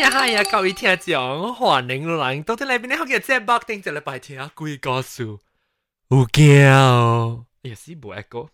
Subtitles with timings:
[0.00, 1.14] 呀嗨呀，各位听众，
[1.54, 8.48] 欢迎来到啲里边咧，好嘅节目定就礼拜听啊，鬼故事，有惊哦，哎呀死冇 echo，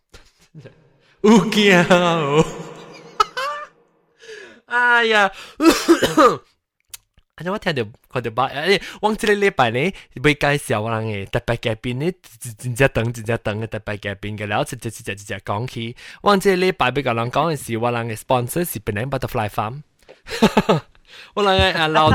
[1.22, 2.44] 有惊哦，
[4.66, 5.30] 哎呀。
[7.36, 7.44] 啊！
[7.46, 9.78] 我听到看到把，诶，往这个礼拜呢，
[10.14, 12.12] 要介绍我人嘅特别嘉宾呢，
[12.58, 15.94] 真正等真正等嘅特别嘉宾嘅，然后直接直接直接讲起。
[16.22, 19.82] 往这个礼拜要甲人讲嘅是，我人嘅 sponsor 是 Penang Butterfly Farm。
[21.33, 22.09] 我嚟啊老，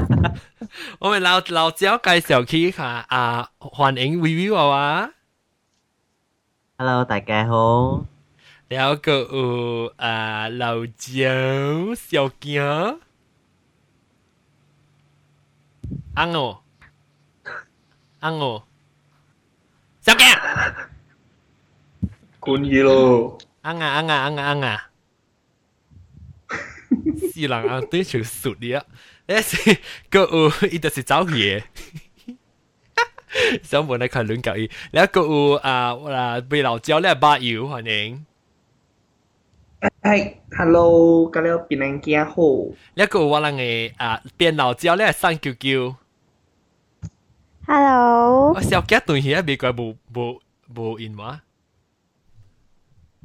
[1.00, 5.10] 我咪老老招介紹佢下啊，歡迎 Vivi 娃娃。
[6.76, 8.04] Hello，大家好。
[8.68, 11.24] 有個有啊老招
[11.96, 13.00] 小姜，
[16.14, 16.62] 安我，
[18.20, 18.66] 安我，
[20.00, 20.28] 小姜，
[22.38, 23.38] 官二咯。
[23.62, 24.87] 安啊安啊安啊安啊！
[27.32, 28.84] 是人啊，对就熟的啊，
[29.26, 29.78] 但是
[30.10, 31.62] 个有伊就是走去。
[33.62, 38.24] 想问你看轮到伊，然后个有啊，我啦被老焦咧巴油欢迎。
[40.00, 42.34] 哎，hello，今日变人家好。
[42.94, 45.94] 一个我人嘅啊，变老焦咧三九九。
[47.66, 48.54] Hello。
[48.54, 50.40] 我小杰对起一未怪无无
[50.74, 51.42] 无应话。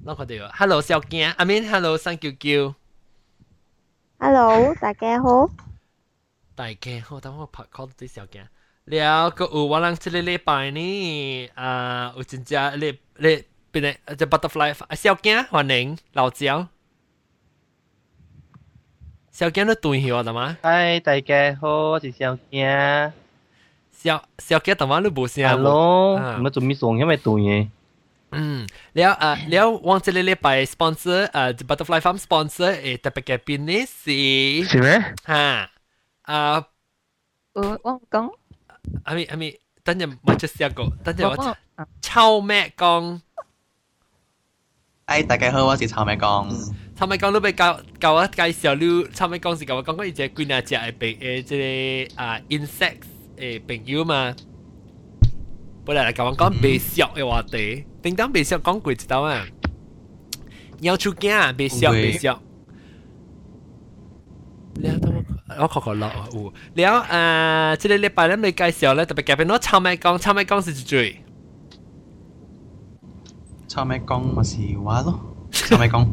[0.03, 2.75] 那个对啊，Hello 小杰，I mean Hello 三九九。
[4.22, 5.48] Hello，大家好。
[6.54, 8.46] 大家好，等我拍 call 啲小姐。
[8.84, 16.66] 了个有我人这个礼拜呢，啊，有真正你你边个只 butterfly 小姐欢迎老赵。
[19.30, 20.56] 小姐都对起我的吗？
[20.62, 23.12] 嗨，大家好，我是小惊。
[23.92, 25.48] 小小姐同我都冇声。
[25.48, 27.68] Hello，唔系做咩送，因为对嘅。
[28.35, 35.13] 嗯，了啊，了，我这里礼拜 sponsor 啊，Butterfly Farm sponsor 诶，特别嘅 business 是是咩？
[35.25, 35.69] 吓
[36.23, 36.65] 啊，
[37.53, 38.29] 我我讲，
[39.03, 41.57] 阿咪阿咪，等阵我出一个，等阵我
[42.01, 43.22] 臭咩讲？
[45.05, 46.49] 哎，大家好，我是臭咩讲。
[46.95, 51.57] 臭咩讲，你咪教教我介绍你，臭咩讲是教我讲过一只龟啊只诶病诶，即
[52.07, 53.07] 个啊 insects
[53.38, 54.35] 诶朋友嘛。
[54.38, 54.53] 嗯。
[55.85, 59.45] 本來嚟甲我講白俗嘅話題，叮當白俗講過一道啊，
[60.79, 62.27] 要出鏡啊，白俗白俗。
[62.27, 62.39] 了，
[65.59, 66.53] 我確確落有。
[66.75, 71.22] 了，誒，即個禮拜咱咪介紹咧，特別嘉賓我臭米講，臭米講是一嘴。
[73.67, 75.19] 臭米講咪是話咯，
[75.51, 76.07] 臭米講。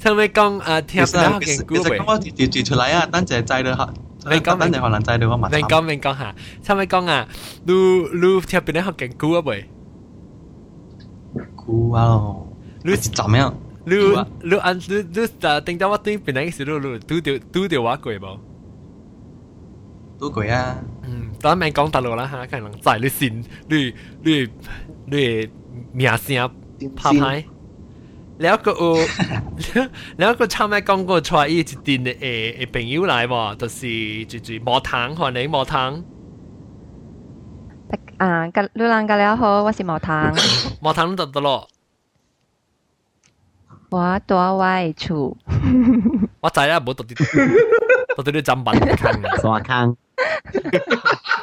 [0.00, 1.82] 臭米講誒，聽唔到嘅古文。
[1.84, 3.94] 其實我調調出嚟啊，等陣再嚟嚇。
[4.25, 7.27] 你讲等阵可能制到我咪明讲明讲下，臭咩讲啊？
[7.65, 9.69] 你你听边啲学劲估啊未？
[11.55, 12.47] 酷啊咯，
[12.83, 13.53] 你怎么样？
[13.85, 13.95] 你
[14.49, 18.37] 你按你你啊，定到我对边啲时，你你拄掉拄掉我过冇？
[20.19, 20.75] 都攰啊！
[21.03, 24.47] 嗯，当明讲大陆啦吓，可能在你先，你你
[25.05, 25.49] 你
[25.93, 26.51] 名声
[26.95, 27.45] 拍牌。
[28.36, 28.96] 你一個有
[30.16, 32.18] 你一個參加廣告出伊一陣誒
[32.66, 36.02] 誒朋友來喎，就是就就無糖，看你無糖。
[38.18, 40.34] 啊，格你人格了好，我是無糖。
[40.82, 41.68] 無糖你得得咯。
[43.90, 45.36] 我住我誒厝。
[46.40, 47.14] 我知啦，無到底
[48.16, 48.76] 到底你怎辦？
[48.80, 49.96] 坑山坑。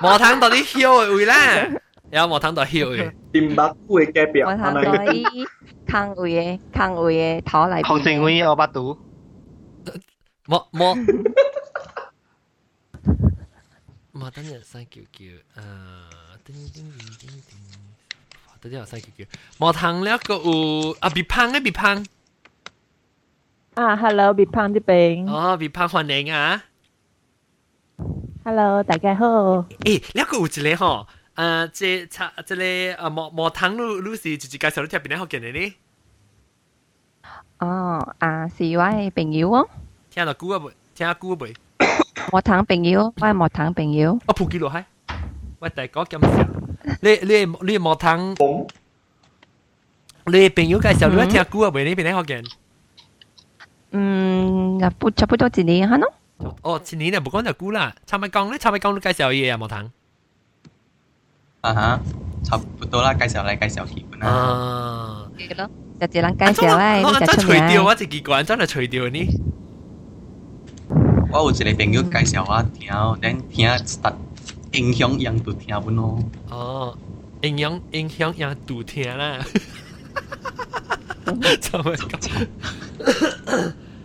[0.01, 1.35] 無糖到底曉誒位啦。
[2.10, 3.12] 有磨糖到嚣嘅。
[3.32, 5.24] 点白菇嘅嘅表，我通到伊
[5.90, 7.98] 空位嘅空位嘅头嚟。
[7.98, 8.96] 学成会我把赌。
[10.46, 10.94] 磨磨
[14.12, 15.32] 磨等阵三九九，诶，
[16.44, 17.58] 叮叮叮叮叮，
[18.60, 19.24] 等阵有三九九。
[19.58, 22.06] 磨糖了个有啊，别胖嘅别胖，
[23.74, 25.28] 啊，Hello，别胖啲病。
[25.28, 26.62] 哦，别胖欢迎啊！
[28.44, 29.26] Hello，大家好。
[29.26, 35.76] 诶，了个有一个吼， 诶，即差即个诶磨磨糖，你你是直接介绍你听边个学嘅呢？
[37.58, 39.68] 哦，啊，是我嘅朋友哦，
[40.10, 40.72] 听到估啊未？
[40.94, 41.54] 听下估未？
[42.32, 44.18] 毛糖朋友，我系毛糖朋友。
[44.26, 44.84] 我扑几落閪？
[45.60, 46.48] 喂，大哥咁少，
[47.00, 48.34] 你你你磨糖，
[50.26, 51.84] 你朋友介绍你听估啊未？
[51.84, 52.50] 你边个学嘅？
[53.92, 56.10] 嗯，那不差不多一年哈喏。
[56.62, 57.94] 哦，前年啊，唔讲就估啦。
[58.06, 59.90] 插咪讲咧，插咪讲都介绍嘢啊，磨糖。
[61.60, 62.00] 啊哈，
[62.44, 64.28] 差不多啦，介绍嚟介绍基本啦。
[64.28, 65.68] 啊，系咯，
[66.00, 67.84] 就一人介绍咧，我你就真除掉，出名。
[67.84, 69.18] 我一几个人真系除掉呢。
[71.32, 74.14] 我有一个朋友介绍我听，等听实
[74.72, 76.18] 影响样都听本咯。
[76.50, 76.96] 哦，
[77.42, 79.38] 影响影响人杜听啦。
[81.60, 82.46] 插咪讲。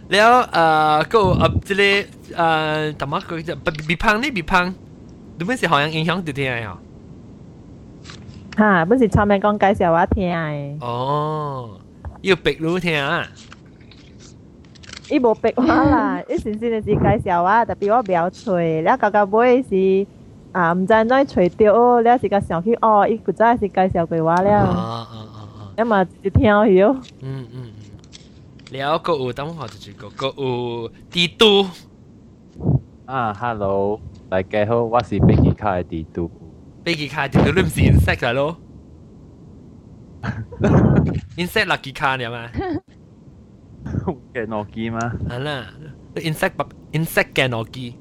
[0.10, 2.06] แล้วเอ่อก็อ่ะ这里
[2.36, 4.74] 呃怎么个叫别别胖呢别胖
[5.40, 6.78] 你们是好像影响到听啊
[8.57, 10.79] 哈，本是长面讲介绍我听诶。
[10.81, 11.79] 哦，
[12.23, 13.27] 要白如听啊。
[15.11, 18.81] 伊无白话啦，伊是真诶是介绍我，特别我妙嘴。
[18.81, 20.07] 你啊刚刚买是
[20.53, 22.03] 啊，毋知怎找到哦。
[22.03, 24.51] 你是甲想去哦，伊古早是介绍过我了。
[24.51, 25.61] 啊啊啊啊！
[25.77, 26.97] 啊么就听伊哦。
[27.21, 27.73] 嗯嗯嗯。
[28.71, 30.91] 聊购物，等们好出去购购物。
[31.11, 31.67] 帝都。
[33.05, 34.01] 啊，Hello，
[34.31, 36.31] 大家好，我是白皮卡的帝都。
[36.87, 38.57] 呢支卡條條都唔是 insect 嚟咯
[41.37, 42.49] ，insect 垃圾卡嚟嘛？
[44.33, 45.01] 嘅諾基嘛？
[45.29, 45.67] 係啦
[46.15, 46.53] ，insect
[46.93, 47.97] insect 嘅諾基。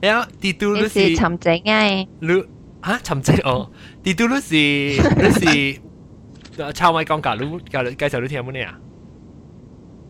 [0.00, 2.44] 然後地圖都是沉整嘅，你
[2.82, 3.70] 嚇沉整哦，
[4.02, 8.78] 地圖都是都是臭米講介魯介魯介紹你聽冇呢啊？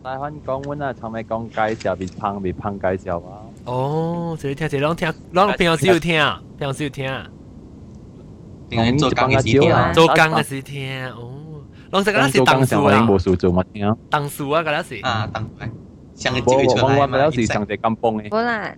[0.01, 3.43] 大番講揾啊，臭米講介紹別烹別烹介紹啊！
[3.65, 6.19] 哦，这听这拢听，拢平常时有听，
[6.57, 7.05] 平常时有听。
[8.69, 11.37] 平常做工的时听，做工的时听哦。
[11.91, 13.97] 拢是敢若是当数啊，无事做嘛听。
[14.09, 15.49] 当数啊，敢若是啊，当数。
[16.15, 18.23] 上个几个我我咪了是上只甘榜的。
[18.31, 18.73] 无啦，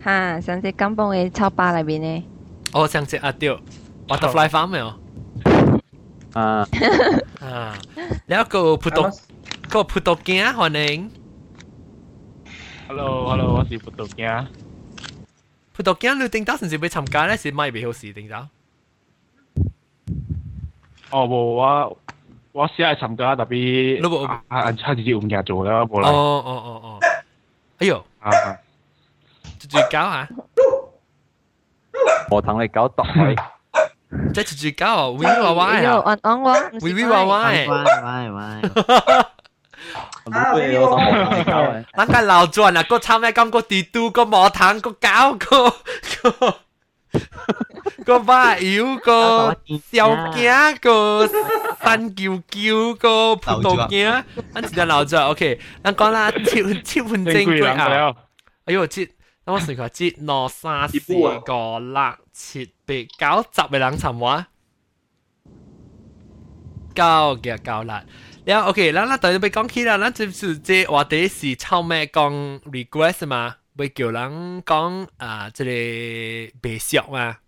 [0.00, 2.24] 哈，上只甘榜的草坝内面的。
[2.72, 3.56] 哦，上只啊对
[4.08, 4.92] ，butterfly farm 没有？
[6.32, 6.66] 啊
[7.40, 7.78] 啊，
[8.26, 9.16] 了个葡萄，
[9.68, 11.08] 个葡萄羹欢迎。
[12.87, 14.47] Hello，Hello，我是葡萄镜。
[15.73, 18.47] 葡萄镜你顶到甚至要参加咧，是咪未好事顶到？
[21.11, 21.97] 哦，无我
[22.51, 26.09] 我试下参加，特别你冇啊啊，差直接唔嘢做啦，冇哦啦。
[26.09, 26.99] 哦哦哦，
[27.79, 28.29] 哎呦，啊，
[29.59, 30.27] 猪猪狗啊，
[32.29, 33.35] 我同你搞独位，
[34.33, 37.69] 即系猪猪狗啊，威威娃娃又啊，按按我，唔威是威娃娃喂诶。
[37.71, 38.39] 喂喂，
[40.25, 41.85] 我对我同我同你搞嘅。
[41.95, 45.69] 咱个流转啊，个参咩讲个地都个磨炭个搞个
[46.21, 46.59] 个
[48.05, 49.55] 个把油个
[49.91, 51.27] 小镜个
[51.81, 54.23] 山叫叫个葡萄镜，
[54.53, 58.15] 咱直接流转，OK，咱讲啦，七七分正规啊，了，
[58.65, 59.09] 哎呦，节，
[59.45, 61.13] 等我算下，节两三四
[61.45, 64.47] 个六七八九十嘅人参话，
[66.93, 67.03] 九
[67.37, 67.95] 嘅九六。
[68.44, 77.38] 然後 OK，咱咱頭先咪講起啦，咱即是即話題是臭咩講 request 嘛，咪叫人講啊，即個白相嘛。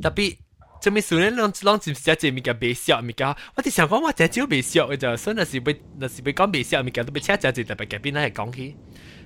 [0.00, 0.36] 特別
[0.80, 3.26] 即咪雖然攏攏只寫只物件白相物件，
[3.56, 8.76] 我哋想講我真少白相嘅就，所以那時咪那時咪講白相物件都咪請真只特別嘅邊係講起，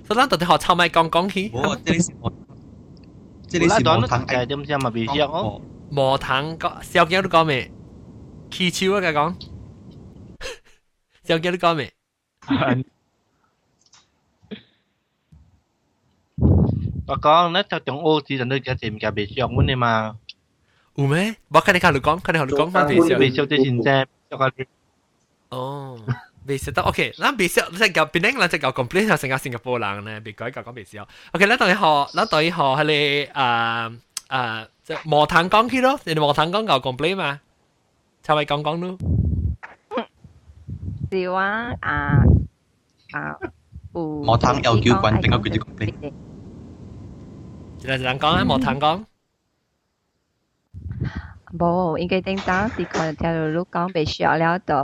[0.07, 1.51] 所以咱到底學臭咩講講起。
[1.53, 2.33] 我即係我
[3.47, 3.71] 即係
[4.01, 5.61] 我講嘅點先咪白相哦，
[5.91, 7.71] 無糖講小驚都講咩？
[8.52, 9.34] 气球啊佢讲
[11.24, 11.92] 小惊都讲咩
[17.06, 20.18] 我讲咧就种 O 字阵都只只唔夹微笑，阮哋嘛，
[20.94, 21.34] 有咩？
[21.48, 23.16] 我看你看你讲，看你看你讲翻白色。
[23.18, 24.52] 微笑即系真正，就个
[25.48, 25.98] 哦，
[26.46, 30.98] 未食得 OK，咱未食即系旧，变咱即系旧 complete 系成个新加坡人咧，别改旧讲未食。
[31.32, 31.80] OK，咱等于学，
[32.12, 33.98] 咱等于学系你诶
[34.28, 37.40] 诶，即系磨炭讲起咯，你哋磨炭讲旧 complete 嘛？
[38.22, 38.98] 差位讲讲咯。
[41.10, 42.22] 是我啊啊，
[43.94, 46.12] 有磨糖又叫棍，边个叫做 complete？
[47.80, 49.04] 一人一人讲啊，磨炭讲。
[51.58, 54.74] 无，应该顶当时看条路讲被学了就，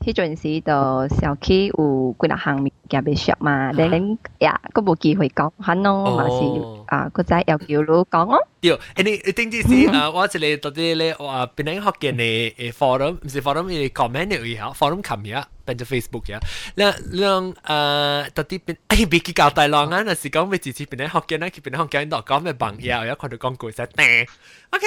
[0.00, 8.46] 迄阵时就小区有几多项物 件被学嘛，你恁呀，佫无机会讲，可能嘛是啊，佫再要叫路讲哦。
[8.60, 10.10] 对，诶你你顶住先啊！
[10.10, 16.38] 我一个到啲咧话变紧学嘅你诶 forum，唔是 forum，你 comment 嘅以后 forum 琴日变咗 Facebook 嘅，
[16.74, 20.02] 两两诶到啲变诶别记教大浪啊！
[20.04, 24.28] 那时讲俾自己变紧学嘅咧，佢变紧学嘅度讲咩朋友，有看到讲句实订，
[24.70, 24.86] OK。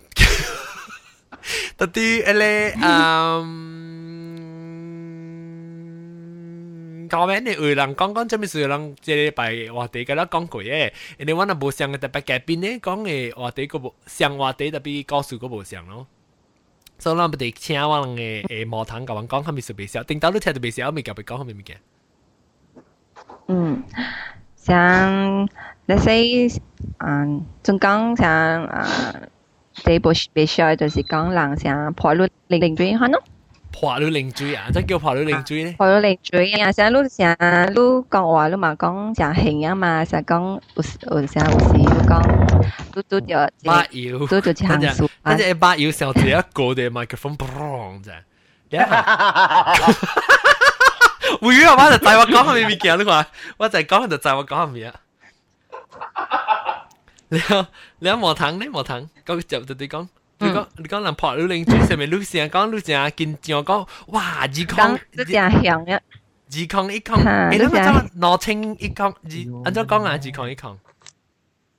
[7.08, 7.40] 讲咩？
[7.40, 16.06] 你有人讲讲，这边是有人这礼拜话题跟他讲过嘅，因为我那无相嘅特别改变咧，讲嘅话题个无相话题特别告诉个无相咯。
[16.98, 21.80] 所以咱不得请我人嘅诶毛糖甲阮讲，他们是袂晓，顶到你听到袂晓，咪甲佢讲后面物件。
[23.48, 23.82] 嗯，
[24.54, 25.48] 像
[25.86, 26.48] 那些
[29.84, 33.20] 嗯，仲讲像啊，这部被学就是讲人像破路零零追可能。
[33.72, 34.66] 破了零水啊！
[34.74, 35.72] 即叫破了零水咧。
[35.78, 36.72] 破路零追啊！
[36.72, 37.30] 像你像
[37.70, 40.82] 你讲话，你嘛讲像hình啊嘛，像讲有
[41.20, 42.20] 有像有时你讲
[42.92, 46.12] 嘟嘟掉，把油，嘟嘟一行数等阵把油上一
[46.52, 48.10] 个嘅麦克风，砰啫。
[51.40, 51.76] 会啊！
[51.78, 53.26] 我就就我讲下面物件，你话
[53.56, 55.00] 我就讲就就我讲下面啊。
[57.28, 57.38] 你
[58.00, 60.08] 你冇糖你冇糖，讲就就你讲。
[60.42, 64.38] 你讲你讲人破女邻居上面女成讲女成见见我讲，哇！
[64.40, 66.00] 二康都正响啊！
[66.52, 70.78] 二康一康，诶，你讲攞清一康，二按照讲啦，二康一康。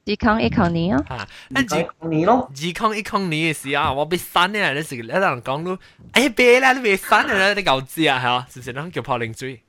[0.05, 5.75] 二康一康年哦，啊，二康年咯，二康一康年嘅时啊，我被删咧，你时你人讲都，
[6.13, 8.73] 诶，别啦，你被删啦，你牛知啊，系啊，是唔是？
[8.73, 9.59] 你叫破邻居。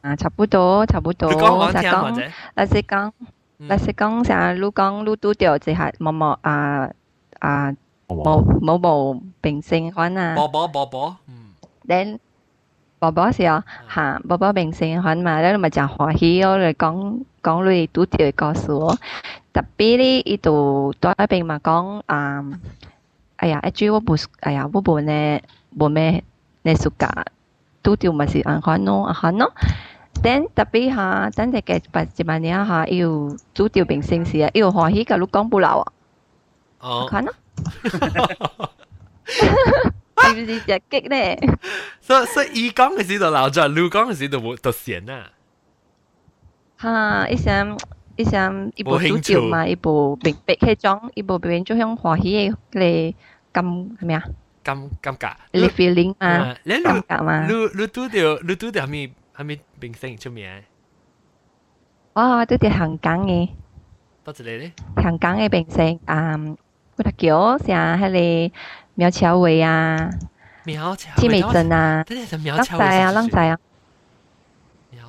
[0.00, 1.30] 啊，差不多，差不多。
[1.30, 2.22] 你讲我听或者，
[2.56, 3.12] 嗱是讲，
[3.69, 6.89] 嗱是講成你講你拄着就係某某啊
[7.39, 7.73] 啊
[8.07, 11.53] 某某某明星款啊，寶寶寶寶，嗯
[11.87, 12.19] ，then
[12.99, 18.97] 寶寶是啊，嚇寶寶明星款嘛，咧咪就歡喜哦，嚟講講你拄着嘅故事哦，
[19.53, 22.43] 特別咧伊度在一邊嘛講啊，
[23.37, 25.39] 哎呀，一句我不，哎呀，我無呢
[25.79, 26.23] 無咩
[26.63, 27.25] 呢暑假
[27.81, 29.53] 拄着咪是安款咯，安款咯。
[30.22, 33.08] 等特别吓，等只嘅八一万年吓，要
[33.54, 35.92] 主调明星时啊，要欢喜嘅你讲不漏啊。
[36.80, 37.06] 哦。
[37.08, 37.32] 看咯。
[40.20, 41.38] 是不是只激咧？
[42.00, 45.30] 所以所以伊讲嘅时就闹咗，你讲嘅时就冇就闲啦。
[46.80, 47.28] 吓！
[47.28, 47.78] 一想
[48.16, 53.14] 一想，一部主调嘛，一部明白迄种，一部变咗向欢喜嘅嚟
[53.52, 54.22] 感系咪啊？
[54.64, 55.30] 感感觉。
[55.52, 56.54] 你 feeling 嘛？
[56.64, 57.46] 感觉嘛？
[57.46, 58.14] 你你拄到
[58.46, 59.12] 你拄到系咪？
[59.36, 60.48] 系咪明星出名？
[62.14, 62.44] 哇！
[62.46, 63.48] 都系香港嘅。
[64.24, 64.72] 多一个咧？
[64.96, 66.56] 香港嘅明星，嗯，
[66.96, 67.68] 嗰个叫成
[68.02, 68.52] 系个
[68.94, 70.10] 苗侨伟啊，
[70.64, 73.58] 苗侨千美珍啊，真系系苗侨伟啊，啷仔啊？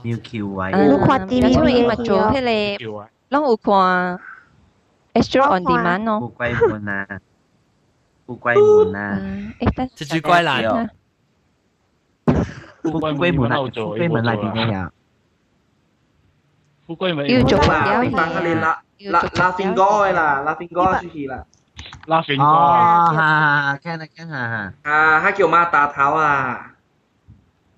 [0.03, 1.27] 苗侨伟，苗侨
[1.65, 2.77] 伟咪做迄个，
[3.29, 4.19] 啷有看
[5.13, 6.19] Extra on Demand 咯？
[6.19, 7.19] 富贵门啊，
[8.27, 9.19] 富贵门啊，
[9.59, 10.89] 诶，蜘蛛怪男。
[12.83, 14.91] 富贵门喺度做，富贵门里边嘅有。
[16.88, 18.81] 富贵门要做啦，你帮佢哋拉
[19.12, 21.45] 拉拉 finger 啦，拉 finger 出去啦。
[22.07, 22.41] 拉 finger。
[22.43, 24.74] 哦，哈哈，听啦听下。
[24.83, 26.74] 啊，他叫马大头啊。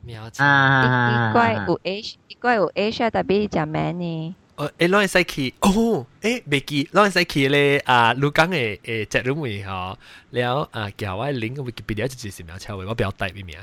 [0.04, 1.30] 苗啊。
[1.30, 4.36] 一怪有 H，一怪有 H 啊，特别只 man 呢。
[4.58, 9.96] 诶，诶，攞嚟使去，哦，诶，未记，攞嚟使去咧，啊，卢港嘅诶，只佬妹嗬，
[10.32, 13.58] 了啊，叫我领个 Wikipedia 就系苗侨伟，我比较大边名。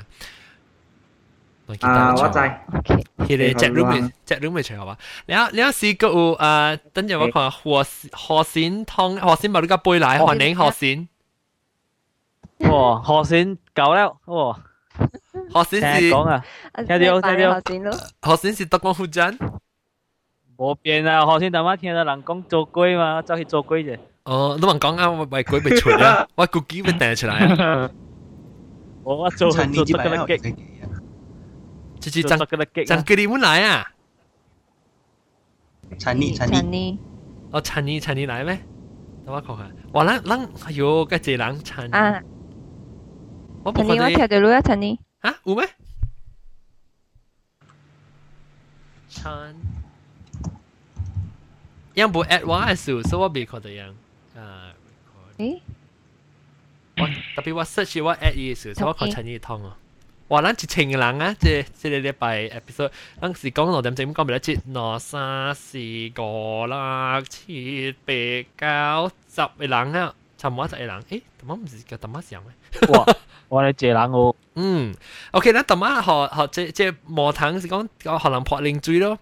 [1.81, 2.39] 啊，我知。
[2.39, 6.79] 佢哋 chat room 咪 chat room 咪随后话，你有你有试过诶？
[6.93, 11.07] 等阵我看河河鲜汤，河鲜冇呢个杯奶，韩宁河鲜。
[12.69, 14.59] 哇，河鲜够了，哇！
[15.53, 16.43] 河鲜是讲啊，
[16.75, 16.87] 听
[17.21, 17.91] 到听到。
[18.21, 19.37] 河鲜是德光福镇。
[20.57, 21.25] 冇变啊！
[21.25, 23.97] 河鲜大妈听到人讲做龟嘛，走去做龟啫。
[24.23, 27.89] 哦，你问讲啊，我为龟未出啊，我估计会掟出来啊。
[29.03, 30.55] 我我做做得个激。
[32.03, 32.37] 就是张
[32.85, 33.91] 张格里姆来啊！
[35.97, 36.99] 陈妮陈妮，
[37.51, 38.59] 哦陈妮陈妮来咩？
[39.25, 40.05] 等我看看，哇！
[40.05, 42.23] 咱咱哎呦，个这人陈啊！
[43.63, 45.67] 我陈妮，我听到录啊，陈妮啊，有咩？
[49.09, 49.55] 陈，
[51.95, 53.91] 样不 at 我嘅数，所以我未看到样
[54.37, 54.71] 啊。
[55.37, 55.59] 诶，
[56.97, 59.75] 我特别我 search 我 at 伊嘅数，所以我看陈妮通啊。
[60.33, 60.41] 哇！
[60.43, 68.13] 咱一千个人啊，即即个礼拜 episode，咱是讲六点钟讲唔得切，两三四五六七八
[68.57, 71.01] 九十个人啊，差唔多十个人。
[71.01, 72.51] 诶，特么唔是叫特么上咩？
[72.89, 73.05] 哇！
[73.47, 74.35] 我哋谢人哦。
[74.53, 74.93] 嗯，
[75.31, 79.17] OK，咱特么学学即即磨糖是讲讲学人破零水咯。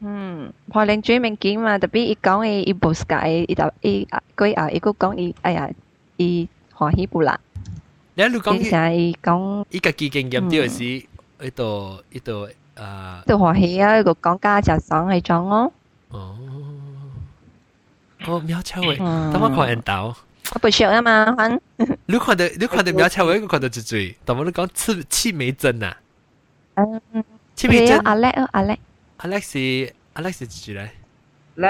[0.00, 5.68] 嗯，破零水物件嘛，特别伊讲伊伊无世界，伊就伊佢啊，伊个讲伊哎呀，
[6.16, 7.38] 伊欢喜不啦。
[8.14, 11.06] 你喺度讲，其实伊讲，伊家己经验啲系是，
[11.44, 14.02] 呢度呢度啊，都欢喜啊！
[14.02, 15.72] 个讲家就爽系种咯。
[16.08, 16.36] 哦，
[18.26, 18.98] 哦，苗侨伟，
[19.32, 20.14] 等我看人到。
[20.52, 21.60] 我不熟啊嘛，反。
[22.06, 25.96] 你看到你看到苗侨伟，我看到一嘴，但我你讲刺刺梅针啊。
[26.74, 27.00] 嗯。
[27.54, 28.00] 刺梅针。
[28.02, 28.76] 阿叻啊，阿叻。
[29.18, 30.90] 阿叻是阿叻是几咧？
[31.54, 31.68] 叻，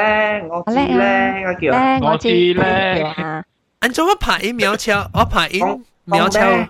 [0.49, 1.71] 我知叻，我叫。
[1.71, 3.45] 叻，我知叻。
[3.81, 5.85] 按照我拍音苗侨，我拍音。
[6.05, 6.69] 苗侨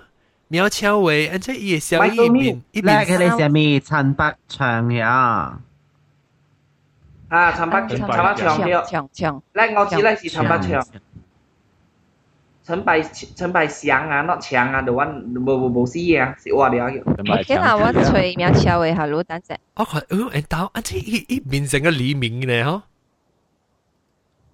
[0.48, 2.86] 苗侨伟，而且伊小一边一边。
[2.86, 5.58] 叻嘅你上面陈百祥呀。
[7.28, 8.84] 啊，陈百陈百祥了。
[8.84, 9.42] 强强。
[9.52, 10.86] 叻，我知叻是陈百祥。
[12.64, 16.96] 陈百陈百祥啊，not 强啊，the one 无无无死啊，是我了叫。
[17.44, 19.56] 今下我吹苗侨伟下路等阵。
[19.74, 22.82] 我看，哦，人到，而且伊伊变成个黎明咧，嗬。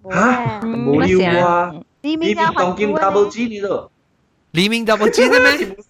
[0.09, 1.73] 吓冇要啊！
[2.01, 3.90] 黎明你面当剑 double G 呢度，
[4.51, 5.51] 黎明 double G 的咩？
[5.67, 5.85] 唔使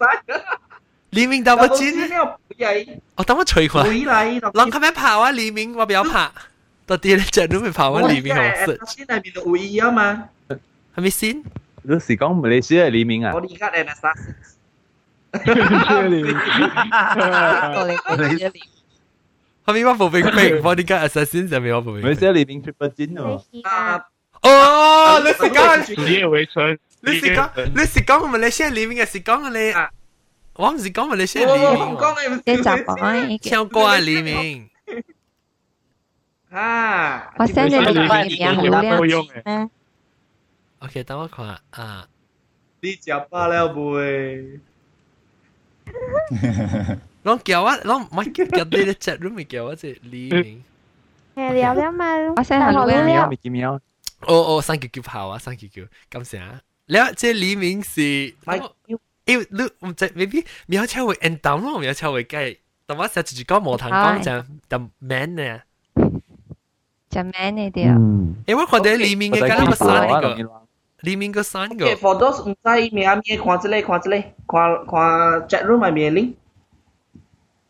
[1.11, 2.07] 黎明 double double G G 呢？
[2.07, 3.83] 呢个系我等我吹佢。
[3.83, 5.31] 回嚟，啷佢咩跑啊？
[5.31, 6.31] 黎明我不要跑。
[6.85, 8.07] 到底你只都未跑啊？
[8.07, 10.29] 黎明好食，先系面会议啊嘛，
[10.95, 11.43] 系咪先？
[11.83, 13.41] 你是讲马来西亚黎明啊我？
[13.41, 14.35] 哋而家系 Anastasia。
[19.65, 20.23] 系咪我冇明
[20.53, 20.61] 明？
[20.63, 23.43] 我点解 assassin 上面我冇明马来西亚黎明 triple 金哦。
[23.63, 24.01] 啊，
[24.41, 29.73] 哦，你是讲以夜为春， 你是讲你是讲马来西亚黎明，还是讲你？
[30.53, 34.69] 我唔是讲马来西亚黎我明，讲嘅你习惯唱歌嘅黎明。
[36.49, 39.41] 啊，我 send 你你个牌面好靓都用嘅。
[39.45, 39.69] 咩？
[40.79, 42.07] OK，等我看啊。
[42.81, 44.59] 你食饱了未？
[47.23, 50.63] 拢叫我，拢唔系叫你咧 chat room 咪叫我只黎明。
[51.35, 52.05] 系聊了嘛？
[52.35, 53.29] 我 send 好靓喵，靓。
[53.29, 53.73] 咪叫喵。
[54.21, 56.59] 哦哦，三九九跑啊，三九九，感谢啊。
[56.87, 58.67] 了，这黎明是，咪诶，
[59.25, 59.35] 你
[59.87, 65.59] 唔知，maybe 苗超会 end down 咯，苗超会计，但我实住讲无谈讲就就 man 呢。
[67.09, 67.95] 就 man 呢啲啊。
[67.97, 68.35] 嗯。
[68.45, 70.61] 诶，我看到黎明嘅我嗰个山啊个，
[71.01, 76.33] 黎明个山个 Okay, for those 唔知咩咩看这里看这里看看 chat room 系咩 link？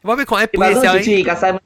[0.04, 1.60] 我要看一你把杯嘅声音，录出去个细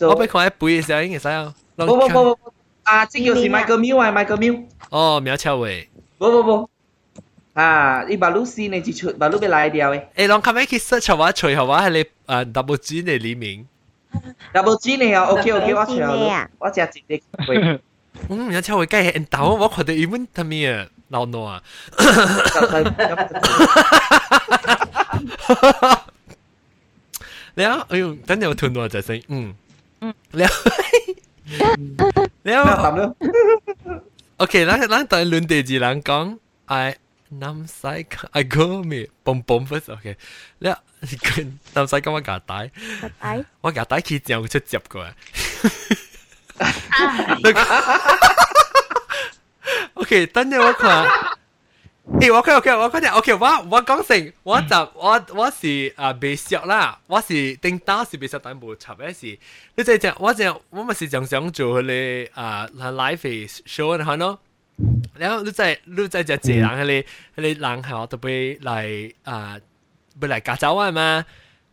[0.00, 1.54] 我要看一杯嘅声音，会使啊。
[1.76, 4.64] 不不不不不，啊，这就是 Michael Mill 啊，Michael Mill。
[4.90, 5.88] 哦，苗超会。
[6.18, 6.69] 不不不，
[7.54, 10.02] 啊，你把录先你至出，把录俾来掉诶。
[10.16, 13.66] 诶，拢咁样去 search 我，随后我系你诶 double G 嘅黎明。
[14.54, 17.80] double G 你啊，OK OK，我知找咩啊我只直接会。
[18.28, 21.62] 嗯，苗超会计系 end down，我看到伊本他咪啊，老挪啊。
[27.56, 29.54] แล้ว哎呦等阵我吞我就声嗯
[30.00, 30.52] 嗯แล้ว
[32.44, 33.16] แล้ว 嗱，咁咯。
[34.38, 36.96] OK 咱咱当轮第二人讲 I
[37.33, 40.17] 男仔阿哥咪嘣嘣不，OK，
[40.59, 40.75] 咧
[41.73, 42.69] 男仔咁我夾帶，
[43.61, 45.13] 我夾帶佢正出接過嚟。
[49.93, 51.07] OK，等陣我看，
[52.19, 59.39] 誒，我看我看我看下，OK，我我講成，我就我我是啊未熟啦，我是定打是未熟，但冇插嘅事。
[59.75, 64.37] 你即係我即我咪是常常做佢哋啊 live show 下咯。
[65.15, 69.59] 然后你在你在只济人迄个迄个人吼，特别来啊，
[70.19, 71.25] 要来加州啊嘛。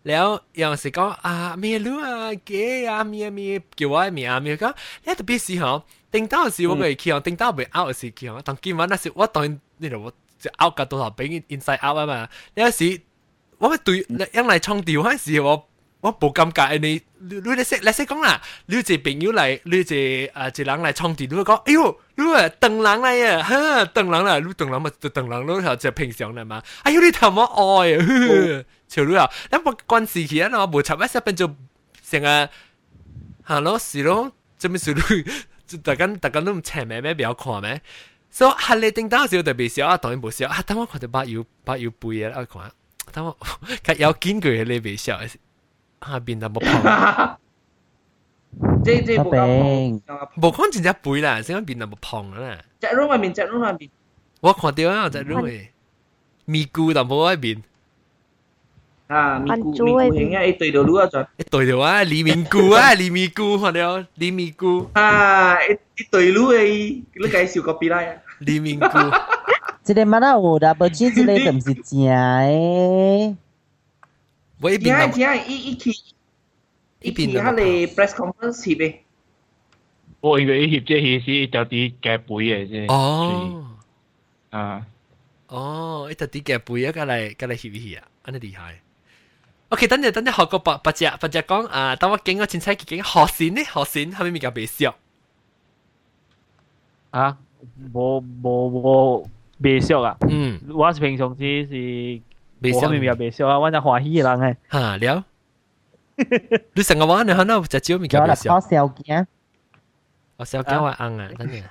[0.03, 9.45] 然后有时讲啊，咩路啊，给啊，咩咩叫我名啊，咩讲，你特别是吼，顶到时我袂去吼，顶到袂 out 时去吼，但今晚那时我当
[9.77, 13.01] 你我就 out 个多少俾 inside out 啊嘛，有时
[13.59, 15.68] 我对，因嚟创调嗰时我。
[16.02, 27.44] 我冇尴尬你你你识你识讲啦，你只朋友嚟，你只啊只人嚟创调，你会讲哎呦，你话邓人嚟啊，哈邓人啦，你邓人咪就邓人咯，就平常嚟嘛，哎呦你头冇
[27.82, 28.66] 爱啊！
[28.90, 31.56] 潮女啊，因为关事期啊，我无插一时变做
[32.06, 32.50] 成日
[33.44, 37.82] 行咯是咯，做咩事女，大家大家都唔请咩咩比较看咩，
[38.30, 42.70] 所以系你叮当时特别少啊，当然冇少啊，等我看到把腰把腰背啊，我看，
[43.14, 43.38] 等我
[43.98, 45.18] 有见佢你微笑，
[46.02, 46.84] 下边就冇碰，
[48.84, 53.90] 这这冇病讲，冇讲真正背啦，先边就冇碰啦， chat room 入面 chat room 入面，
[54.42, 55.72] 我看到啊，在嗰位
[56.46, 57.62] 咪咕就冇喺边，
[59.08, 68.02] 啊，咪咕关注咪咕嘅型啊，一对到录啊咗，一对条啊，李面咕啊，李咪咕看到李咪咕，啊，一一对录嘅，你介绍个边啦？
[68.40, 69.22] 李面咕。
[69.86, 73.36] 这个嘛那有 double G 这个就不是正诶，
[74.62, 76.16] 我一听边听，一一期一期
[77.02, 78.96] 一边就佢哋 press conference 贴嘅，
[80.22, 82.92] 我以为呢协即系是就啲嘅背嘅啫。
[82.94, 83.68] 哦
[84.52, 84.86] 啊，
[85.48, 88.80] 哦，一特啲嘅背一个嚟，个嚟翕一翕啊，安尼厉害。
[89.70, 94.96] OK，等阵等阵学个八八只八只讲啊，等我经我前妻经学线呢，学线系咪咪较别少？
[97.10, 97.38] 啊，
[97.94, 99.26] 冇冇冇
[99.60, 100.18] 未熟啊！
[100.30, 102.22] 嗯，我是平常时是
[102.62, 104.80] 别少我咪咪未熟啊，我就欢喜嘅人诶。
[104.80, 105.26] 吓了。
[106.74, 108.62] 你成个话你可能只招咪较别有啦靠少。
[108.62, 109.28] 小件，
[110.38, 111.64] 我小交我硬啊，等阵。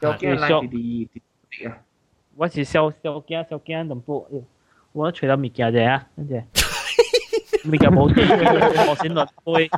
[0.00, 1.08] 有几人嚟啲啲
[1.50, 1.78] 啲啊？
[2.36, 4.28] 我是小小件小件淡薄，
[4.92, 9.70] 我除咗物件啫啊，跟住物件冇啲，我先落杯。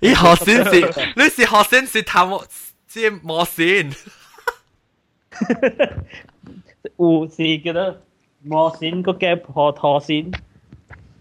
[0.00, 2.44] 咦，学线是你是学线是头毛
[2.88, 3.94] 即系毛线。
[6.96, 7.96] 有是叫做
[8.42, 10.32] 毛线个嘅破拖线，学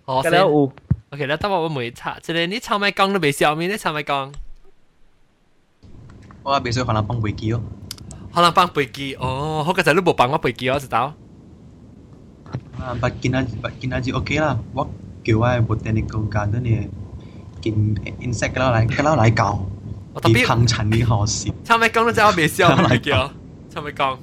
[0.06, 0.72] 嗰啲有线。
[1.12, 4.32] OK，咧等我我梅查，即系你炒米缸都未笑面，你炒米缸。
[6.44, 7.62] 我未想可能帮飞机哦。
[8.34, 11.14] 可能帮飞机哦，好嘅就你冇帮我飞机我知道。
[12.80, 14.60] 啊，不见下不见下就 OK 啦。
[14.74, 14.88] 我
[15.24, 16.88] 叫我 botanical garden 嘅
[17.62, 19.66] 见 insect 啦嚟，嗰啦嚟搞。
[20.16, 21.54] 啲藤尘啲学事。
[21.64, 23.32] 差咩讲到真系我未笑嚟叫，
[23.70, 24.18] 差咩讲？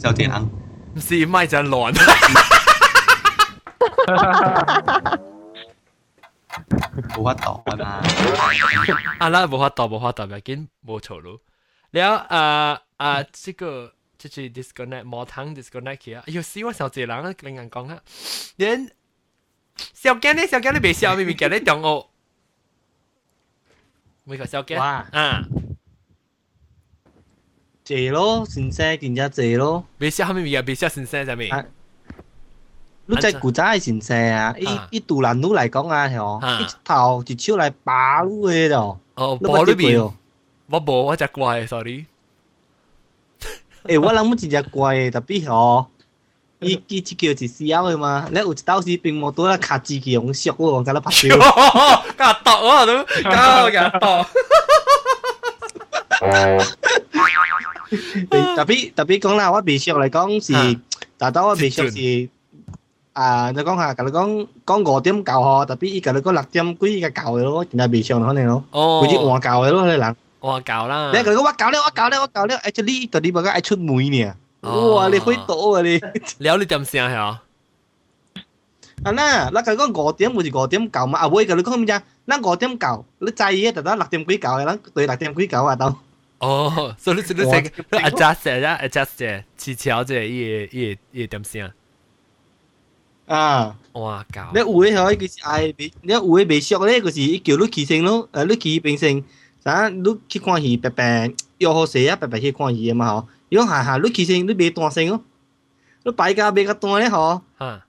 [0.00, 0.48] 就天冷，
[1.00, 1.92] 是咪就係狼？
[7.14, 7.84] 冇法度啊嘛！
[9.18, 11.40] 啊啦，冇法度，冇法度，咪見冇錯咯。
[11.90, 16.22] 然後啊啊，這個這是 disconnect，冇通 disconnect 去啊！
[16.26, 18.00] 有時我小姐人啊，跟人講啊，
[18.56, 18.90] 連
[19.92, 22.10] 小雞咧，小雞咧，別笑，咪咪叫咧，中我，
[24.24, 25.06] 每個小雞啊。
[27.85, 31.65] 谢咯，先生见只谢咯，未笑，明明未笑先生系咪？
[33.07, 34.55] 你真系古仔先生啊！
[34.57, 40.11] 依依杜兰奴嚟讲啊，系哦，一头一手嚟把路嘅就，哦，把里边。
[40.69, 42.05] 我冇，我只怪，sorry。
[43.83, 45.87] 诶，我谂唔只只怪，特别哦，
[46.59, 51.37] 伊伊只叫是笑嘅嘛，你有一道是并冇多啦，卡字嘅用熟喎，我觉得拍掉。
[52.17, 54.25] 加毒啊都，加加毒。
[56.21, 56.27] 特
[58.65, 60.79] 别特别讲啦，我微笑嚟讲是，
[61.17, 62.29] 大多我微笑是。
[63.13, 70.15] 啊，你讲下，甲你讲讲五点教嗬，特别伊甲你讲六点几个教嘅咯，真系未上可能咯，佢啲换教嘅咯，你人。
[70.39, 71.11] 我教啦。
[71.13, 74.33] 你佢讲我教咧，我教咧，我教咧，actually 嗰啲乜嘅爱出梅呢？
[74.61, 75.99] 哇，你会到啊你？
[76.39, 77.41] 了你点声系啊？
[79.03, 81.19] 啊嗱，嗱佢讲五点唔是五点教嘛？
[81.19, 82.01] 啊会嘅，你讲咩啫？
[82.27, 85.93] 嗱五点教，你制嘅，特登六点几教嘅，嗱对六点几教啊都。
[86.38, 91.70] 哦，所以你你成你 adjust 啊，adjust 啫，遲巧啫，伊伊伊點聲。
[93.26, 93.76] 啊！
[93.92, 94.52] 哇教！
[94.54, 99.24] 你會可以就是愛，你會未熟咧，就是叫你起身咯，誒，你起平身。
[99.64, 99.88] 啥？
[99.88, 103.28] 你去看戲，白白又好勢啊，白白去看戲嘛吼。
[103.50, 105.20] 如果下下你起身你未單身哦，
[106.04, 107.42] 你擺架未個單咧吼，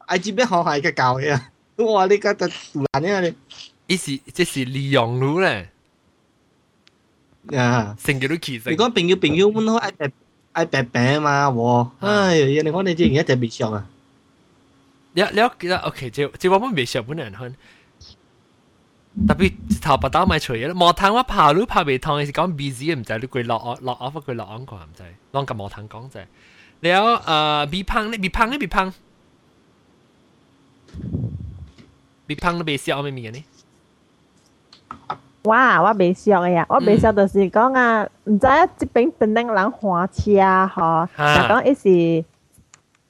[0.08, 1.50] 愛只邊好係個教嘅啊。
[1.86, 2.06] 哇！
[2.08, 3.36] 你個就突然呢你，
[3.94, 5.70] 伊是即是利用你咧。
[7.56, 8.70] 啊，成日都其實。
[8.72, 10.12] 你講朋友朋友，阮好愛白
[10.54, 13.88] 愛白白嘛，喎，哎，你講你即係一直未上啊。
[15.14, 17.56] 你你記得 OK，即即我們未上本人看，
[19.28, 26.26] 特別頭白打埋除嘢啦，無糖我爬路爬未通，是講 busy 唔知你佢落落 off 佢落 on 個唔知，啷個無糖講啫。
[26.82, 28.94] 然後誒，未胖你未胖你未胖，
[32.28, 33.44] 未胖都未笑咩面嘅呢？
[35.48, 35.82] 哇！
[35.82, 42.24] 我未熟嘅啊，我未熟就是讲啊，唔知即边本地人换车嗬，就讲一时一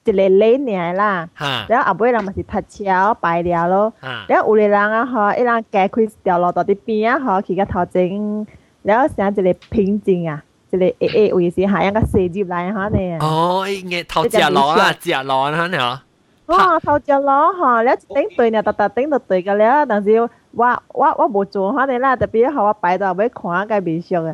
[0.04, 1.28] 个零年啦，
[1.68, 3.92] 然后后尾人咪是搭车摆了咯，
[4.26, 8.46] 然后有啲人啊嗬，一人解开条路到啲边啊嗬，佢个头前，
[8.82, 10.42] 然后成一个平静啊。
[10.70, 13.18] 一个 A A 位置下一个四接来下呢。
[13.20, 16.00] 哦，一眼头只路啊，只路啊，呢
[16.46, 20.28] 哦，头只路哈，你一顶对呢，特特顶到对个了，但是。
[20.51, 24.33] 我我我冇做吓呢啦，特别好我摆到尾看个微笑啊。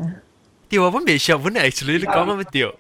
[0.69, 2.72] 对啊，我未笑，我 actually 你讲乜掉？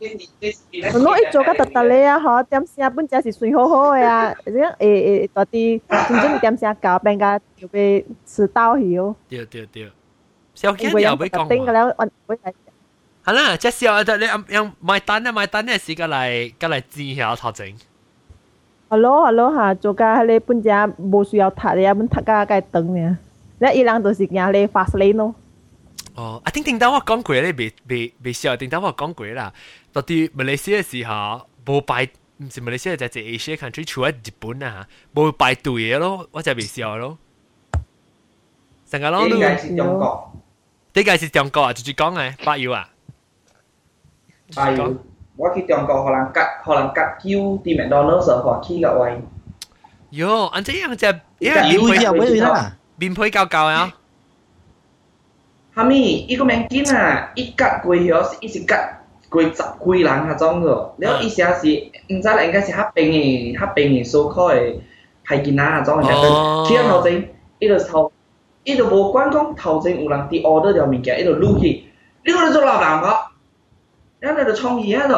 [0.00, 9.14] 我一做个特特咧啊，嗬，点声本只是睡好好嘅啊，咁诶诶，到啲真正点声教病个就被迟到去哦。
[9.28, 9.90] 对对对，
[10.54, 11.48] 小惊又会讲。
[11.48, 12.52] 顶个咧，我会系。
[13.24, 17.66] 系啦，即系小就你用买单啊买单咧，时个嚟个嚟治下头整。
[18.88, 23.16] Hello hello 吓，做个你本只冇需要读嘅，本读个个等嘅，
[23.60, 25.34] 你伊人都是行你 fast lane 咯。
[26.16, 29.52] 哦，啊，听听到我讲过咧，未未未笑，听到我讲过啦。
[29.92, 32.04] 到啲马来西亚时候冇排，
[32.38, 37.16] 唔是马来西亚就系 Asia country，除咗日本啊，冇排队嘅咯，我就未笑咯。
[38.90, 40.32] 成个咯，应该是中国，
[40.94, 42.88] 呢个是中国啊，直接讲嘅，八幺啊。
[44.56, 44.92] 八幺，
[45.37, 48.79] Waki tiongkok họ làm cắt họ làm cắt kêu tìm mẹ nó sợ họ khi
[48.81, 49.13] gạo ấy.
[50.21, 52.57] Yo anh thấy anh chơi yeah bình phơi giàu mấy đó.
[52.97, 53.87] Bình phơi cao cao á
[55.75, 58.93] hàm ý ý có mang kín à ý cắt quỳ hiểu ý chỉ cắt
[59.29, 61.19] quỳ chặt quỳ lắng hả trong rồi, nếu ờ.
[61.19, 64.79] ý sẽ gì anh ra là anh sẽ hấp bình nghỉ hấp bình số coi
[65.23, 66.31] hay kín à trong nhà tôi
[66.69, 67.23] kia thầu chính
[67.59, 68.11] ý là thầu
[68.63, 71.23] ý là vô quan công thầu chính u lắng thì order điều mình kia ý
[71.23, 71.83] là lưu gì
[72.23, 73.31] lưu là do làm làm đó
[74.24, 75.14] 个，然后就创意喺度，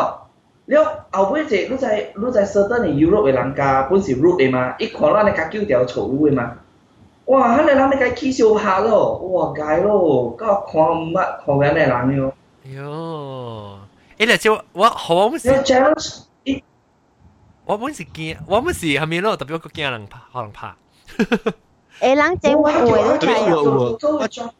[0.67, 6.53] 了后尾者，你在你在 certain 诶 Europe 诶人家本是 root 诶嘛，伊看咱诶家九条草路诶嘛，
[7.27, 12.33] 哇，迄个人你家起小拍咯，哇，解咯，甲看毋捌看紧诶人哟。
[12.67, 13.79] 哟。
[14.19, 15.49] 诶，嚟就我好我们是，
[17.65, 19.37] 我们是惊，我们是系咪咯？
[19.37, 20.77] 特别个惊人怕，可能怕。
[22.01, 23.19] 诶，人正我会
[23.99, 24.51] 都睇。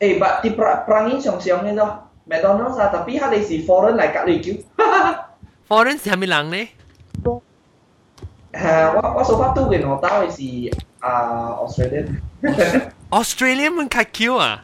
[0.00, 4.61] 诶，but 啲 perang 英上上嘅咯 McDonald's lah tapi hak si foreign lah kat lagi.
[5.69, 6.67] foreign siapa lang ni?
[8.57, 10.67] Ha, wa wa so far tu ke no tahu si
[10.99, 12.19] ah Australian.
[13.19, 14.63] Australian pun kat Q ah.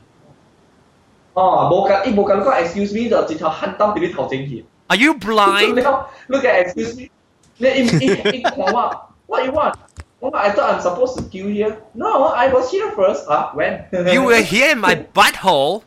[1.34, 4.62] Oh, bukan, eh bukan kau excuse me, dah jika hantam diri tau jengki.
[4.86, 5.82] Are you blind?
[6.32, 7.10] Look at excuse me.
[7.58, 9.17] Then in in in what?
[9.26, 9.73] What you want?
[10.21, 11.82] Oh, I thought I'm supposed to kill here.
[11.97, 13.26] No, I was here first.
[13.28, 13.84] Ah, when?
[13.91, 15.84] you were here in my butthole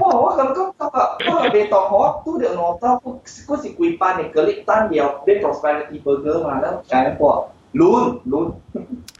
[0.00, 0.08] 哇！
[0.16, 3.14] 我感觉今日我未当好，拄着我到嗰
[3.46, 8.52] 嗰是规班嘅嗰啲单料，你 prosperity burger 嘛，咧解过乱乱。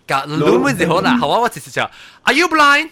[0.06, 1.16] 噶乱乜事好啦？
[1.20, 1.82] 好啊，我直接就
[2.24, 2.90] Are you blind?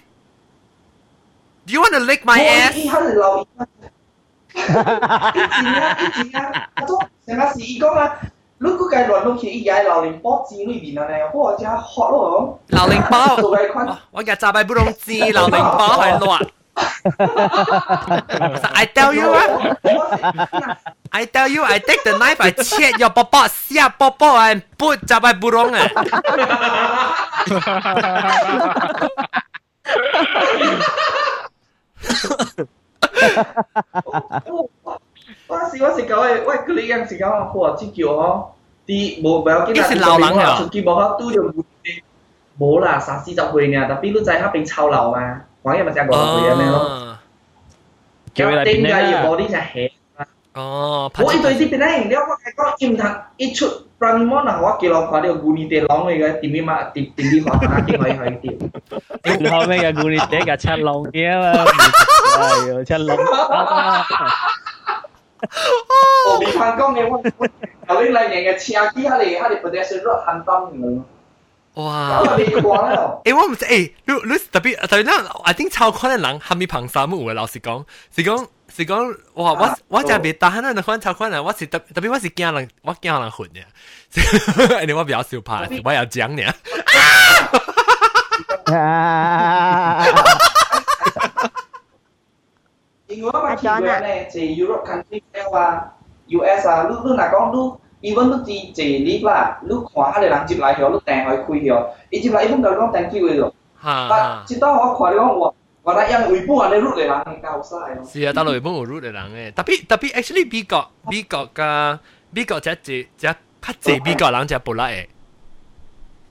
[1.67, 2.77] Do you want to lick my 我 ass?
[2.77, 3.47] 伊 喺度留意。
[4.53, 8.19] 以前啊，以前啊，阿种成日时伊讲啊，
[8.59, 13.99] 你嗰计乱落去，伊喺榴莲波子里边啊，你哇真学咯，榴莲包，做嘅款。
[14.11, 16.49] 我日炸败不懂知，榴莲包系乱。
[18.74, 19.78] I tell you what.
[21.12, 25.00] I tell you, I take the knife, I check your popo, xia popo, and put
[25.08, 25.74] jabai burong.
[25.74, 25.88] Eh.
[35.48, 38.22] Tôi xí, tôi xí cái vậy, vậy cái này xí cái mà hoa chỉ kiểu
[38.22, 38.48] ho,
[38.88, 40.56] đi bố béo cái này lão lắm hả?
[40.60, 41.52] Chúng kia bảo họ tu được
[42.56, 45.40] bố là sáng sớm rồi nè, đặc biệt lúc trái họ bên chào lão mà
[45.66, 46.46] makanya masih agak oh.
[46.46, 46.86] ya melon
[48.38, 49.86] cewek Latin ya ya body saya he
[50.54, 54.88] oh oh itu itu penang dia pakai kau im tak icut Pranimo na hoa kỳ
[54.92, 57.80] lòng hoa đều guni tê lòng người tìm đi mà tìm tìm đi hoa ta
[57.88, 58.54] tìm hỏi hỏi tìm
[59.40, 61.66] lo mấy cái guni tê cả chăn lòng kia mà
[62.86, 63.20] chăn lòng
[66.26, 67.08] Ồ, bị phản công em,
[67.88, 70.82] nó lên lại nhẹ cái chia kia hay là hay là pedestrian rất hàng tông
[70.82, 71.02] nữa.
[71.75, 72.23] 哇！
[72.25, 73.19] 咁你讲啦。
[73.25, 75.13] 诶，我唔知诶，你你特别特别咧，
[75.45, 77.35] I think 超可能人系咪凭啥物嘅？
[77.35, 79.53] 老实讲，是讲是讲，哇！
[79.53, 86.53] 我我真系未打闲，你看超可能，我是特特别我是惊人，我惊人混嘅，因为我比较少怕，我有讲嘅。
[93.09, 95.97] 因为我咪见过咧，就 Europe country 咧话
[96.29, 103.55] US 啊，你你嗱讲你 ，even 你自坐 lift 啦，你看下你人接来后，你订开开后，伊接来伊本就讲 thank you 嘅咯。
[103.83, 108.05] 吓但直到我看你讲哇，我嚟因为本啊，你 root 嚟人系够嘥咯。
[108.05, 111.99] 是啊，大陆本有 root 嘅人嘅，特别特别 actually 美国美国嘅
[112.31, 113.35] 美国只只只较
[113.83, 115.07] 济美国人只不拉嘅，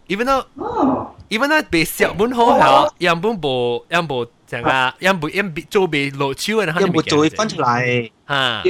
[0.07, 8.11] even though 哦， even though 被小本好系，样本无样无成啊，样无样做被落手嘅，要不就会翻出嚟。
[8.27, 8.63] 吓。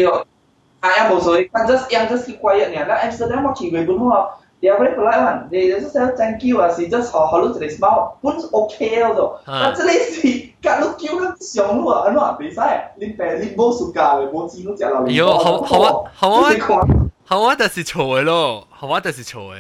[0.84, 2.86] 对，啊，也冇所谓，但系样就是 quiet 呢。
[2.88, 4.39] 那 Amsterdam 我去过本好。
[4.62, 5.48] they are very polite one.
[5.50, 9.39] They just say thank you 啊，是 just 好好你一个 smile，本 OK 咯就。
[9.45, 12.60] 但这里是隔路叫咱上路啊，安怎袂使？
[13.00, 16.78] 恁爸恁冇暑假嘅，冇钱都食流有好好啊好啊你看，
[17.26, 19.58] 好啊，就是错嘅咯，好啊，就是错嘅。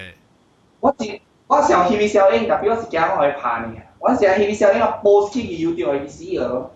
[0.81, 3.71] 我是我上 TV 小英，特别我是惊我会怕呢。
[3.99, 6.71] 我是 TV 小英啊，post 去 YouTube 会死嘅咯。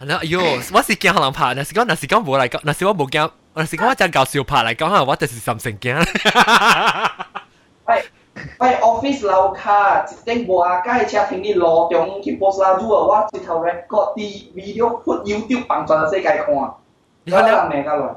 [0.00, 0.40] 系啦，哎呦，
[0.72, 6.06] 我是惊可能怕，但是讲，但是讲冇嚟讲，但是我冇惊， 但是讲我真搞笑怕嚟讲啊，我就是心成惊。
[7.86, 8.04] 喂
[8.58, 16.74] 喂，office 楼下一顶无阿街车停喺路中去 post 啦，如果我一头 record 啲 video put YouTube 放全世界看，
[17.24, 18.14] 你看了，人命噶来。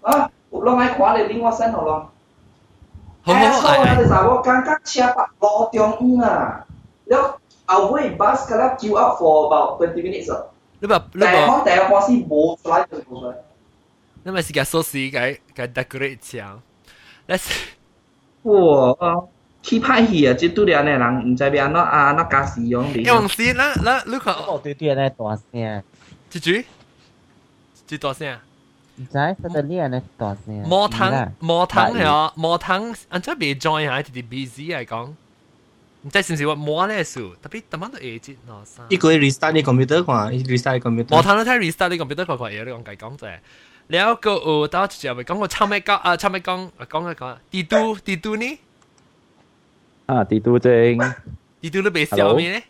[0.00, 2.08] 啊，有拢爱看你，恁我 send 好咯。
[3.24, 6.64] 好好好，哎，系你话我感觉车白路中啊，
[7.06, 10.46] 了后尾 bus 嗰粒 queue up for about twenty minutes 啊。
[10.80, 13.34] 你话你但系话我第一开始冇出来就冇出来。
[14.26, 16.60] 你咪是嘅锁匙嘅嘅 decorate 墙，
[17.28, 17.48] let's
[18.42, 19.24] 哇！
[19.62, 23.02] 去拍戏啊，即拄着安尼人，毋知要安怎啊，安怎加使用你。
[23.04, 25.82] 用时啦啦，你看我对对安尼大声，
[26.32, 26.64] 一句，
[27.88, 28.38] 一多声。
[28.96, 30.54] 唔知实在你安尼大声。
[30.68, 35.10] 魔糖魔糖系系啊，魔糖，安怎未 join 下，直直 busy 嚟讲，
[36.02, 38.84] 唔知是唔是话魔咧数，特别特晚都会节攞衫。
[38.88, 41.10] 一个 restart 你 computer 看，restart 你 computer。
[41.10, 43.38] 魔糖都睇 restart 呢个 computer 佢佢嘢，你讲计讲啫。
[43.92, 48.46] แล้วก็เออตอนจะไป讲个抄咩讲啊抄咩讲讲一讲帝都帝都呢
[50.06, 50.70] 啊，地都正
[51.60, 52.62] 帝都都未笑咩咧？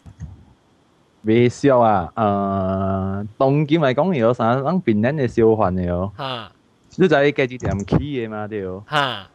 [1.23, 5.87] 微笑啊，呃，东京嚟讲有啥人变人嘅笑话嘅
[6.19, 6.53] 吓
[6.97, 8.65] 你就系计住点起嘅嘛对。
[8.91, 9.27] 吓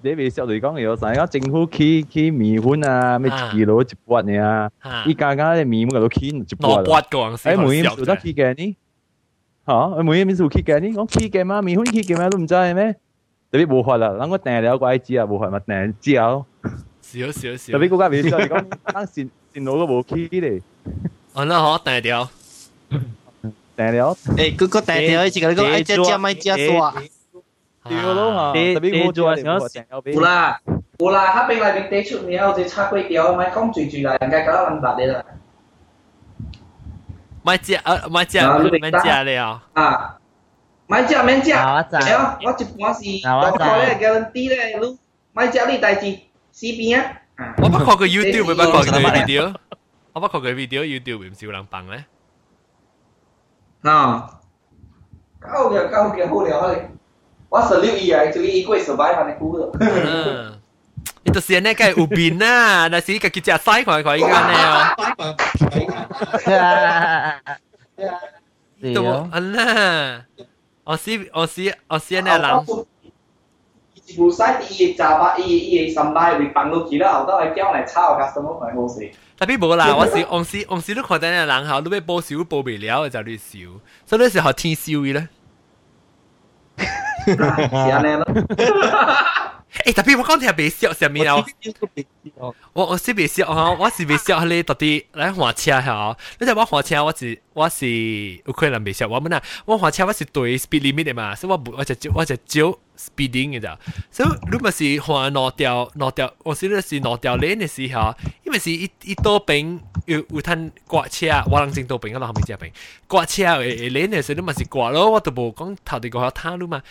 [0.00, 1.08] 你微笑嚟讲有啥？
[1.08, 8.76] 而家政府起起米粉啊，咩一路一拨嘅啊，吓依家家嘅米粉都起一攞拨拨个人诶，每样做得起嘅呢？
[9.66, 10.88] 吓，诶每样做起嘅呢？
[10.88, 12.96] 讲起嘅嘛，米粉起嘅嘛都唔知系咩？
[13.50, 16.46] 特别冇法啦，等我订了个 I G 啊，冇法咪订之后。
[17.02, 20.62] 少少少特别嗰间微笑嚟讲，当善 电脑都冇 key 嚟，
[21.34, 22.28] 哦，那好，定掉。
[23.76, 24.14] 订了。
[24.36, 26.94] 诶，嗰个订掉，一个你讲，哎，只只咪只刷。
[27.88, 30.12] 掉咯吓，特别我做嘅我订有俾。
[30.12, 30.60] 有啦，
[30.98, 35.24] 有啦，黑冰内面地出面有只叉龟条，咪讲住住啦，人家搞得撚白你啦。
[37.46, 39.62] 买只啊，买只买只了。
[39.74, 40.18] 啊，
[40.86, 44.98] 买只免只，系啊，我一般是大概咧叫人啲咧，你
[45.32, 46.18] 买只呢代志
[46.52, 47.04] 死边啊？
[47.58, 49.54] 我不看过 YouTube，不看过 video，
[50.12, 52.04] 我不看过 video YouTube 唔少人放咧。
[53.82, 54.38] 啊，
[55.40, 56.74] 够嘅够嘅好了，好
[57.48, 59.72] 我十六亿啊，就一季十八万的股了。
[61.26, 62.88] 你就是安尼个有病啊！
[62.88, 64.54] 但是个佢只西看看应该呢
[65.18, 65.34] 哦。
[68.94, 70.24] 都安啦，
[70.84, 72.66] 我是我是我是安尼人。
[74.18, 79.10] 唔使伊嘅杂巴，伊伊嘅三百会放落去啦，后头系叫嚟炒嘅，什么咪好食。
[79.38, 83.58] 特别无啦，我是我是我是你看等嘅人后，你要报销报未了就你笑，
[84.04, 85.28] 所以你是学天烧嘅咧。
[87.24, 88.26] 是安尼咯。
[89.85, 91.23] 诶，特别我刚才未笑上มั
[92.73, 103.78] 我我先未笑啊，我是未笑เบสเ黄车吓，你睇我黄车，我是แล้ว啦未笑，我唔เ我ส车我是对 speed limit 的เบส我就我就วท speeding 嘅咋，
[104.10, 112.70] 所以如果是换攞掉攞掉，我是咧是攞掉 lane 嘅时候，因为是一一多边有有摊刮车，我人正多边，我后面只边
[113.06, 116.82] 刮车诶诶 lane 嘅时候，你咪是刮咯，我都冇讲头地个下摊咯嘛。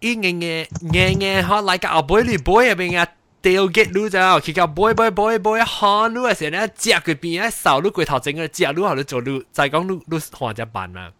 [0.00, 3.06] 伊硬硬硬硬好来个后背里背入边啊，
[3.42, 11.12] tailgate 路咋，佢个背背背背行路啊，成日只佢边啊，扫路过头整个只路后你做路，再讲路路换只板啊。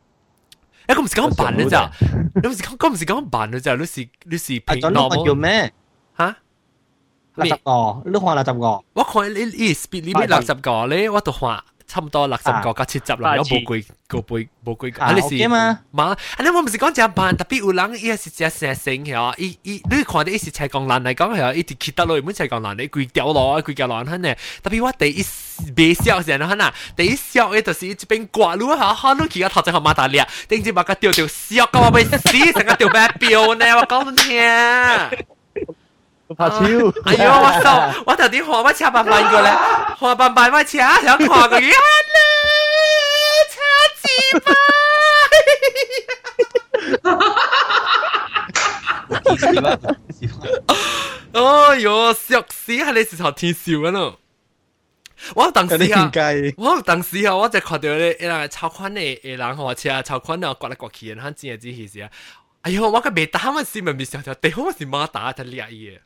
[0.89, 1.91] 诶，咁唔是讲板嘅咋？
[2.35, 3.75] 你唔是讲，咁唔是讲板嘅咋？
[3.77, 5.73] 你是你是平normal 叫咩？
[6.19, 6.37] 吓？
[7.37, 8.85] 六十个，你换六十个。
[8.93, 11.63] 我看你你 speed limit 六十个咧，我都换。
[11.89, 15.03] 差唔多六十个加七十啦，有冇贵个贵冇贵个？
[15.03, 15.79] 啊，你是嘛？
[15.91, 24.35] 嘛，啊，你我唔是讲正办，特别有人伊是正成成嘅，伊伊你看到伊是才讲烂嚟讲系，伊直起得落，唔才讲烂，你贵掉落，贵掉落很呢。
[24.63, 25.25] 特别我第一
[25.77, 33.67] 未笑先啦，嗱，第一笑嘅就是一边刮路下，看到佢个头真系马大力，定住把个掉掉笑，咁我被死成个掉咩标呢？
[33.77, 34.41] 我讲你听。
[36.37, 36.57] 拍超！
[37.05, 39.53] 哎呦，我手我头啲河乜车板板过咧，
[39.99, 41.75] 河板板乜车想看个嘢啦，
[43.51, 43.61] 车
[43.97, 44.09] 子
[51.33, 52.73] 哎呦，笑死！
[52.73, 54.21] 系你时候天笑嘅咯。
[55.35, 56.11] 我当时啊，
[56.57, 62.11] 我当时啊，我就看到咧，诶，超宽嘅诶人河车，超宽啊，刮嚟刮去，佢真系只系时啊。
[62.63, 65.99] 哎呦，我个未打乜事咪未上条地，我是马打睇叻嘢。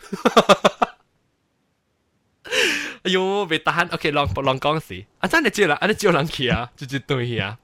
[3.05, 7.59] 哎呦，未打，OK，浪浪讲事，啊真系知啦，啊你知人去啊，就就对啊，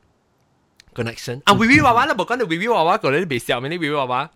[0.95, 3.69] connection 啊，微微娃娃啦，冇讲到微微娃娃个你未笑咩？
[3.71, 4.31] 你微微娃娃，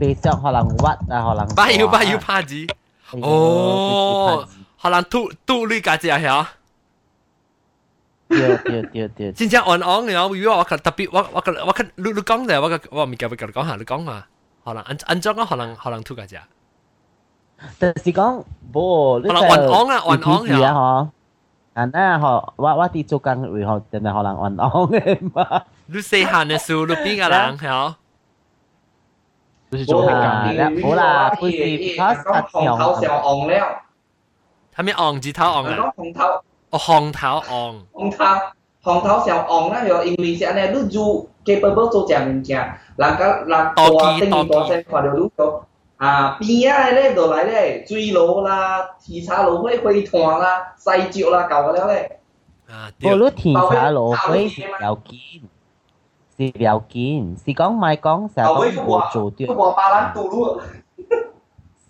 [0.00, 2.66] 未笑可能屈啊，可能巴要巴要拍子，
[3.12, 4.48] 哦，
[4.80, 6.46] 可能吐吐你家姐系
[8.28, 14.26] 对对对对，真正按按嘅，如果我特别我我我我你你讲就我个我未够未够讲下，你讲下，
[14.64, 16.40] 可能按按装可能可能吐家姐。
[17.79, 21.09] 就是講無，你就支持啊嗬。
[21.73, 25.63] 啊，那嗬，我我啲做工會嗬，真係可能冤枉嘅嘛。
[25.87, 27.95] 你細漢嘅時候，你邊個人嗬？
[29.71, 30.87] 就是做工嘅。
[30.87, 33.81] 好啦，佢是他紅頭上紅了。
[34.71, 35.93] 他咩紅字頭紅啊？
[35.97, 36.23] 紅頭。
[36.69, 37.75] 哦，紅頭紅。
[37.93, 38.23] 紅頭
[38.83, 42.57] 紅頭上紅啦，用英語寫咧，你做 capable 做正唔正？
[42.57, 43.73] 人家人大
[44.19, 45.65] 定義大聲，看到你做。
[45.96, 52.20] 啊，边啊咧就嚟咧，水路啦、铁叉路可以飞团啦、细蕉啦，旧嘅咧。
[52.70, 55.42] 啊，我攞铁叉路飞是有见，
[56.38, 59.46] 是有见，是讲咪讲成日讲冇做掉。
[59.48, 60.60] 不过巴兰杜路。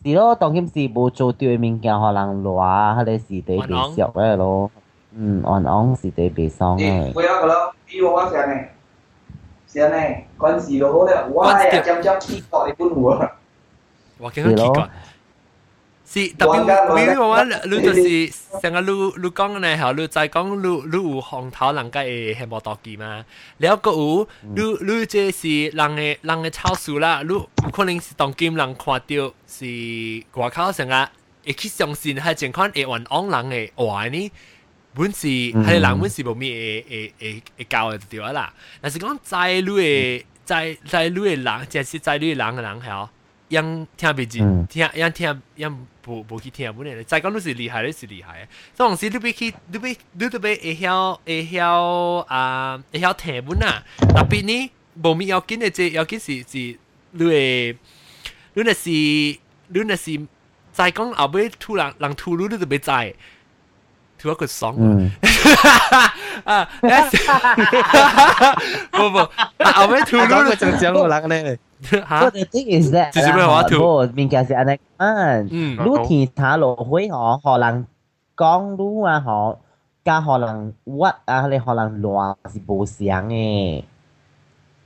[0.02, 4.70] 是咯，当然是冇做掉嘅物件，可能话佢哋是地被熟嘅咯。
[5.12, 7.12] 嗯，安安是地被伤嘅。
[7.14, 8.54] 唔要个咯，比我我成呢，
[9.68, 9.96] 成呢，
[10.38, 13.30] 嗰阵时就好咧，我系针针铁学你本户。
[14.17, 14.89] 我驚佢結棍。
[16.07, 23.25] 是特別微微我話，你就是成個你你講呢，嚇你在講你你有紅頭人家嘅係冇多機嘛？
[23.57, 31.11] 了個有你你即是人嘅人嘅超數啦，你有可能是當今人看到是外口成啊，
[31.43, 34.31] 會去相信係情況會運往人嘅話呢？
[34.93, 36.51] 本是係人本是冇咩
[36.87, 43.09] 誒誒誒教嘅就對啦，但是講在你嘅在在你嘅人，即係在你嘅人嘅人係哦。
[43.50, 45.74] 样听袂进，听样听样
[46.06, 47.04] 无无去听本嚟。
[47.04, 48.48] 再讲你是厉害，你是厉害。
[48.74, 53.82] 所以有时你要去，你要你特别会晓会晓啊，会晓听本啊。
[53.98, 54.70] 特别呢，
[55.02, 56.78] 无咪要紧嘅，即要紧是是
[57.12, 57.76] 你会，
[58.54, 60.20] 你若是你若是
[60.72, 63.16] 再讲后尾突然人突如你就别知。
[64.22, 64.76] 突一个爽
[66.44, 66.68] 啊！
[68.90, 69.18] 不不，
[69.64, 71.08] 后尾突如你就讲
[71.74, 72.04] 人咧。
[72.04, 73.98] But the thing is that 就是咩话图？
[74.02, 77.86] 物件是安尼按，你天塔落去吼，互人
[78.36, 79.58] 讲你啊吼，
[80.04, 80.92] 加互人屈
[81.24, 83.84] 啊，你互人乱是无相诶。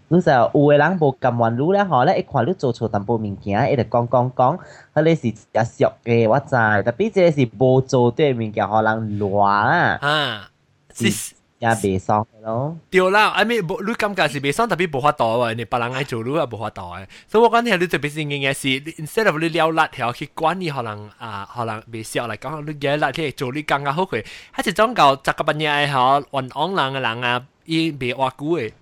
[0.08, 4.58] 你就有诶人无甘愿你咧吼，咧一看你做错淡薄物件，伊就讲讲讲，
[4.94, 6.50] 迄个是真俗诶，我知。
[6.50, 9.98] 特别这是无做对物件，互人乱啊。
[10.00, 10.48] 啊，
[10.94, 11.34] 是。
[11.58, 12.76] 也袂爽咯。
[12.90, 17.06] 对啦，I mean，你感觉是袂爽，特别无法度喎，你别人爱做你也无法度诶。
[17.28, 24.22] 所以我讲听你特别是应该是，instead of 你了辣条去管你可能啊，可能袂少嚟讲，你嘅辣去做你更加好佢，
[24.56, 28.72] 系一种够十个半夜诶嗬，运昂人嘅人啊，伊袂话久诶，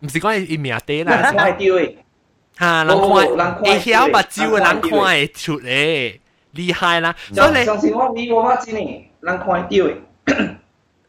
[0.00, 1.94] 唔是讲伊命低啦，快丢诶，
[2.58, 6.18] 吓人看，会晓目睭嘅人看会出诶，
[6.54, 7.14] 厉害啦。
[7.34, 9.96] 所以上次我美国发展呢，人看丢诶。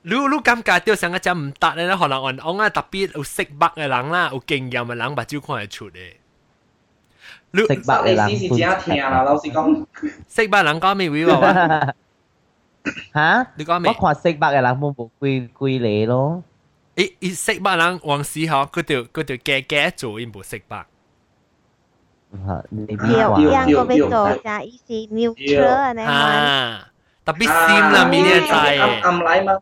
[0.05, 6.13] 你你感觉到成个只唔得咧，可能我我啊特别有识笔嘅人啦，有经验嘅人，目睭看会出嘅。
[7.51, 9.85] 你识笔嘅人是真听啦，老实讲。
[10.27, 11.93] 识笔人讲咩话话？
[13.13, 13.47] 吓？
[13.57, 13.93] 你讲咩？
[13.95, 16.43] 我看识笔嘅人冇冇归归你咯。
[16.95, 20.83] 伊伊识笔人往时候，佢条佢条假假做，伊冇识笔。
[22.31, 26.87] 有两个要做就伊是 neutral 呢啊，
[27.23, 28.77] 特别闪啦，面嘅仔。
[28.77, 29.59] 暗暗来嘛。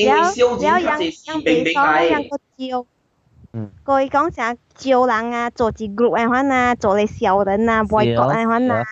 [0.00, 2.84] 因为小姐佢系士兵兵嚟。
[3.86, 8.84] 佢讲成招人啊，做一 group 嘅款啊，做你小人啊，boycott 嘅款啊，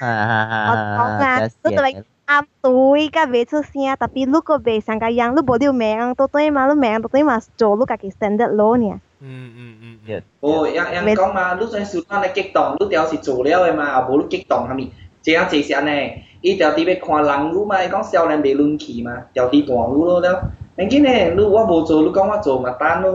[0.70, 8.90] 我讲啊，都特别啱对，甲未出声，特别如果未上个样，你无你命，到对嘛，你命到对嘛，做你家己 standard 咯呢。
[9.20, 10.22] 嗯嗯嗯。
[10.40, 14.88] 哦，人人讲嘛，你想小单你激动，你条是做了嘅嘛，也无你激动下面，
[15.20, 20.50] 这样就是安尼，伊条啲要看人路嘛，讲少年未论气嘛，条啲大路咯了。
[20.79, 23.11] nên kia nè lúc quá vô chỗ lúc con quá chỗ mà tan nó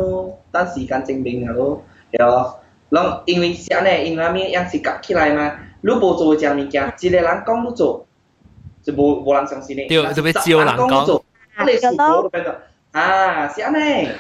[0.53, 1.77] tan sĩ can chứng minh rồi
[2.12, 2.43] hiểu
[2.91, 5.59] lòng in mình sẽ này in là mình ăn sĩ cặp khi lại mà.
[5.83, 8.05] Lúc vô chỗ chẳng mình kia chỉ là lắng con lúc chỗ
[8.87, 11.07] chứ vô vô lắng chẳng xin này tiêu tiêu biết chiêu lắng con
[11.67, 12.53] lấy à, sụp vô được
[12.93, 14.17] à sẽ này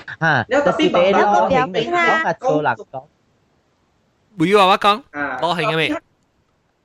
[0.48, 3.02] nếu tập biết bằng đó có tiếng tiếng ha con lúc chỗ
[4.30, 5.00] bây giờ bà con.
[5.12, 5.90] Lo à, hình cái mày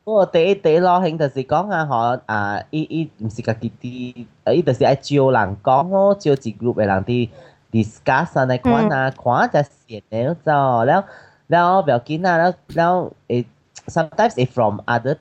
[0.09, 7.29] 不过第一第一攞兴就是讲啊，嗬啊，伊伊唔是家己啲，伊就是爱招人讲咯，招一 group 嘅人啲
[7.73, 11.05] discuss 啊，嚟看啊，看就线了就，แล้ว
[11.49, 12.95] แล้วแบบกิน啊，แล้วแล้ว
[13.29, 13.45] 诶
[13.89, 15.17] sometimes it from other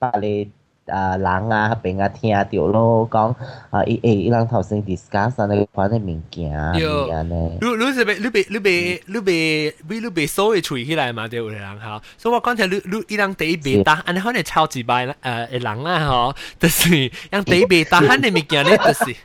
[0.00, 0.48] 白嚟。
[0.86, 3.34] 啊人啊，边啊听到咯，讲
[3.70, 6.72] 啊伊诶伊人头先 discuss 啊，你款嘅物件啊，
[7.12, 7.58] 安尼。
[7.60, 11.26] 你你是被你被你被你被你你被收嘅吹起来嘛？
[11.26, 12.02] 对唔对人吓？
[12.16, 19.16] 所以我讲起你你伊人第一被打，安尼可能超级白诶诶人啊嗬，就是让第一被打，喊你物件咧，就是。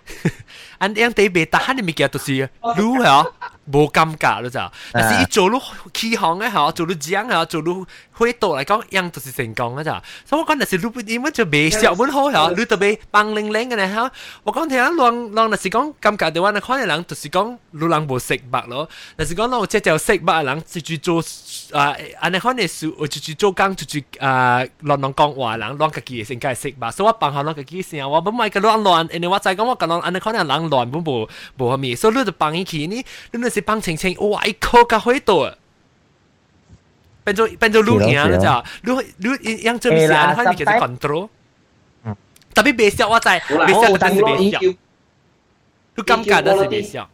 [0.80, 2.48] 安样第被打你物件就是愈
[3.04, 3.28] 吓
[3.72, 5.54] 无感觉咯咋，但是伊做愈
[5.94, 10.02] 起航嘅吓，做愈正吓，做愈会道嚟讲，样就是成功嘅咋。
[10.26, 14.12] 所以我讲，但是你点样就未小本好吓，你特别帮零零嘅咧吓。
[14.44, 21.24] 我讲听人浪浪，但是讲感觉嘅话，你可能人就是讲你人无识白咯，但是讲我即系识白嘅人，就去做
[21.72, 30.62] 啊，安尼可能是我就去做工，就去啊乱乱讲话人，乱家己嘅性格识白，所以我帮下乱家己先，我唔系个乱乱，因为我再讲我个乱，安尼可能人。
[30.72, 31.28] 乱本无
[31.58, 32.96] 无啥物，所以你就帮伊去呢，
[33.32, 35.56] 你那 是帮清清，哇一口甲火多，
[37.24, 38.64] 变做变做录影了咋？
[38.84, 38.92] 你
[39.40, 40.36] 你样做咩事啊？
[40.50, 41.30] 你其实 control，
[42.54, 44.60] 特别别笑我知，别笑但是别笑，
[45.96, 47.10] 你感觉都是别笑。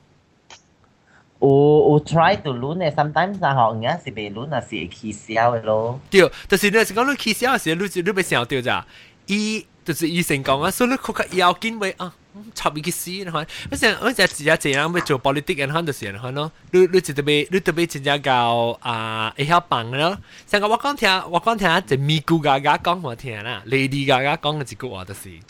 [1.39, 5.99] 有有 try to 攣嘅，sometimes 啊，嗬，而家是袂攣啊，是会起笑嘅咯。
[6.09, 8.85] 对，就是你是讲你起笑嘅时候，你你别笑掉咋？
[9.27, 12.15] 伊就是医生讲啊，所以你确实要紧为啊。
[12.53, 20.17] 插伊去死，你看，我成我成自家这样要做 politic 人看就是人看咯，你你就特别你特别真正教啊会晓帮咯。
[20.47, 25.29] 成个我讲听，我讲听就咪咕嘎嘎讲我听啦，Lady 嘎嘎讲嘅一句话就是。
[25.29, 25.41] 咪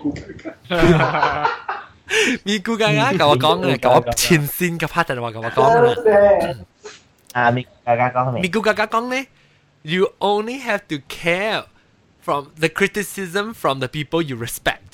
[0.00, 0.60] 咕嘎嘎。
[2.44, 6.56] 咪咕嘎嘎甲我讲嘅，甲我前线嘅 partner 话甲我讲嘅。
[7.32, 8.42] 啊，咪咕嘎嘎讲咩？
[8.42, 9.26] 咪咕嘎嘎讲咧，
[9.82, 11.64] You only have to care
[12.20, 14.89] from the criticism from the people you respect.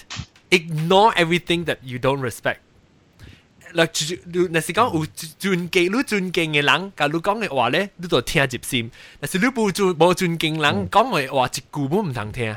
[0.51, 2.57] ignore everything that you don't respect
[3.74, 3.89] 嗱，
[4.26, 5.07] 你那是讲有
[5.39, 8.91] 尊敬，你尊敬嘅人，假如讲嘅话咧，你就听入心。
[9.18, 12.55] 但是你冇尊冇尊敬人讲嘅话，一句都唔通听。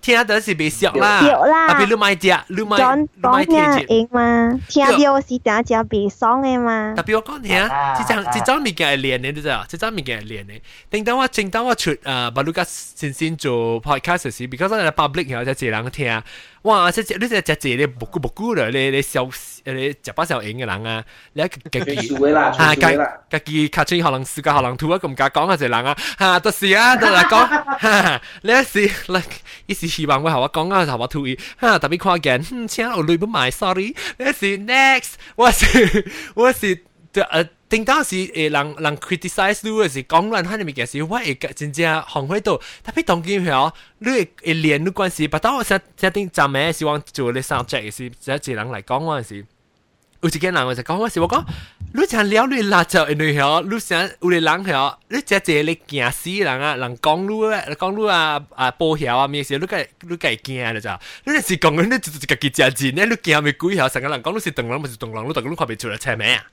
[0.00, 3.94] 听到是被笑啦，笑啦特别你买只，你买讲你买讲听听只。
[3.94, 6.92] 应嘛，听到是打只鼻爽嘅嘛。
[6.96, 7.50] 特别我讲听，
[7.96, 9.64] 即张即张物件系练嘅，你知啊？
[9.68, 10.60] 即张物件系练嘅。
[10.90, 16.20] 定当我正当我出诶巴鲁加先先做 podcast 时，because 我哋 public 有只人听，
[16.62, 16.90] 哇！
[16.92, 19.28] 即只你只只字你木咕木咕啦，你你笑
[19.64, 21.04] 你食把笑影嘅人啊，
[21.34, 29.22] 你一家己最数嘅啦啊最数嘅啦家家己卡出可能世界可能土啊咁假讲嘅只人啊，吓都是啊，都嚟讲吓，你一时嚟
[29.66, 36.84] 一时希望我系我讲啊，系我土意吓，特别看见，嗯，请我累不买，sorry，你一时 next，我是我是。
[37.12, 49.46] 诶， 定当时诶人人 criticize 你嘅时讲乱閪你咪件事，我会真正学会到，特别当见系你会会练你关系，不当我成成定站咩希望做你 subject 嘅时，即系人嚟讲嗰阵时。
[50.20, 51.44] 有一个人我就讲嗰时，我讲
[51.94, 61.00] 你真了你辣椒，因为嗬，你想有啲人嗬，你只只你惊死人啊，人讲你啊，讲你啊啊报晓啊咩事，你计你计惊啦咋？
[61.24, 66.44] 你是讲你就自己只字，你你惊咪鬼晓，成个人讲你是动人，咪是动人，你动你看唔出来车咩啊？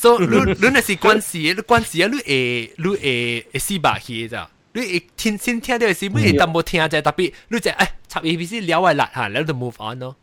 [0.00, 4.48] 所以你你那是关系，你关系啊，你会你会会死白去咋？
[4.74, 6.34] 你会听先听到是咩？
[6.38, 10.16] 但冇听就特别，你就诶插 A B C 了系辣吓，然后就 move on 咯。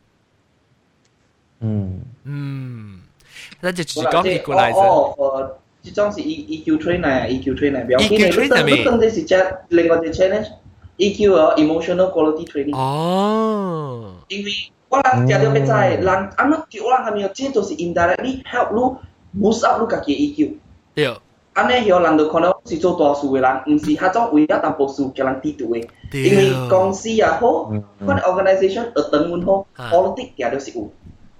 [1.61, 2.99] 嗯嗯，
[3.61, 5.23] 那就只好啦讲即系哦 equalizer。
[5.23, 8.31] 哦，诶，即种是 E E Q train 嚟，E Q train 嚟，唔要紧 EQ 嘅。
[8.31, 10.47] train 你等系咩你等啲时间，另外只 challenge
[10.97, 12.75] EQ 啊，emotional quality training。
[12.77, 14.15] 哦。
[14.27, 14.51] 因为
[14.89, 18.97] 我人食到要知，人安怎叫人系咪有这就是 indirectly help 你
[19.39, 20.53] boost up 你家己嘅 EQ。
[20.95, 21.13] 对。
[21.53, 25.87] 安尼晓人就看到是做大事嘅人，唔是迄种为咗淡薄事叫人低调嘅。
[26.11, 27.71] 对因为公司也好，
[28.03, 30.89] 款 organisation 学长阮好啊，politics 也都是有。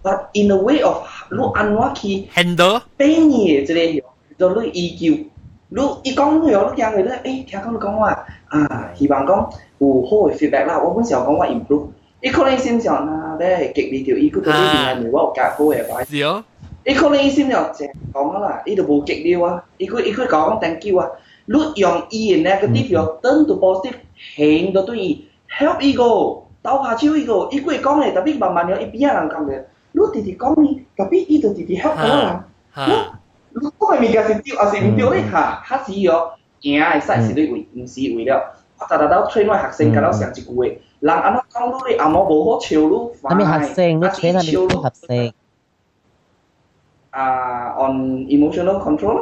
[0.04, 0.98] But in a way of
[1.32, 4.02] 你安怎去 handle 变嘢即
[4.38, 5.26] 个就你 EQ，
[5.70, 9.50] 你伊讲咗，你惊佢咧，诶听讲你讲话啊，希望讲
[9.80, 11.88] 有好嘅 feedback 啦，我本时候讲话 improve，
[12.22, 16.04] 伊可能心想啊，咧激励条伊佢对呢边系咪我有教好嘅话？
[16.06, 16.44] 是哦。
[16.89, 21.07] 伊可能伊心就淨講啊啦，伊就無激勵啊，伊佢伊佢講 thank you 啊，
[21.45, 23.93] 你用伊嘅 negative 又 turn to positive，
[24.37, 25.29] 行到對伊
[25.61, 26.03] help 伊個，
[26.63, 29.63] 鬥下手伊個，伊佢講嘅，特別慢慢樣伊邊啊人講嘅，
[29.93, 32.47] 你直直講呢，特別伊就直直 help 佢啦。
[32.75, 33.21] 嚇。
[33.53, 36.31] 如果係物件是對，還是唔對咧嚇，較是哦，
[36.63, 38.55] 贏嘅使是你為，唔是為了。
[38.81, 40.65] 我逐日都 train 我學生，甲我上一句話，
[41.01, 44.01] 人安怎講你阿某無好笑你，係咪學生？
[44.01, 45.33] 你啲學生？
[47.17, 49.17] uh, on emotional control.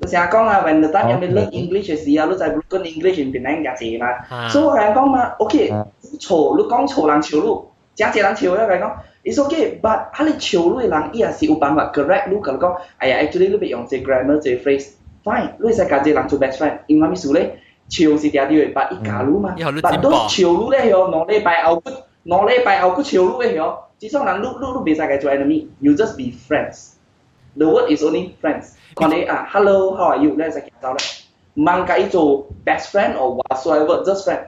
[0.00, 0.26] Tôi sẽ
[0.64, 1.16] when the time you
[1.52, 2.38] English，is here, lúc
[2.84, 7.20] English in Penang gặp gì.，OK，chỗ lúc con chỗ làng
[9.24, 9.32] 以
[9.82, 10.80] but hả lý chiều lúc
[11.94, 13.74] correct lúc cần.，actually lúc bị
[14.04, 14.90] grammar，啲 phrase,
[15.24, 15.84] fine, lúc sẽ
[16.28, 17.46] 做 best friend, in mà mi số đấy.
[17.88, 19.54] Chiều thì đã đi rồi, but ít cả lúc mà.
[24.02, 26.94] 其实人录录录比赛该做 enemy，you just be friends.
[27.56, 28.72] The word is only friends。
[28.96, 30.34] 可能啊，hello，how are you？
[30.36, 30.98] 那是介绍了。
[31.54, 34.46] 慢慢一做 best friend or whatsoever，just friend。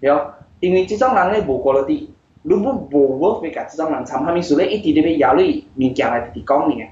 [0.00, 2.08] 哟，因为这种人咧无 quality，
[2.42, 6.84] 如果无 worth 俾个这种人，参下面说咧，一直咧俾压力物件来直讲你，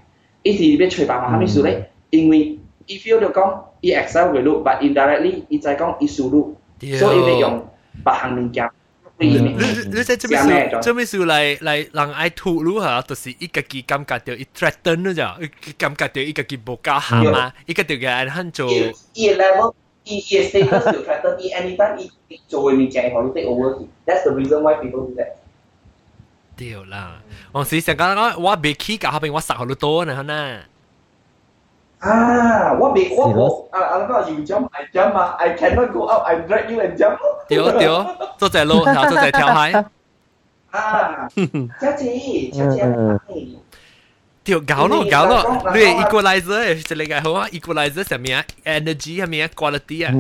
[0.43, 2.59] 一直咧俾吹白话，下面说咧，因为 hmm.
[2.87, 6.57] if you 就讲，he excel 会录，but indirectly，伊在讲伊输录，
[6.99, 7.69] 所以咧用
[8.03, 8.71] 白行物件。
[9.20, 9.54] 你你
[9.92, 18.70] 你在这边数，这边数嚟嚟人爱吐露吓，就是伊家己感觉到伊 threaten 咗咋，伊感觉到伊家己无够行嘛，伊个条嘅肯做。
[19.14, 19.74] 伊 level，
[20.04, 25.34] 伊伊 status 就 threaten，伊 anytime 伊做嘅物件，可能 take over。That's the reason why people do that。
[26.58, 27.22] 对啦，
[27.52, 30.64] 我时成讲讲我未起教后边我杀好多呢，
[32.01, 33.69] À, what bị what bộ?
[33.73, 36.35] À, à, nó là dùng chấm, I chấm ah, mà, I cannot go up, I
[36.49, 37.17] drag you and jump.
[37.49, 38.05] Tiểu, tiểu,
[38.39, 39.73] tôi sẽ lô, nào tôi sẽ theo hai.
[40.71, 41.29] À,
[41.81, 42.65] chắc chị, chắc
[43.29, 43.47] chị.
[44.45, 45.43] Tiểu gạo nó, gạo nó,
[45.75, 50.13] luyện equalizer, sẽ lấy cái hoa, equalizer sẽ mía, energy hay mía, quality à.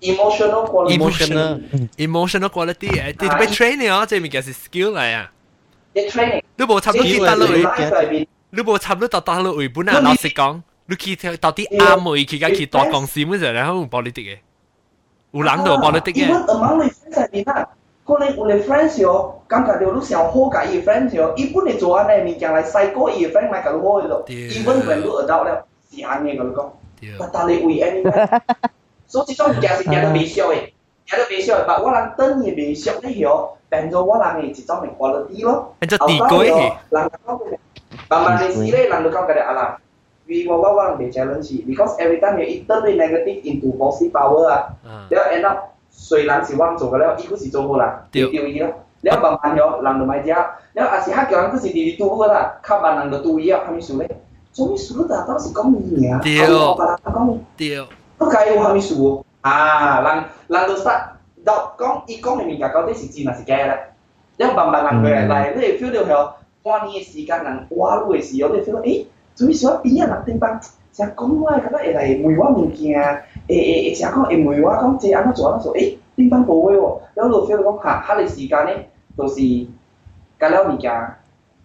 [0.00, 0.94] Emotional quality.
[0.94, 1.58] Emotional.
[1.96, 2.88] Emotional quality.
[3.18, 5.30] Thì à, bị training á, chứ mình cái skill này à.
[5.94, 6.44] Training.
[6.56, 7.64] Đúng bộ, thầm nó khi ta lợi.
[8.51, 9.99] 你冇插到到到落回本啊！
[9.99, 14.37] 老实讲，你去到底啱冇去而家去大公司乜嘢，然后冇 politics 嘅，
[15.31, 16.27] 有人就 politics 嘅。
[16.27, 17.69] Even among my friends 入边啊，
[18.05, 26.69] 可能我哋 friends 哟，感觉到你想好解伊 friends 哟，伊本嚟做安尼物件嚟细个伊 friend 咪搞到好喺度，even when 你 adult 咧，是安尼咁讲，
[27.31, 28.41] 但系为 anyway，
[29.07, 30.55] 所以这种物件是件都未少嘅，
[31.07, 35.75] 件都未少嘅，但我人等伊未少咧哟， 变咗我人嘅一种嘅 quality 咯。
[35.79, 36.73] 变咗地鬼嘅。
[36.89, 37.57] 人讲嘅，
[38.08, 39.70] But when they see lang look out kada alam.
[40.28, 41.64] We wah wah wah they challenge you.
[41.64, 45.08] Because every time you turn the negative into positive power ah, ah.
[45.08, 48.04] they'll end up sui lang wang zong kalau si zong bola.
[48.12, 48.76] Tiu tiu ni lah.
[49.56, 50.60] Yo lang lumai dia.
[50.76, 52.60] Asih hak yang kusi di tu bola.
[52.60, 53.72] Kau bang lang tu iya lah.
[53.72, 54.06] kami sule.
[54.52, 54.74] Tahu
[55.40, 56.20] si kami ni ya.
[56.20, 56.76] Tiu.
[56.76, 57.34] Kami.
[57.56, 57.84] Tiu.
[58.20, 58.80] Kau kami.
[59.40, 60.18] Ah, lang
[60.52, 61.16] lang tu start.
[61.40, 63.80] Dok kong ikong e ni minta kau tu si cina si kaya lah.
[64.36, 65.24] Then bang lang kaya
[65.80, 66.36] feel dia hell.
[66.36, 66.37] Hmm.
[66.62, 69.06] 半年的时间人哇路的时候，你 feel 到誒。
[69.34, 70.60] 最少邊啊人地方，
[70.92, 73.00] 成日講我感觉会来问我物件，
[73.46, 79.40] 诶诶诶，成日講會梅我讲这安怎做安怎做，誒地方無會喎，然后就 feel 講嚇，下個時間咧，就是
[80.38, 80.90] 干了物件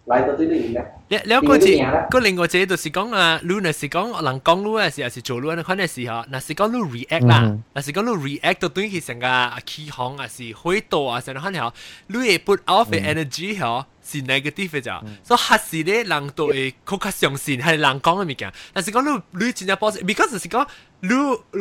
[0.06, 0.93] 来到这里面。
[1.09, 1.67] 了了个字，
[2.11, 11.73] 个另外一个就是讲啊，如若是讲人讲路嘅时候，是做路嘅款嘅时候，若是讲路 react 啦，若是讲路 react 到对佢成个起航啊，是回到啊，成个款条，
[12.09, 13.85] 你会 put off 嘅 energy 嗬。
[14.11, 18.51] 是 negative 嘅咋，所以还是咧人都会更加相信系人讲嘅物件。
[18.73, 20.67] 但是讲你你真正 positive，because 是讲
[21.01, 21.11] 你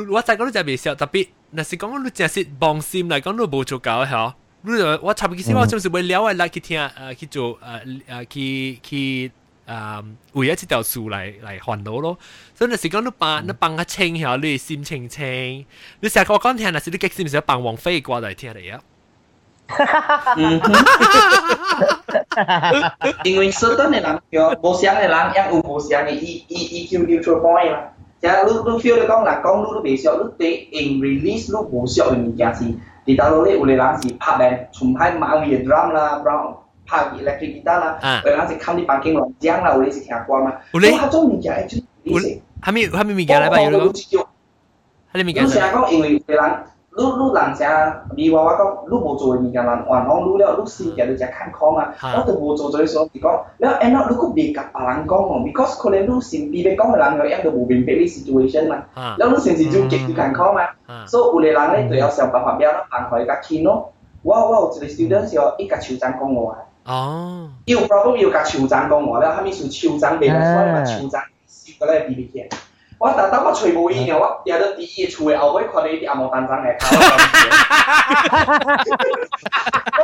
[0.10, 4.34] 我再讲你真系未笑，特别，但是讲你真系放心嚟讲，你冇做够吓。
[4.62, 9.32] 你我差唔多其实我就是会了嚟去听诶去做诶诶去去
[9.68, 10.04] 诶
[10.34, 12.18] 为咗呢条数嚟嚟烦恼咯。
[12.56, 15.66] 所以有时讲你帮你帮下清下你心情清，
[16.02, 18.82] 你成日我讲听，但是你激是唔是帮王菲过嚟听嚟啊？
[23.24, 27.94] 因为 certain 嘅人有无相嘅人，也有无相嘅 E E EQ neutral point 啦。
[28.20, 32.52] 即系你你 feel 你讲人讲你都未熟，你对 in release 你无熟嘅物件
[33.07, 36.49] ဒီတာလိုလေးဦးလေးလမ်းစီဖတ်တယ်ချုံဖိုင်မအောင်ရဒရမ်လာဘရောင်း
[36.89, 41.85] ဖတ်ဒီ electric guitar လာဦးလေးလမ်းစီ county parking လာဂျန်လာဦးလေးစီခါကွာမှာဦးလေးဟာတော့နေကြ actually
[42.15, 43.83] ဦးလေးဟာမီဟာမီမီကြလာပါရောလို့
[45.11, 46.55] ဟာလေမီကြလာကောင်းအင်္ဂလိပ်ဦးလေးလမ်း
[46.95, 51.95] 你你人家你娃娃讲，你无做嘅物件，人话侬你了，你身体就只健康啊。
[52.03, 58.85] 我都无做做嘅时候，你讲，然后 end up 你佫未甲别人讲哦，because 可能你身边边讲嘅人，佢样都无明白你 situation 嘛。
[59.19, 60.69] 然后你甚至就极度健康啊。
[61.07, 63.93] 所以有啲人咧就要想办法，俾人安排佢佢亲咯。
[64.23, 66.59] 我我有一个 student 时候，一个手掌讲我啊。
[66.85, 67.49] 哦。
[67.65, 72.47] 有 problem 要甲手掌讲我，然后后面是手掌俾我，所以嘛手掌收过来俾你听。
[73.03, 76.87] 我特登我吹無煙嘅，我掉到第一出嘅後尾看到啲阿毛蛋生嚟搞。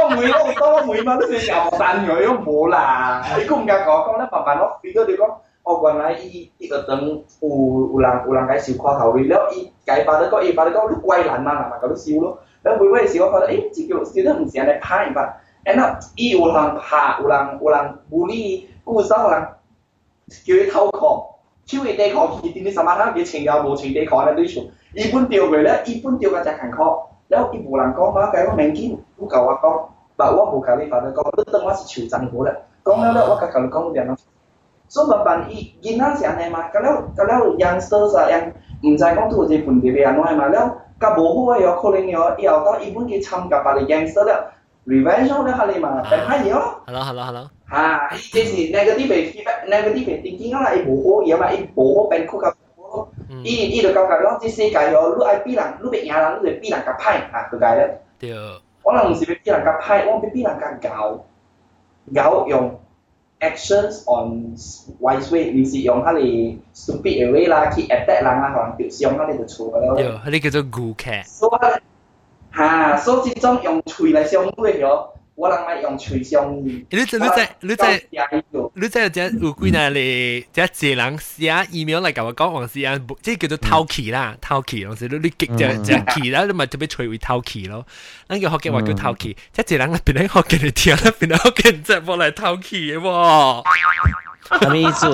[0.02, 3.22] 我每我會當我每晚都食阿毛蛋嘅，都冇啦。
[3.38, 5.30] 你估唔夠講講咧，慢慢我變咗你講，
[5.62, 7.48] 我原來伊伊個等有
[7.92, 12.40] 有人有人介紹看頭嘅，然後伊介把得講，伊把得講，你怪難嘛，難嘛，咁少咯。
[12.62, 15.36] 然後每晚時我覺得，誒，這個少得唔少嚟拍一拍。
[15.62, 19.48] 然後伊有人拍，有人有人 bully，故手人
[20.44, 21.22] 叫佢偷狂。
[21.68, 24.60] 超越地殼佢點啲什麼他嘅情有無情地殼咧對處，
[24.94, 29.82] 一般掉佢咧，一般掉嘅就行殼，然後伊无人讲嘛，計我明見，我教我講，
[30.16, 34.16] 但我無教你法律講，你當我是潮鎮好了，讲了咧我教教你講點咯，
[34.88, 38.46] 所以慢慢伊囡仔是安尼嘛，咁了咁了 youngsters 啊，樣
[38.88, 44.54] 唔知講都係本地嘅安怎嘛，了甲无好嘅有可能有以后到一般去参加別嘅 youngster 了。
[44.87, 52.53] revenge 咧下你嘛，但系咯，hello hello hello，吓，即是 negative feedback，negative thinking 啦，伊无好嘢嘛，伊无好变酷甲，
[53.43, 58.01] 伊伊就感觉讲，即世界哦，你爱比人，你别赢人，你就比人较歹啊，就解咧。
[58.19, 58.31] 对。
[58.83, 61.25] 我人唔是要比人较歹，我要比人较高，
[62.13, 62.77] 高用
[63.39, 64.53] actions on
[64.99, 69.95] wise way，唔是用佢哋 stupid 嘅 way 啦，去 attack 人啦，可能就是用佢哋就错嘅咯。
[69.95, 71.11] 对，佢哋叫做顾客。
[72.58, 76.72] 啊，所以总用嘴来相对哟，我人爱用嘴相对。
[76.90, 85.46] 你你在你在你在你在只乌龟那里，只只人写 email 来跟我讲，王思安，这叫做偷气啦，偷气，王思你，你只
[85.84, 87.86] 只气，然后你咪特别吹会偷气咯。
[88.26, 93.62] 那个学嘅话叫偷气，只只人边个学嘅你听，边个学嘅你再过来偷气嘅喎。
[94.59, 95.07] 什么意思？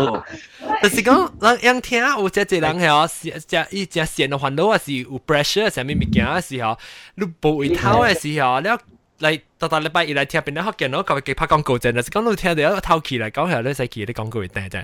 [0.84, 6.78] 就是讲，人人听有只只人系哦，只伊只线嘅烦恼啊，是有 pressure 上面物件嘅时候，
[7.16, 8.70] 你无会偷嘅时候，你
[9.26, 14.84] 嚟到到礼拜二嚟听边咧学见到佢佢拍广告阵，就是讲你听到一偷气嚟讲系你使气啲广告会订啫。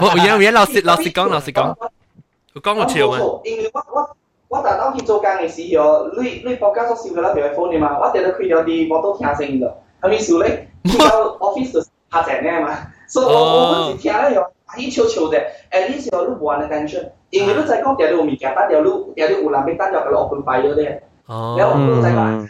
[0.00, 1.74] 冇嘢冇嘢，老实老实讲老实讲，
[2.54, 3.18] 我讲我笑嘛。
[3.44, 4.16] 因为我我
[4.48, 9.72] 我特登去做工嘅时候，你你放假咗少嘅啦，譬如 phone 嘛，我哋都开咗啲，我都听声嘅。
[10.02, 10.68] 系咪少咧？
[10.84, 12.78] 去到 office 下成咧嘛，
[13.08, 22.46] 所以我我嗰时听咧又喺悄悄嘅，at least 有啲冇人 attention，因为你在讲掉到物件，但掉到掉到有人俾单咗佢落去摆咗咧，然后我在话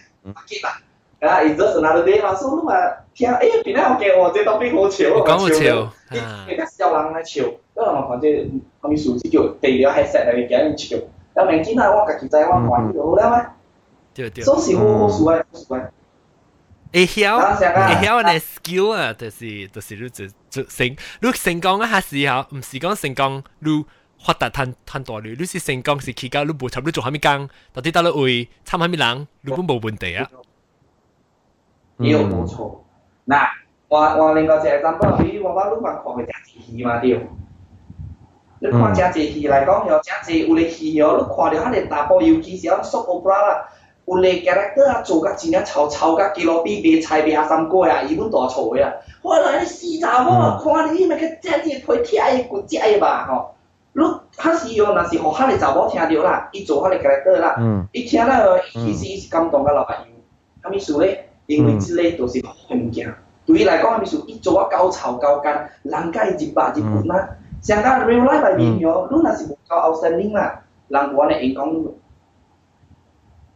[0.46, 0.80] 结啦，
[1.20, 10.96] 啊，is just another day 嘛，所以你话听，诶，边咧我见我这当兵好潮，讲好潮，而家有人喺潮，因为我反正后面数字叫地了 headset 嚟嘅潮，
[11.36, 13.46] 有明显系我自己在我玩到咧咩？
[14.14, 14.44] 对对。
[14.44, 15.80] 所以好好数啊，数啊。
[16.92, 20.86] 会晓会晓嘅 skill 啊，就是就是你就就成
[21.20, 23.84] 你成功啊，还是晓，唔是讲成功你
[24.24, 30.28] 发达摊摊大你，你是成功是期间你无插你做虾米工，到底到你位参虾米人，你本冇问题啊。
[31.98, 32.78] 有冇错？
[33.26, 33.48] 嗱，
[33.88, 36.32] 我我另外一个 example，比如我我你话看佢只
[36.72, 37.26] 鱼嘛对。
[38.60, 43.68] 你看真济戏来讲，有真济有啲戏哦，你看到佢哋大部尤其是讲 soap opera 啦，
[44.05, 48.91] 有咧 character 啊，做甲真正超超甲吉罗比比菜比啊三哥啊，伊本大错啊。
[49.21, 53.55] 我来你死查某，看你伊咪去遮尔批踢诶骨折伊吧吼。
[53.93, 54.01] 你
[54.35, 57.55] 较时哦，若是互哈个查某听着啦，伊做哈个 character 啦，
[57.93, 60.01] 伊、听、听了其实伊是感动个老朋友。
[60.61, 63.09] 哈咪事咧，因为即个都是风景，
[63.45, 67.29] 对伊来讲哈咪事，伊做啊高潮高干，人甲伊一百一分啦。
[67.61, 71.73] 相当 real life 里面哦，如若是无够 outstanding 啦，人我呢应讲。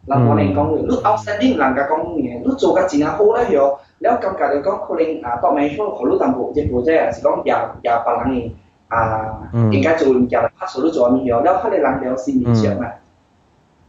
[0.08, 7.52] 人可能讲你，你 outstanding 人家講你，你做甲真好咧哟，了感觉就讲可能啊，當面說互你淡薄，即或者是讲也
[7.82, 8.50] 也別人嘅
[8.88, 12.94] 啊，应该做嘢拍手你做咩哟，了迄個人了心理上啊，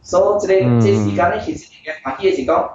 [0.02, 2.70] 所以即个即时间咧，其實應該歡喜嘅是讲，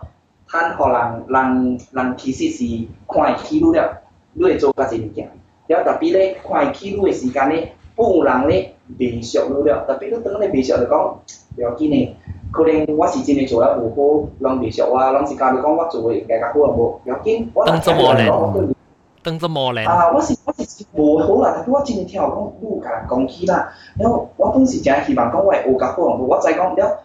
[0.48, 4.02] 趁互人人人其實是看會起你了，
[4.34, 5.30] 你会做甲真物件。
[5.68, 9.86] 了特别咧，看起路嘅時間咧，本人咧未熟了了。
[9.88, 11.16] 特别你等你未熟就講，
[11.56, 12.12] 不要緊嘅。
[12.56, 13.90] 可能我是真係做得無
[14.24, 17.48] 好，人未熟啊，人是教你讲我做嘅更加好啊無，不要緊。
[17.54, 18.74] 我當做磨練，
[19.22, 19.86] 當做磨練。
[19.90, 23.70] 啊，我是我是無好啦，但係我真係聽講，你甲人講起啦。
[24.00, 27.00] 然後我當時真係希望講我會學較好啊無，我再講了。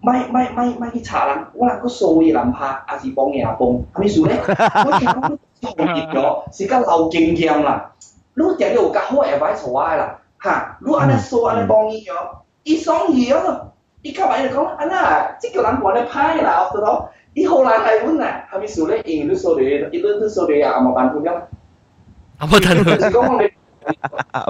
[0.00, 4.38] 咪咪咪咪去查人，我能夠數嘢人拍，還是幫嘢人幫，係咪數咧？
[4.46, 7.90] 我聽講好熱咗，是甲流經驗啦。
[8.36, 10.78] 你定你有較好誒擺錯啊啦，嚇！
[10.84, 13.68] 你安尼說安尼帮伊哦，伊爽伊哦，
[14.04, 19.02] 伊較擺就講安那，即叫人玩咧歹啦，後頭伊後來來阮啊，係咪數咧？
[19.06, 21.40] 因為你數咧，伊你你數咧啊，阿冇辦法樣。
[22.36, 22.96] 阿冇辦法。
[22.96, 23.50] 就是講我哋，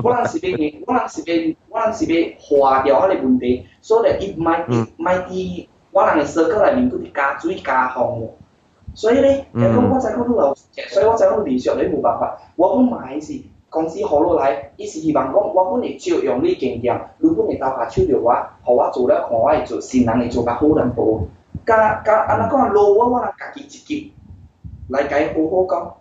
[0.03, 4.65] 我人是要，我人是要，我人是要化掉迄個問題，所以伊賣
[4.99, 8.37] 賣啲我人嘅社交內面嗰啲加水加項目。
[8.93, 10.53] 所以咧，我再讲你老，
[10.91, 13.41] 所以我再講理想你冇办法，我本買是。
[13.75, 21.23] 公司好落來，伊是希望讲我本嚟照用你經驗，你本嚟投下手着我，互我做了，看我會做，新人會做較好淡薄。
[21.67, 24.13] 加加安那讲路我我人家己一級
[24.91, 25.93] 來解好好講，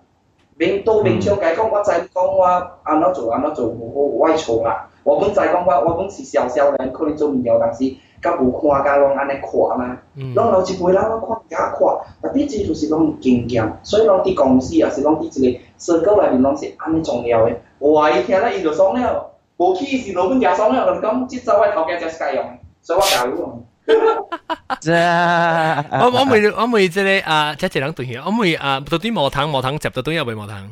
[0.56, 2.44] 面到面上解讲，我再讲我
[2.84, 4.90] 安怎做安怎做無好，我會錯啦。
[5.04, 7.84] 我本再讲我我本是小小人，可能做物件但是
[8.24, 9.98] 甲无看甲拢安尼看嘛，
[10.34, 11.80] 拢老一辈人我看甲看，
[12.22, 17.62] 特別這就是攏經驗，所以拢伫公司也是拢伫一个社交内面拢是安尼重要诶。
[17.80, 18.10] 哇！
[18.10, 22.46] 伊听咧伊就爽了，无去是老板也爽了，就是講即招我头家真係用，
[22.82, 23.66] 所以我教你用。
[24.80, 30.70] 啫， 我我每我每即係啊，即一人對我每啊到底无糖无糖接到都有未无糖。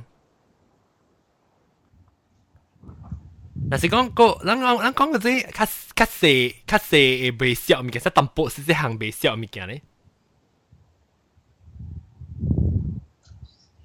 [3.70, 9.82] 但是讲个，咱讲咱讲嗰啲较较细较细嘅微小物件，即淡薄是即行微小物件咧。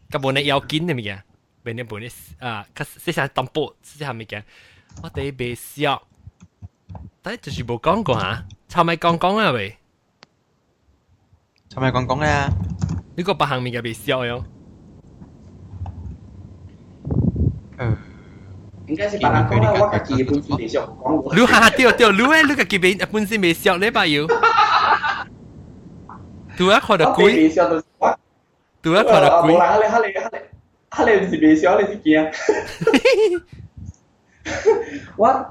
[0.10, 1.24] 咁无你要紧嘅物件，
[1.64, 2.08] 未你无你
[2.40, 4.44] 啊，较即系淡薄即行物件，
[5.02, 6.02] 我哋微小，
[7.22, 9.78] 但系就是冇讲过吓，炒咪讲讲啊喂，
[11.70, 12.50] 炒咪讲讲啊，
[13.18, 14.44] 呢个八行物件微小样。
[17.80, 17.98] 嗯。
[18.88, 21.36] 应该是别人讲啦，我家己本身未熟讲过。
[21.36, 24.28] 你下对对，你诶你家己本本身未熟，你把要。
[26.58, 27.26] 对啊，看到鬼。
[27.36, 28.18] 未熟就是我。
[28.82, 29.54] 对啊，看到鬼。
[29.54, 32.32] 冇啦，你你你你你是未熟，你是惊。
[35.16, 35.46] 我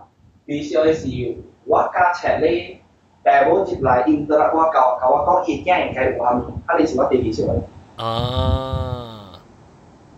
[0.47, 2.81] 未熟嘅时，我家赤咧，
[3.23, 8.03] 爸母接来应得啦，我教教我讲，伊惊应该话面，啊你是我第二熟嘅。
[8.05, 9.41] 啊。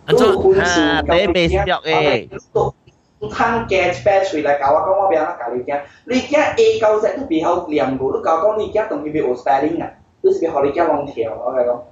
[0.05, 0.27] 安怎？
[0.59, 2.75] 啊，你未熟
[3.20, 5.80] 有通加一摆喙来教我讲，我袂安怎教你行。
[6.04, 9.90] 你行 A 到 Z 都袂晓念过，你教讲你行同伊袂学 spelling 啊，
[10.20, 11.82] 你是袂互你行乱跳，我甲你讲。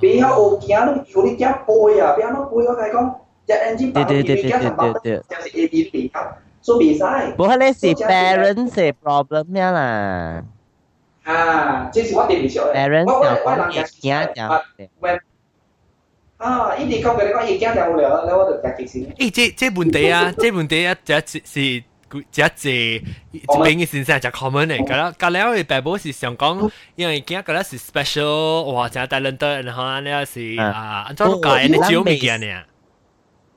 [0.00, 3.20] 袂晓学行，你互你行背啊，袂安怎背，我甲你讲。
[3.46, 5.10] 只眼睛白，你袂行白，就
[5.40, 6.36] 是 A B 袂晓。
[6.60, 7.02] 做袂使。
[7.38, 10.42] 无迄个是 parents 的 problem 咩啦？
[11.24, 12.74] 啊，这是我点唔少诶。
[12.74, 13.92] parents 我我我人家是。
[16.38, 16.74] 啊！
[16.74, 18.98] 呢啲咁嘅，你講而家就嚟啦，我哋隔幾時？
[19.16, 21.84] 咦，即即本地啊，即本地啊，就係是。
[22.32, 22.68] 只一字，
[23.66, 25.12] 名嘅先生就 common 嚟噶啦。
[25.18, 28.88] 隔離我哋大部是想講，因為今日嗰啲是 special，哇！
[28.88, 32.62] 真係大輪得，然後呢是啊，安裝個人嘅照明嘅呢。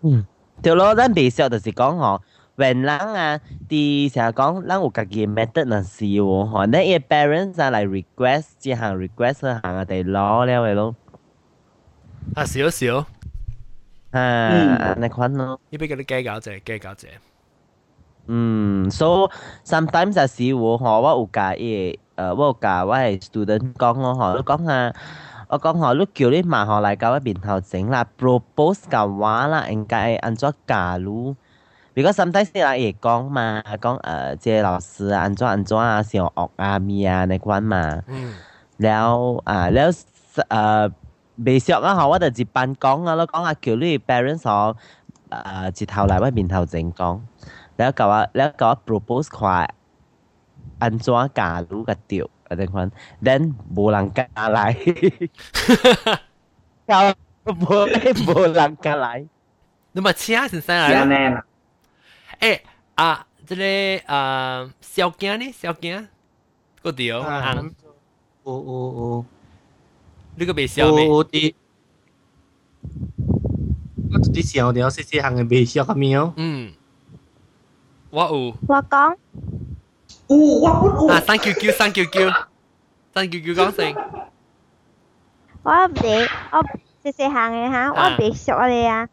[0.01, 0.25] 嗯，
[0.61, 2.21] 對咯，咱未少就是講哦
[2.57, 10.11] ，when 人啊，啲成日講，咱有家己嘅 method 嚟試喎，嗬，你嘅 parents 啊嚟 request 即行 request 行啊，哋攞
[10.45, 10.93] 了嘅咯。
[12.35, 13.05] 啊少少。
[14.11, 15.59] 誒，你款咯。
[15.69, 17.07] 呢邊嗰啲雞餃啫，雞餃啫。
[18.27, 19.29] 嗯，so
[19.65, 24.93] sometimes 有時我嗬，我有教嘢，誒，我有教我係 student 講我嗬，都講下，
[25.47, 31.35] 我講嗬，都叫你麻學嚟教我面頭整啦，propose 嘅話啦，應該按咗教咯。
[31.95, 38.01] because sometimes 你嚟講嘛，講誒，即係老師啊，按咗按咗啊，上學啊，咪啊，你款嘛。
[38.07, 38.33] 嗯。
[38.77, 40.91] 然後啊，然後誒。
[41.45, 41.95] 未熟啊！
[41.95, 44.75] 吼，我就接班講啊咯，講阿喬呢 parents 我
[45.29, 47.19] 誒接頭嚟，我面頭整講，
[47.77, 49.73] 你一嚿啊，你一嚿啊 propose 快，
[50.79, 52.55] 安怎嫁女個調啊？
[52.55, 52.91] 定款
[53.23, 55.29] ，then 無人嫁嚟，
[56.85, 57.15] 又
[57.45, 59.27] 無無人嫁嚟。
[59.93, 60.77] 你咪請先生
[61.09, 61.43] 嚟。
[62.39, 62.59] 誒
[62.95, 65.51] 啊，即個誒小囝呢？
[65.51, 66.07] 小囝
[66.83, 67.05] 個調，
[68.43, 69.25] 有有有。
[70.36, 71.08] 你个未笑未？
[71.08, 71.54] 我啲
[74.12, 76.32] 我啲小条细细行嘅未笑咁样。
[76.36, 76.72] 嗯，
[78.10, 78.54] 我有。
[78.68, 79.16] 我讲。
[80.28, 82.30] 哦，我啊，三 Q Q 三 Q Q，
[83.14, 83.94] 三 Q Q 讲声。
[85.62, 85.70] 我
[86.02, 86.22] 未，
[86.52, 86.64] 我
[87.04, 89.08] 细细行嘅吓，我未熟你啊。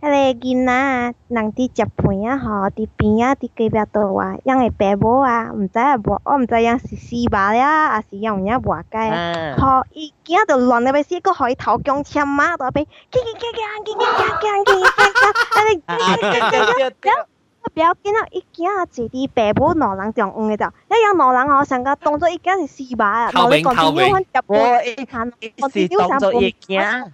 [0.00, 14.30] 迄个囝仔，人伫食饭啊吼，伫边啊伫隔壁桌啊，养个爸母啊，毋知啊无，我毋知影是四爸了，还是养有影外界，吼，伊囝仔乱到要死，佫互伊头颈签嘛，都边，叽叽叽叽，叽叽叽
[14.64, 17.24] 叽，叽叽叽叽，哎，叽叽叽叽叽，
[17.74, 24.12] 不要紧啊，伊囝仔坐伫爸母两人中间个着，一养两人哦，上个当做伊囝是死吧啊，头颈头颈，
[24.46, 27.10] 我一看，一时当做伊囝。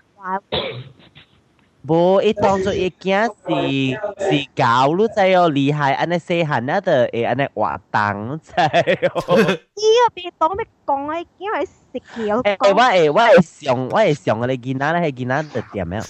[1.87, 9.37] 无，伊当作一件是是狗，你知哦，厉害，安尼细汉啊，就会安尼活动，知哦。
[9.74, 11.18] 伊个边当咩讲啊？
[11.39, 11.99] 因为食
[12.30, 12.41] 狗。
[12.43, 15.11] 诶，我诶，我诶上，我诶上个你见哪咧？
[15.11, 16.01] 见哪特点咩？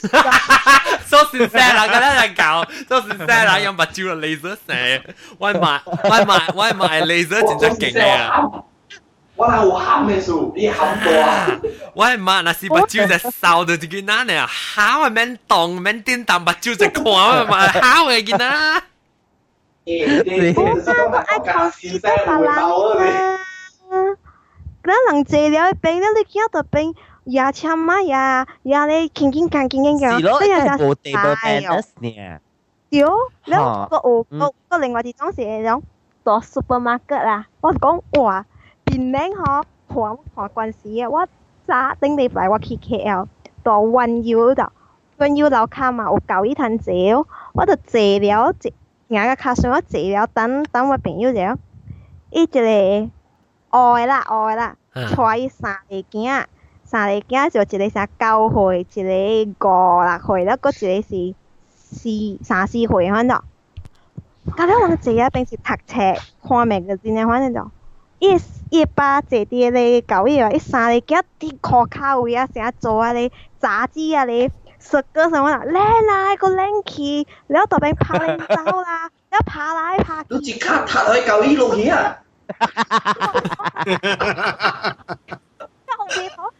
[1.09, 5.03] 做善事啦，咁样嚟搞，做善事啦，用目睭嚟 laser 射，
[5.39, 8.65] 我买，我买，我买 laser 真真劲啊！
[9.43, 11.61] 我那有喊的数，你喊大。
[11.95, 14.47] 我的妈，那是目睭在烧的，这个哪呢？
[14.47, 18.81] 喊也免动，免点动，目睭在看嘛嘛，喊的个哪？
[19.85, 23.41] 我爱考试的法郎啊！
[24.85, 30.79] 那人坐了边，那你叫到边，牙签嘛呀，牙咧轻轻干轻轻干，你又在
[31.35, 31.83] 晒哦。
[32.91, 33.11] 屌，
[33.45, 35.83] 你個我個個另外啲裝時係種
[36.23, 38.47] 做 supermarket 啦，我講哇〜
[38.92, 41.10] 变名嗬，黄黄关事啊！
[41.10, 41.28] 我
[41.66, 43.28] 早顶礼拜我去 KL，
[43.64, 44.72] 到云游度，
[45.18, 48.54] 云游楼卡嘛有搞一摊酒，我就坐了，
[49.10, 51.58] 硬个卡上我坐了，等等我朋友了，
[52.30, 56.46] 伊一个爱啦爱啦，带三个囝，
[56.84, 58.88] 三个囝就一个是九岁，
[59.44, 61.36] 一个五六岁，แล้วก็一个是
[61.80, 63.42] 四三四岁反正。
[64.56, 67.70] 咁样我坐啊，平时读册看 magazine 反正就。
[68.20, 68.36] 一
[68.73, 82.17] 一巴坐啲咧搞嘢話，一三你幾啲殼卡位啊，成日做啊你炸雞啊你食嗰什么啦，靚啦個靚氣，你喺度邊拍靚照啦，你拍来拍去，你只卡塌去搞依路嘢啊！
[85.99, 86.51] 後邊我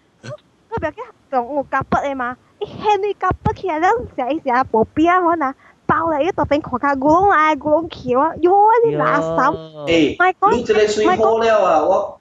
[0.69, 0.97] 佢邊嘅
[1.31, 5.55] 仲有夾筆嘅嘛，一輕你夾筆起來咧，成成日無邊可能。
[5.92, 8.52] 包嚟一度俾看下古龙啊，古龙桥啊，哟
[8.86, 10.18] 啲垃圾。
[10.18, 12.20] 诶，你这个水好了啊，我。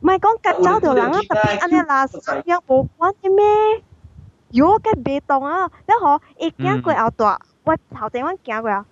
[0.00, 3.44] 唔系讲隔走条人啊，特别安尼垃圾又无关嘅咩？
[4.52, 8.84] 哟，嘅别动啊，然后一行过后大，我头前我行过啊，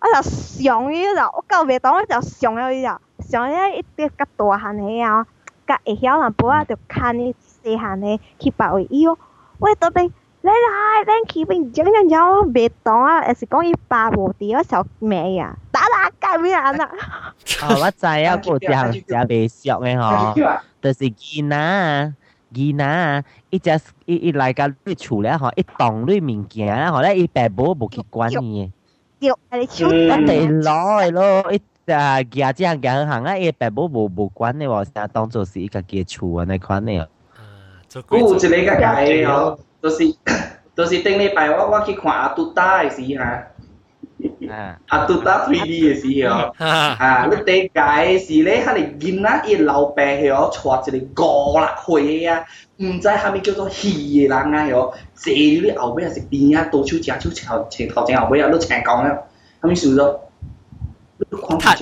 [0.00, 2.88] 我就上去就，我够别动我就上去就，
[3.28, 5.26] 上去一啲较大汉嘅啊，
[5.66, 9.16] 较会晓人不啊，就看啲细汉嘅去包位哟，
[9.58, 10.10] 我到边。
[10.43, 13.21] 你係 Lanky 邊整緊咗別黨啊！
[13.31, 15.55] 誒，講起霸王地嗰首咩啊？
[15.71, 15.81] 打
[16.19, 16.71] 打雞面啊！
[17.61, 22.13] 哦，我知啊，嗰隻行隻未熟嘅嗬，就是囡仔
[22.53, 28.71] 囡仔，一隻一一嚟個你厝咧嗬，一棟你物件咧嗬咧，伊爸母冇去管你。
[29.19, 31.93] 掉喺你手，一地攞嚟咯，一隻
[32.41, 37.07] 行隻行行行啊，伊爸母冇冇管你喎，成日當做是伊家己嘅厝啊，你款你啊。
[37.93, 39.59] 有一個個解哦。
[39.81, 40.15] Entonces,
[40.69, 43.47] entonces tenés para vos, vos que con atuta, sí, ¿ha?
[44.87, 52.45] 啊，都打 three D 嘅時候，啊，你第界嘅時咧，嚇你囡仔一老病嘅哦，坐一個五六歲啊，
[52.77, 59.23] 唔知係咪叫做戲嘅人啊，哦，坐你後尾係食邊啊，倒手正手前前頭前後尾啊，都成功啦，
[59.61, 60.19] 係咪數咗？
[61.59, 61.75] 他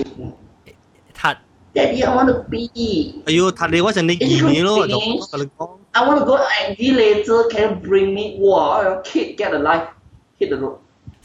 [1.12, 1.36] 他，
[1.74, 5.70] 第啲我都比，哎呦，他你我成你二年咯，就同你講。
[5.93, 7.47] I want to go Andy later.
[7.49, 8.37] Can you bring me?
[8.39, 9.87] Wow, kid, get a life.
[10.39, 10.77] Hit the road.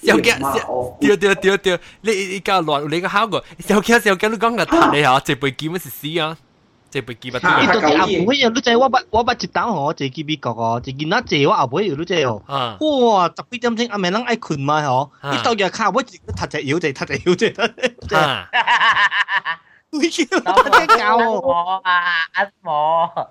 [0.02, 6.34] 小惊小，对对对对，你你教乱你个考过，小惊小惊你讲个塔你吓，这杯剑是死啊，
[6.90, 7.50] 这杯剑不对。
[7.62, 17.46] 伊到时阿妹又你知我捌我捌一档吼，坐去美国哦，就见那坐我后尾又你知哦，哇，十几点钟阿妹人爱困嘛吼，伊到日卡我自己踢只腰，就踢只腰，就。
[19.92, 21.92] 会叫大家教我啊，
[22.32, 23.30] 阿婆。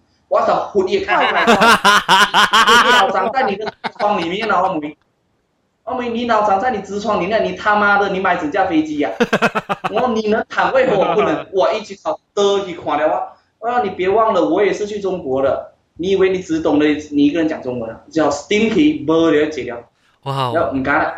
[0.31, 3.69] 我的呼也看哈哈，你脑长在你的
[3.99, 4.97] 窗里面了，阿梅，
[5.83, 9.91] 阿梅，你脑长在你痔窗里面，你他妈的，你买整架飞机呀、啊？
[9.91, 13.27] 我你能躺位我不能，我一起躺都一垮了啊！
[13.59, 17.99] 我让你别忘了，我也是去中国的，你以为你只懂得你一个人讲中文啊？
[18.09, 19.83] 叫 stinky 不了解了，
[20.23, 21.13] 哇，要唔干了。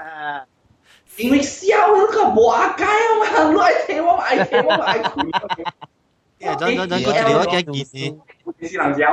[1.17, 5.21] 因为笑，我个不该啊嘛，乱踢我，爱踢我，爱哭。
[6.42, 6.42] 佢。
[6.42, 8.20] 诶，阵阵阵，嗰一条我几件呢？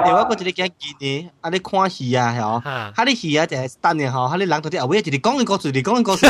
[0.03, 1.32] 条我嗰一条几件呢？
[1.41, 2.62] 啊，你看戏啊，系哦，
[2.95, 6.28] 哈你戏啊就系等嘅嗬，哈你人到啲后尾一直讲嘅故事，你讲嘅故事。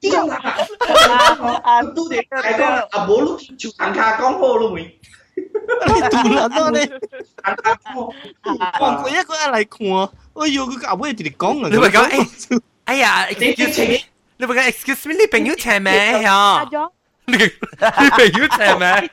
[0.00, 0.40] 点啊？
[1.64, 4.82] 啊，都哋系讲啊，冇碌住行卡讲好咯咪。
[5.34, 6.78] 你杜人咯你，
[9.02, 10.08] 我一个人嚟看，
[10.44, 12.60] 哎呦，佢后尾一直讲啊，你咪讲诶。
[12.84, 14.02] 哎呀，excuse
[14.36, 16.64] 你唔讲 excuse me，你朋友请咩呀？
[17.26, 19.10] 你你朋友请咩？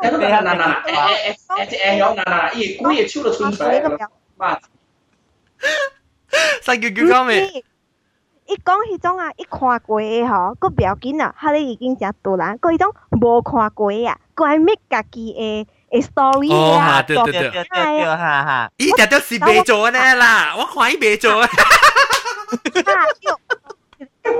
[0.00, 4.58] 嗱嗱嗱，诶诶诶诶，有嗱嗱，伊古嘢超到春出嚟，嘛？
[6.62, 7.64] 三叫叫讲咩？
[8.46, 15.66] 伊讲迄种啊，伊看过嘅吼，佫不要紧啊，哈你已经食到啦，佫迄种无看过啊，佫系 make 家己嘅。
[15.92, 21.38] 诶 story 哦，哈，对对对，系啊，哈哈，伊条都是未做呢啦，我看伊未做。
[21.42, 21.46] 啊，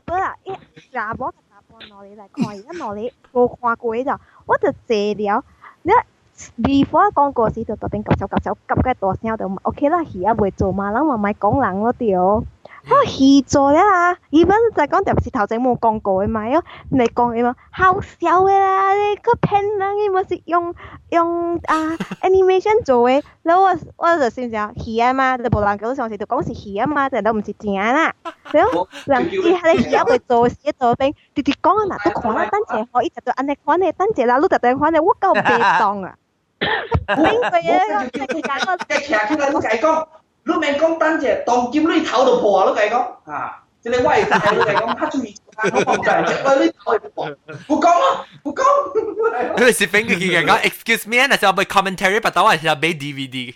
[0.06, 0.52] 不啦，一
[0.94, 1.30] 查某
[1.79, 5.43] 就查甫攞你嚟看，而家攞你冇看過就，我就謝了。
[5.83, 5.91] 你
[6.61, 11.93] before 講過時就特定夾手夾手夾嘅大聲就 OK 啦，而家會做嘛，人咪咪讲人咯
[12.66, 12.66] 掉。
[12.90, 20.74] 我戏做啦，而本就讲特别是头先冇讲过嘅嘛，因你讲嘅嘛，好笑嘅啦，你个片人嘅咪是用
[21.10, 28.12] 用啊 animation 做嘅，然后我我就先讲戏啊嘛，就无人讲上时就讲是戏啊嘛，就都唔是正啦，
[28.50, 36.16] 然后人知系你戏啊会做事做兵，直直讲啊嗱，都看啦，等阵我一直就安尼看你，等阵啦，你特定看你，我够被动啊，
[37.06, 38.10] 边个嘢？
[38.10, 40.06] 即系讲，即系其实我系讲。
[40.46, 42.70] 你咪讲单只当剑你头就破啊！
[42.74, 42.96] 你计讲
[43.30, 45.34] 啊，即系威大你计讲黑中意，
[45.74, 48.62] 我放大只喂你头就破，唔讲咯，唔讲。
[49.56, 53.54] 你系摄影嘅讲，excuse me，那时候俾 commentary 不到啊，系俾 DVD。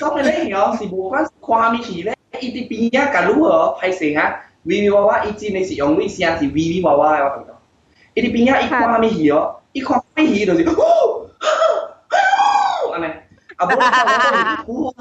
[0.00, 4.40] 所以咧，有时无关看咪戏咧，伊啲边一个如何拍成啊？
[4.64, 7.52] 微微娃娃一知你是用你声是微微娃娃嘅，我感觉。
[8.14, 10.64] 伊啲边一一看咪戏哦，一看咪戏就是
[12.90, 12.92] 哦。
[12.94, 13.06] 安尼，
[13.56, 14.94] 啊无你看我，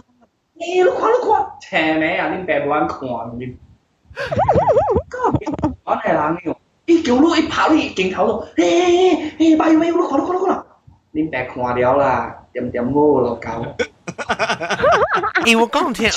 [0.53, 1.27] 你你看你看，
[1.59, 2.29] 切咩啊？
[2.29, 2.99] 恁爸无按看
[3.39, 3.57] 你，
[5.83, 6.55] 我系人嘅，
[6.85, 10.65] 伊叫你一拍你镜头度，诶诶，拜拜，你看你看你看，
[11.13, 13.61] 恁爸看了啦，点点我咯搞。
[15.45, 16.09] 因为我讲听，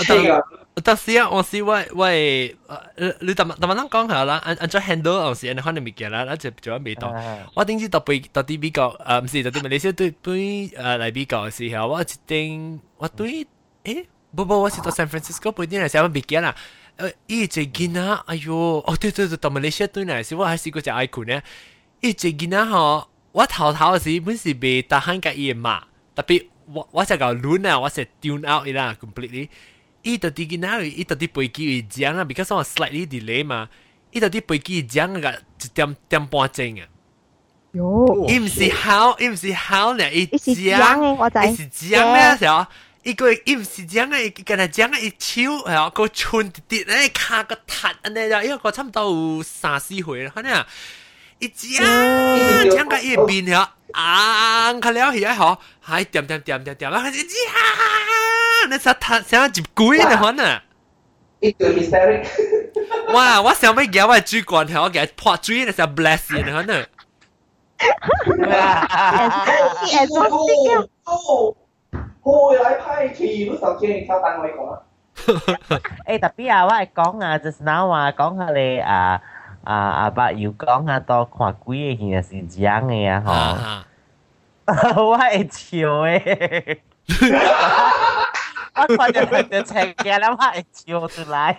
[0.74, 2.54] 我当时啊，我是我我诶，
[3.20, 7.12] 你特特问人讲下啦，按按咗 handle 我是按可能物件啦，那就做未到。
[7.54, 10.34] 我顶次到背到啲美国诶，唔是到啲马来西亚对对
[10.68, 13.46] 诶嚟美国嘅时候，我一定我对
[13.84, 16.54] 诶，不不，我是到 San Francisco 背啲嚟写物件啦。
[16.96, 18.54] 诶，伊最近啊，哎呦，
[18.86, 21.42] 哦对对对，到马来西亚对嚟时，我还是嗰只 icon 咧。
[22.00, 25.84] 伊最近啊，嗬，我头头时本是未打开个嘢嘛，
[26.14, 26.46] 特别。
[26.72, 29.48] 我我就讲 Luna，我是 tune out 啦，completely。
[30.02, 33.68] 伊到啲见到伊到啲飞机会讲啊，because 我 slightly delay 嘛，
[34.12, 36.86] 伊到啲飞机讲个一点点半钟啊。
[37.74, 42.66] 哟，伊唔是好，伊唔是好咧，伊讲，伊是讲，伊是讲咩时候？
[43.04, 50.64] 一个伊唔是讲嘅，伊跟佢讲嘅，伊手系啊个寸跌跌咧，卡个突安尼就，因为个差唔多有三四岁啦，可能
[51.38, 60.60] 一讲讲个伊面系 啊，佢了系好，系点点点点点啊，一讲，你实睇想接鬼呢可能。
[61.40, 62.26] 一个 hysteric。
[63.12, 63.40] 哇！
[63.42, 66.86] 我想要叫我主管系我嘅破嘴，你想 bless 你可能。
[71.04, 71.54] 哦。
[72.22, 74.80] 开来派去，你首先靠单位讲啊。
[76.06, 79.20] 诶，特别啊，我系讲啊，just now 啊，讲下你啊
[79.64, 83.84] 啊啊，把要讲下多看几个现是样嘅啊，
[84.66, 85.02] 嗬。
[85.04, 86.78] 我系笑诶。
[88.74, 91.56] 我看见佢哋请嘅啦，我系笑出来。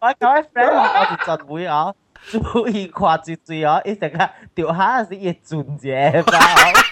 [0.00, 1.94] 我讲啲 friend 我哋聚会哦。
[2.28, 6.38] 注意看住住哦，一成啊掉下是一转嘅吧，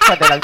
[0.06, 0.40] 佢哋能。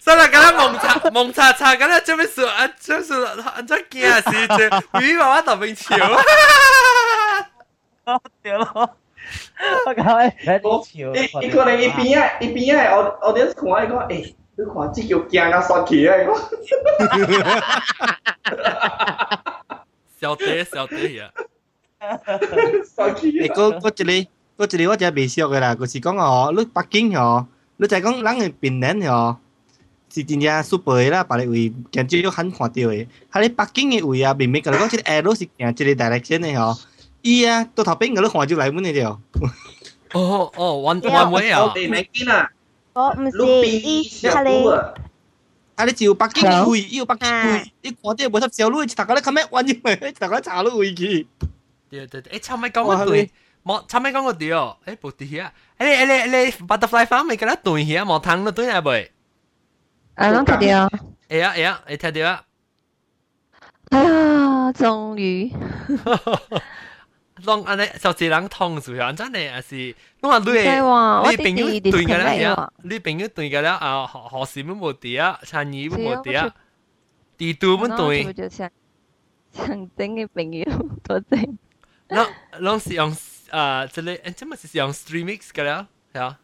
[0.00, 7.48] 算了跟他蒙查 蒙查查，跟他这边说啊，这边说，他惊死这，咪咪娃娃打冰球，哈哈哈哈哈！
[8.14, 8.90] 哦，对 咯，
[9.86, 16.40] 我讲哎，我笑，伊伊可能一边啊，一边啊，我我点看伊讲，哎，你看这球惊到煞气啊，伊讲，哈
[17.06, 17.16] 哈
[18.04, 19.84] 哈哈哈哈，
[20.20, 21.30] 笑死笑死呀，
[21.98, 22.48] 哈哈哈哈哈，
[22.96, 23.30] 煞气！
[23.30, 27.46] 伊讲，我这里，我这里，我这里微笑个啦，就是讲哦，你北京哦，
[27.78, 29.38] 你在讲咱是平宁哦。
[30.13, 33.07] 是真正 super 嘅啦，别个位见少很看到嘅。
[33.31, 36.77] 喺你北京嘅位啊，明明甲你讲，即个 arrow 是行即个 direction 嘅哦，
[37.21, 39.21] 伊啊到头边嗰啲看就嚟本嘅条。
[40.13, 41.71] 哦哦，one one way 啊。
[41.75, 42.49] 你咪见啊？
[42.93, 44.69] 我唔是伊系你。
[45.75, 45.85] 啊！
[45.85, 51.25] 你照北京嘅位，伊有北京位，你看啲冇执小路，大家咧看咩揾嘢咪，大家查路位去。
[51.89, 53.29] 对对对，诶，差唔多讲对。
[53.63, 55.53] 冇差咩讲个掉，诶部啲啊！
[55.77, 59.11] 诶你你你 butterfly farm 咪嗰啲对嘢冇汤都对下未？
[60.15, 60.89] 啊，啷睇到？
[61.29, 62.43] 哎呀哎呀，你睇到啊？
[63.89, 65.51] 哎呀，终于。
[67.45, 76.53] 当安尼就系人通住样真系，系是我话你你朋友对嘅啦，你朋友对嘅啦啊，学学士乜冇啲啊，产业乜冇啲啊，
[77.37, 78.23] 地图乜对？
[79.51, 80.65] 想整嘅朋友
[81.03, 81.57] 多整。
[82.09, 82.27] 啷
[82.59, 83.15] 啷是用？
[83.51, 86.39] 啊，这类，诶，这咪是用 Streamix 嘅啦，系啊。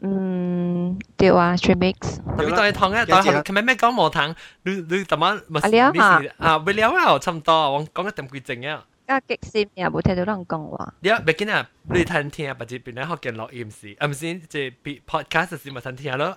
[0.00, 1.94] 嗯，对啊，Streamix。
[2.36, 4.34] 特别对糖嘅，但系佢咩咩讲冇糖，
[4.64, 6.34] 你你点样咪系啊？
[6.38, 8.84] 啊，未了啊，差唔多，我讲一点几正啊。
[9.06, 10.94] 啊，极闪又冇听到人讲话。
[11.00, 16.36] 你啊，别紧啊，你听听啊，或者边咧学见录音时，啊唔是，即系 podcast 时咪听听咯。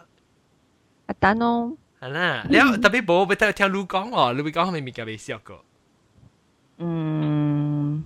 [1.08, 1.74] 啊，等咯。
[2.00, 5.64] 系啦，你啊特别冇俾听听你讲喎，你会讲系咪咪嘅未识过？
[6.78, 8.04] 嗯。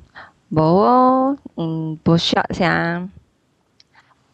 [0.52, 2.44] 冇哦，嗯，不需要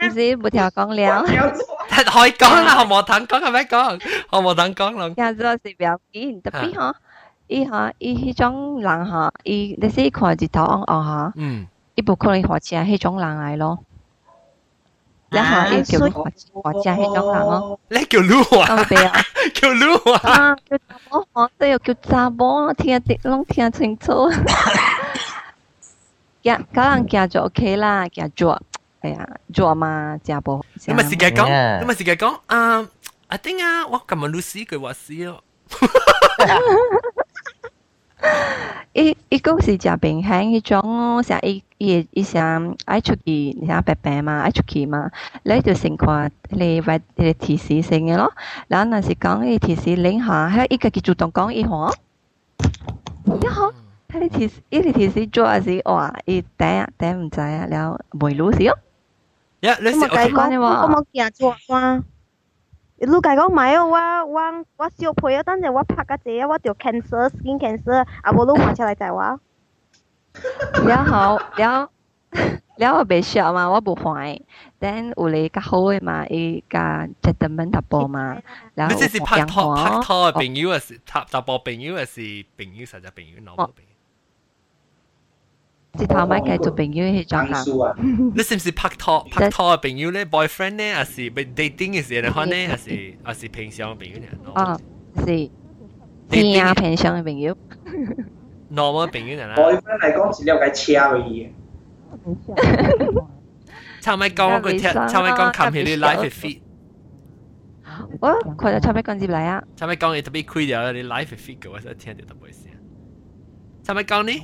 [0.00, 4.00] 唔是冇条讲了，可以讲啦，何无等讲系咪讲？
[4.30, 5.10] 何无等讲咯。
[5.10, 6.94] 其实是表演，特别嗬，
[7.48, 13.78] 伊嗬，伊迄种人嗬，伊你先看日头昂昂嗬，嗯，伊不可能学起来迄种人嚟咯。
[15.28, 16.30] 然后伊叫你学学
[16.82, 17.80] 起来迄种人咯。
[17.88, 18.66] 你叫鲁华？
[19.52, 20.30] 叫鲁华？
[20.30, 24.30] 啊，叫查某嗬，都要叫查某，听得拢听清楚。
[26.42, 28.62] 行，可能行就 OK 啦，行做。
[29.00, 30.64] 哎呀，做嘛食无？
[30.86, 32.88] 你咪是嘅讲，你咪是嘅讲啊！
[33.28, 35.42] I think 啊，我今日 Lucy 佢话死咯。
[38.94, 45.10] 伊伊讲是食平衡迄种，成伊伊伊成爱出去，成白白嘛，爱出去嘛，
[45.44, 48.32] 你就成看你为你提示性嘅咯。
[48.68, 51.68] 然后若是讲伊提示零下，喺伊家己主动讲伊吓，
[53.36, 53.72] 一吓。
[54.08, 58.78] 睇你提示，伊你提示做系是哇，伊顶顶唔知啊，了袂รู้事哦。
[59.61, 62.03] 呀，你是我講嘅話，我冇見做哇。
[62.97, 69.39] 你介講買哦，我我我小配啊，等陣我拍個字啊，我條 cancer skin cancer，啊無你換出來就話。
[70.85, 71.89] 了後了
[72.77, 74.39] 了我未熟嘛，我不換。
[74.79, 78.37] 等有你較好诶嘛，伊甲 gentleman 搭波嘛，
[78.75, 82.21] 然後你即是拍拖拍拖嘅朋友，係是搭搭波朋友，也是
[82.57, 83.90] 朋友实在朋友，老婆朋友。
[85.98, 87.48] 直头咪继续朋友系种
[87.80, 87.96] 啦。
[88.34, 90.24] 你是唔是拍拖拍拖嘅朋友咧？
[90.26, 92.68] boyfriend 咧，还是 dating 嘅时候咧？
[92.68, 94.28] 还是还是平常嘅朋友咧？
[94.54, 94.78] 哦，
[95.24, 95.50] 是
[96.28, 97.56] 天啊，平常嘅朋友。
[98.70, 99.54] normal 朋友啦。
[99.56, 101.48] boyfriend 嚟讲是了解车嘅嘢。
[104.02, 106.60] 差咪讲我个听，差咪讲冚起你 live feed。
[108.20, 108.28] 我
[108.58, 109.62] 佢就差咪讲接嚟啊！
[109.74, 112.72] 差咪讲你特别开掉你 live feed 嘅，我先听到特别声。
[113.82, 114.42] 差咪讲你？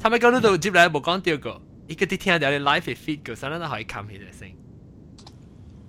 [0.00, 4.48] 他们讲你都接来无讲掉过，一个啲听到你 live feed 个，啥都可以冚起嚟声。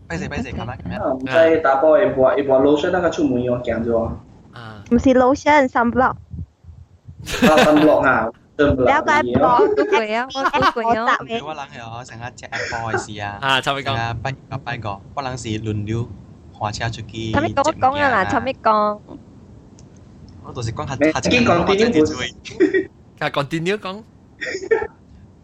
[0.08, 1.14] 拜谢拜谢，咁啊咁啊！
[1.14, 4.12] 唔使打波，一波一波 lotion 那个出门要行咗。
[4.52, 6.02] 啊，唔是 lotion sunblock。
[6.12, 6.18] 啊，
[7.58, 11.18] sunblock 啊，了解波都贵啊，我都贵啊。
[11.20, 13.38] 我谂系我成日只 Apple 嘅事啊。
[13.42, 13.96] 啊，差咪讲。
[13.96, 16.08] 成日班个班个，我谂是轮流
[16.54, 17.32] 开车出去。
[17.32, 19.00] 差咪讲讲啊啦，差咪讲。
[20.46, 22.90] 我到时讲下下只讲啲啲。
[23.20, 24.04] 啊，continue 讲。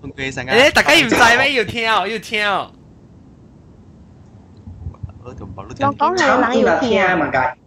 [0.02, 1.54] 诶，大家唔知咩？
[1.56, 2.42] 要听，要听。
[5.24, 7.58] 我讲系冷要听啊，问解。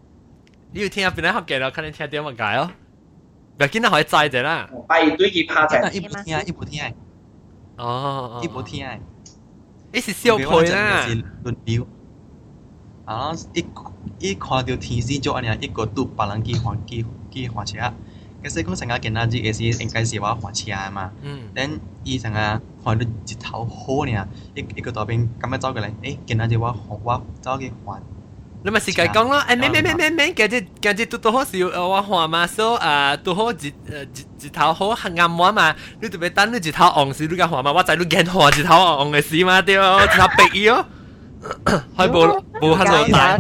[0.73, 1.71] 你要听边啲学嘅咯？
[1.71, 2.71] 看你听点问解咯。
[3.59, 4.69] 唔系见到可以载者啦。
[4.89, 5.97] 拜对佢拍只。
[5.97, 6.95] 一部听，一部听。
[7.77, 8.41] 哦。
[8.43, 8.87] 一部听。
[9.95, 11.03] 呢是小配啦。
[11.07, 11.15] 是
[11.45, 11.87] 轮流。
[13.05, 13.65] 啊，一
[14.19, 17.93] 一看到天时咗，你一个都别人去换去去换车。
[18.50, 21.12] 其實講成日見阿姐嘅是應該是話換車啊嘛。
[21.22, 21.40] 嗯。
[21.54, 28.02] 等伊成日看到一頭好呢，一一個大兵咁樣走過嚟，誒見阿姐話我走去換。
[28.64, 33.72] 你咪是計講咯，誒咩咩咩咩咩，今日今日都都好少我換嘛，所啊都好一誒
[34.42, 40.86] 一一頭好暗晚嘛，你特別等你一頭紅時你甲換嘛，我知你見換一頭紅嘅事嘛，對哦，一頭白伊哦，
[41.96, 43.38] 開無無很落大。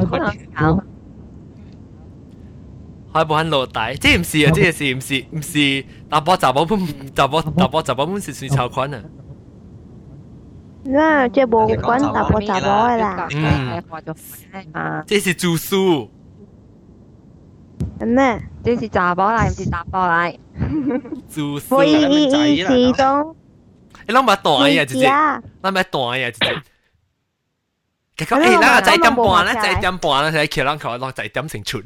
[3.16, 6.78] 开无很落大，即系唔是啊，即系是唔是唔是打波杂波本
[7.14, 9.02] 杂波杂波杂波本是算超款啊。
[10.84, 13.28] 那这无关打波打波嘅啦。
[13.32, 16.10] 嗯，这是住宿。
[18.00, 18.42] 咩？
[18.64, 20.36] 这是炸波嚟，唔是打波嚟。
[21.32, 21.76] 住宿。
[21.76, 23.36] 我意意是种。
[24.08, 25.06] 你谂下短呀，姐姐。
[25.08, 26.62] 谂下短呀，姐姐。
[28.24, 29.54] 佢讲诶，嗱，仔点半咧？
[29.54, 30.40] 仔点半咧？
[30.42, 31.78] 睇桥啷佢落仔点成出。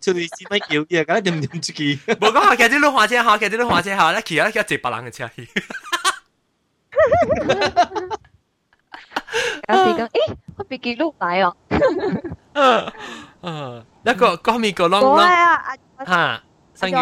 [0.00, 1.96] 出嚟试咪叫嘢，咁点点出去？
[2.14, 5.48] 冇讲话，其实啲花车下，其实啲花车下咧，其实叫接白人嘅车去。
[9.68, 10.10] 有时讲，诶，
[10.56, 11.56] 我俾记录嚟哦。
[13.42, 16.42] 啊，一个嗰面个啷啷吓，
[16.74, 16.98] 生叫。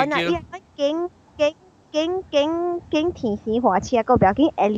[0.77, 1.55] 经经
[1.93, 4.71] 经经经天时花车个表经 at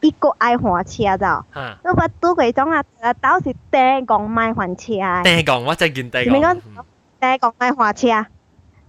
[0.00, 1.44] 伊个爱换车走，
[1.82, 2.82] 我捌拄过种啊，
[3.20, 4.92] 倒是第一讲卖换车。
[5.24, 8.26] 第讲我真见第你讲，第讲卖换车，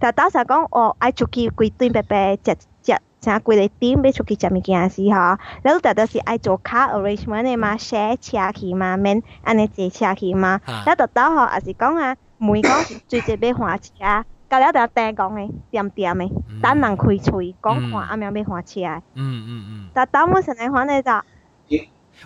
[0.00, 12.68] 就倒是讲哦，爱出去规顿白白食食，啥规日点要出去食物件是吼，然后就是爱做 car arrangement 嘛，写车去嘛，免安尼坐车去嘛，那到到吼也是讲啊，每个
[13.08, 14.24] 季节要换车。
[14.49, 16.29] 换车，到了就订讲嘅，点点嘅，
[16.61, 18.81] 等人开喙讲看阿喵要换车。
[19.15, 19.89] 嗯嗯嗯。
[19.93, 21.11] 但到我成日换咧就，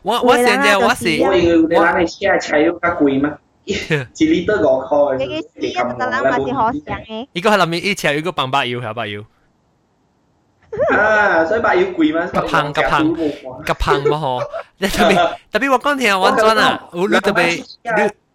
[0.03, 3.37] 我我现在我是我以为你人嘅车车要较贵嘛。
[3.65, 5.17] 一 liter 五块。
[5.17, 7.27] 你嘅车一个人嘛是好上嘅。
[7.33, 9.23] 依个系里面一车有个棒把油，系把油。
[10.91, 13.03] 啊，所以白要贵嘛，夹棒夹棒
[13.65, 14.43] 夹棒嘛嗬，
[14.77, 15.15] 你特别
[15.51, 17.63] 特别我讲听我转啊，我你特别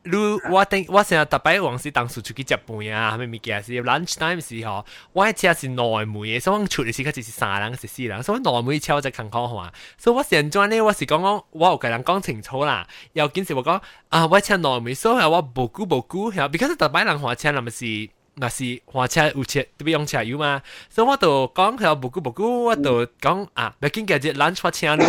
[0.09, 13.81] 你你我定我成日特别往时当时出去食饭啊，系咪物件是 lunch time 时候，我系车是内门嘅，所以我出嘅时佢就是三人是四人，所以内门车我就更好话，所以我成转咧我是讲讲我有个人讲清楚啦，又件事我讲
[14.11, 18.09] 啊我车内门，所以我无估无估，系 because 特别人话车那么是。
[18.37, 25.05] 那是花车有车特别用车油嘛，所以我就讲佢无辜无辜，我就讲啊，唔紧嘅只 lunch 花车路，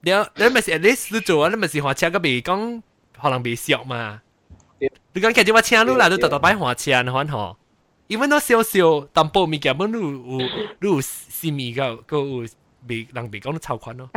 [0.00, 2.82] 你你咪是 at least 你做啊，你咪是花车个未讲
[3.22, 4.20] 可能未熟嘛，
[5.12, 7.56] 你讲嘅只花车路啦，你特特摆花车款嗬，
[8.06, 10.10] 因为都少少淡薄物件，本你有
[10.80, 12.46] 你有细味个个有
[12.88, 14.08] 未人未讲到炒款咯，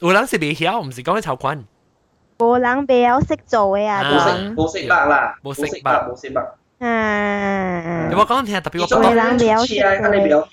[0.00, 1.62] 有人是未晓，唔是讲到炒款，
[2.38, 4.02] 冇人未有识做嘅啊，
[4.56, 6.42] 冇识白啦，冇识白，冇识白。
[6.78, 10.46] 嗯，我讲听特别我讲，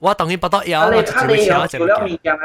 [0.00, 2.38] 我当然不得有，我就会请做了物件。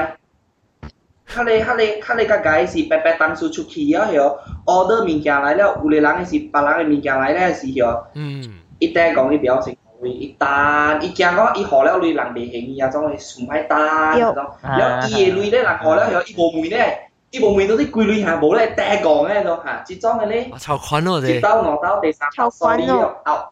[1.28, 4.18] 较咧哈咧较咧较解是白白当初出去啊，许
[4.64, 7.82] order 物件来了，有的人是别人个物件来了是许，
[8.14, 8.42] 嗯，
[8.78, 14.18] 一旦讲你比较成功，一旦伊惊讲伊好了，类人没行伊啊，种会想买单，
[14.62, 17.04] 然后伊诶类咧人好了许，伊无门咧。
[17.30, 23.50] 一部面都是规律还，无咧单讲那种哈，即种诶咧，超宽咯，即刀两刀第三，超宽咯，差，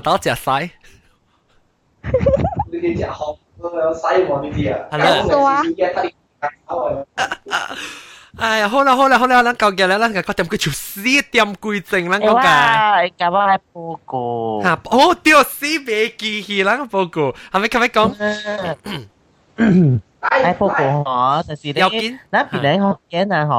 [0.00, 0.50] 刀食西，
[2.72, 4.88] 你哋食好，西望呢啲啊，
[5.22, 5.62] 好多啊。
[8.38, 13.12] 哎呀，好啦好啦好啦，咱講嘅咧，咱個點佢就死點規正，咱講嘅。
[13.18, 14.62] 咁我係報告。
[14.62, 14.78] 嚇！
[14.84, 18.14] 哦，屌死未記起，咱個報告，係咪咁樣講？
[20.20, 21.72] 係報告嗬，就是你，
[22.30, 23.50] 嗱，別你學嘅嗱嗬，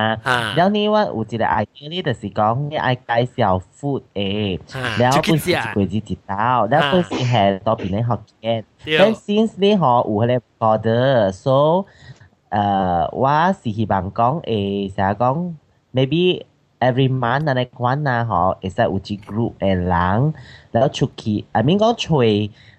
[0.55, 4.20] แล้วนี่ว่าอุจิ的 idea นี่แต่สิ讲นี่ไอ้介绍 food เอ
[4.53, 4.55] ง
[4.99, 7.35] แล้วกูสิกูจีจิตเอาแล้วกูสิ系
[7.66, 8.55] ต่อปีนั้นเขาแก่
[9.01, 11.11] then since นี่หอ有迄个 border
[11.45, 11.59] so
[12.53, 12.65] เอ่
[12.97, 13.39] อว่า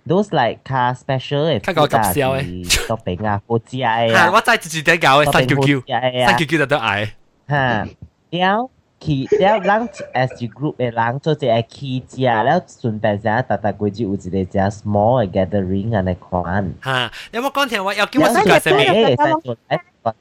[0.06, 5.82] those like 較 special 誒，我咁笑誒，作品啊，國家誒，嚇我真係自己搞誒，三九九，
[6.26, 7.08] 三九九就得嗌，
[7.48, 7.86] 嚇，
[8.30, 17.94] 了去了，咱 as a group 誒，咱做只誒起家，了順便只達達規矩有一個只 small 誒 gathering 啊，嚟看，嚇，有冇講聽話？
[17.94, 18.70] 有叫我講什
[20.02, 20.14] 麼？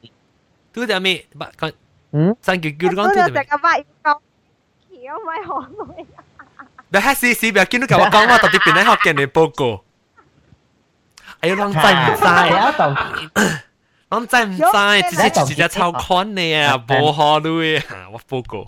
[0.74, 1.26] 都點咩？
[1.58, 1.72] 講，
[2.12, 3.34] 嗯，三九九講都點？
[3.34, 4.20] 大家話要講，
[5.04, 6.06] 要咪好耐。
[6.96, 9.84] 但係試試咪見到佢話講話特別變喺學嘅人報告。
[11.42, 12.24] 哎呀，浪仔唔知，
[14.10, 14.64] 浪仔唔知，
[15.10, 18.68] 直接直接抄款你啊，冇好累啊，我報告。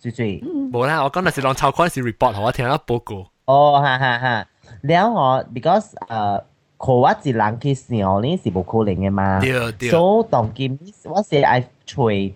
[0.00, 0.40] 最最，
[0.72, 3.30] 冇啦，我講那是浪抄款是 report，我聽到報告。
[3.44, 4.46] 哦，哈哈哈，
[4.82, 6.42] 了我，because 誒。
[6.78, 9.40] 可我一人去想，你是無可能嘅嘛？
[9.40, 9.88] 對對。
[9.88, 12.34] 所以當今我是愛揣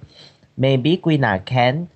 [0.59, 1.89] ，maybe 幾若 can。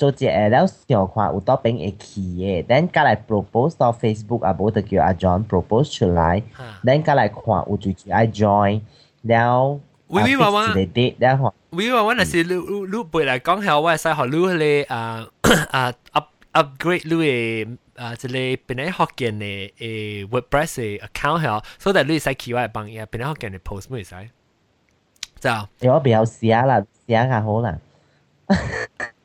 [0.00, 6.42] 做一个了想看有多边会去嘅，then 加来 propose 到 Facebook 啊，无就叫阿 John propose 出来，
[6.84, 8.80] then 加来看有就叫爱 join，
[9.22, 9.80] แล้ว
[10.14, 10.64] วิวิว่าว่า
[10.98, 11.34] date แล้ว
[11.76, 12.56] วิวิว่าว่าน่ะสิลู
[12.92, 15.02] ลูเปิด嚟讲系我系使学ลูเลยอ่า
[15.74, 15.82] อ่า
[16.18, 16.26] up
[16.58, 17.30] upgrade ลู嘅。
[17.98, 24.14] 啊，即系边啲学嘅嘅诶 WordPress 嘅 account 系，所以你使企喺帮嘢，边啲学嘅嘅 post 咩使？
[25.40, 25.50] 就
[25.90, 27.78] 我比较写啦，写下好啦。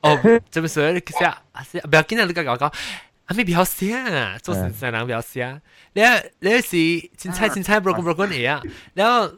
[0.02, 0.20] 哦，
[0.52, 1.34] 这么说你写
[1.72, 2.26] 写，不要紧啊！
[2.26, 5.62] 你讲讲讲，啊咪比较写啊，做成成人比较写。
[5.94, 6.02] 你
[6.40, 8.62] 你是真菜真菜 broken broken 嘢啊，
[8.94, 9.34] 然后。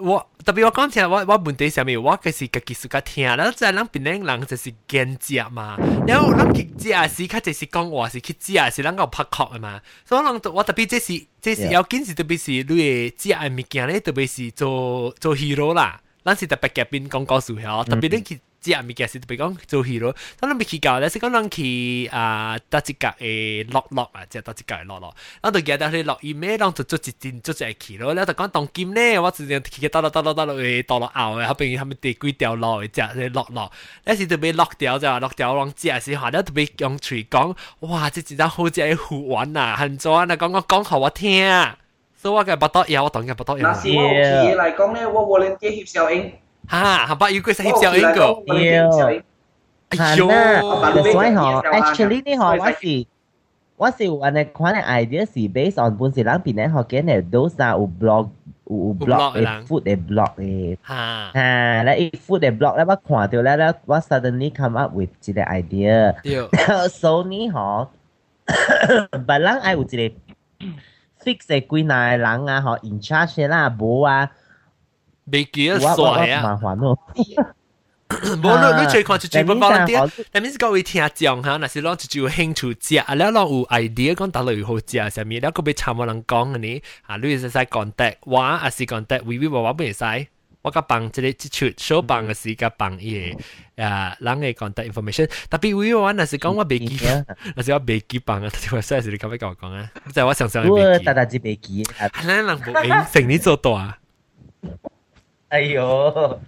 [0.00, 18.40] 我特别我讲听我我问题上面，我嘅是家己自家听，然后就系咱边啲人就是见食嘛，然后咱去食时，佢就是讲话是去食是咱个拍壳嘅嘛，所以人我特别这是这是要紧是特别是你嘅食嘅物件咧，特别是做做 hero 啦，咱是特别夹边讲故事嘅，特别你去。
[18.63, 20.15] 只物件是特別講做戲咯。
[20.39, 25.13] 咁你咪去搞咧，是講咱去啊，搭一格嘅落落啊，即係搭一格嘅落落。
[25.41, 28.13] 我到記得你落雨咩，咱就做一陣做一去咯。
[28.13, 33.71] 你就講當金咧，我之前去到落到落到落去到落後嘅，後邊佢咪跌幾條落嘅，即係落落。
[34.05, 38.09] 你是特別落條就落條，我只係是話咧特別用嘴講，哇！
[38.09, 40.25] 即真係好只嘅好玩啊，很做啊！
[40.25, 41.45] 你講講講好我聽，
[42.15, 43.61] 所以我嘅不多嘢，我當嘅不多嘢。
[43.61, 46.33] 那是我企業嚟講咧，我無論啲協調應。
[46.68, 48.20] 哈，hampa you 佢系小英个。
[48.54, 49.22] 要。
[49.90, 50.28] 哎呦，
[51.12, 53.06] 所以嗬，actually 呢嗬，我是
[53.76, 58.28] 我是有安尼款嘅 idea 是 based on 本时人边咧学紧嘅 those 啊有 blog
[58.66, 60.76] 有 blog 嘅 food 嘅 blog 嘅。
[60.82, 61.30] 哈。
[61.32, 66.14] 哈，咧 food 嘅 blog 咧，我看到咧咧，我 suddenly come up with 一个 idea。
[66.22, 66.88] 对。
[66.90, 67.86] 所以嗬，
[68.46, 70.14] 别人爱有一个
[71.24, 74.30] fix 嘅几耐人啊，嗬 in charge 啦，冇啊。
[75.25, 76.41] 未记得煞呀。
[76.43, 76.97] 麻烦哦。
[78.13, 90.27] 无你你最看一句不包人啲，但係各位聽講哈，那是攞一句有興趣食，啊了攞有 idea 講到嚟好食，上面了個別參冇人講嘅呢，啊你是使 contact 我，啊是 contact VV 我我唔使，
[90.61, 93.35] 我個幫即係即出所幫嘅是個幫嘢，
[93.77, 96.99] 啊人嘅 contact information，特別 VV 我那是講我未記，
[97.55, 103.97] 那是我未記幫啊，特別係你咁樣講講啊，就係我常常未記，我大大只未記，係啦，人冇應承你做到啊。
[105.60, 106.38] 呦，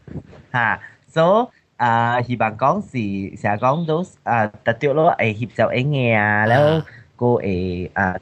[0.52, 6.82] 吓，so 啊，希望讲是成日讲到啊，特别咯，诶协就应嘅啊，แล้ว
[7.16, 8.16] ก็诶啊，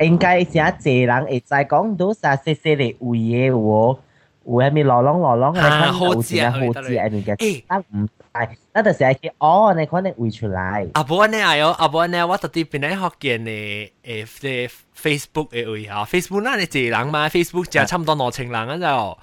[0.00, 3.98] 应该成日济人会知讲到啥细细嘅位嘅喎，
[4.46, 10.86] 有系咪落浪落浪嘅，啊，好知啊，好知啊，你嘅，诶，唔系，那就成日去哦，你可能会出来。
[10.94, 19.18] 啊，不呢系哦，啊不呢，我特别边咧学见嘅诶嘅 Facebook 嘅位啊，Facebook 那你济人嘛，Facebook 就差唔多两千人啊就。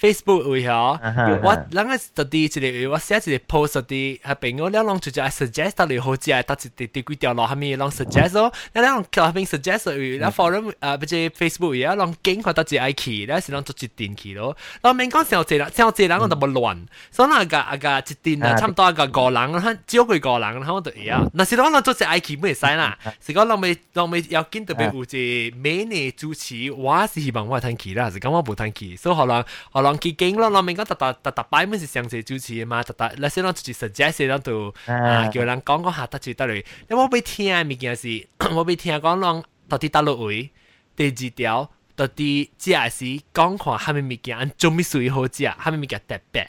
[0.00, 0.98] Facebook 位嗬，
[1.44, 22.18] 我啷个特啲一个我写一个 post 啲系朋友，你啷就就 suggest 到你好似系得一啲啲几条落下面啷 suggest 咯，你啷下面 suggest 位，你 forum 啊不系 Facebook 位啊啷经佢得只 I key，你是啷做一电器咯，啷免讲小只啦，小只人我都冇乱，所以那个啊个一电啊差唔多个个人，佢少佢个人，佢都一样，那是啷啷做只 I
[22.18, 36.56] key 唔使啦，是讲啷未啷未要见特别有只美女主持，我是希望我系听 key 啦，是讲我冇听 key，所以可能可能 佢经咯，啷明讲特特特特摆咩是上次主持嘛，特特那些啷自己 suggest 啷度啊叫人讲讲下得住得嚟，
[36.90, 40.50] 因为我俾听物件是，我俾听讲啷到底打落位，
[40.96, 43.04] 第二条到底只系是
[43.34, 46.46] 讲看下面物件做咩水好食，下面物件特别，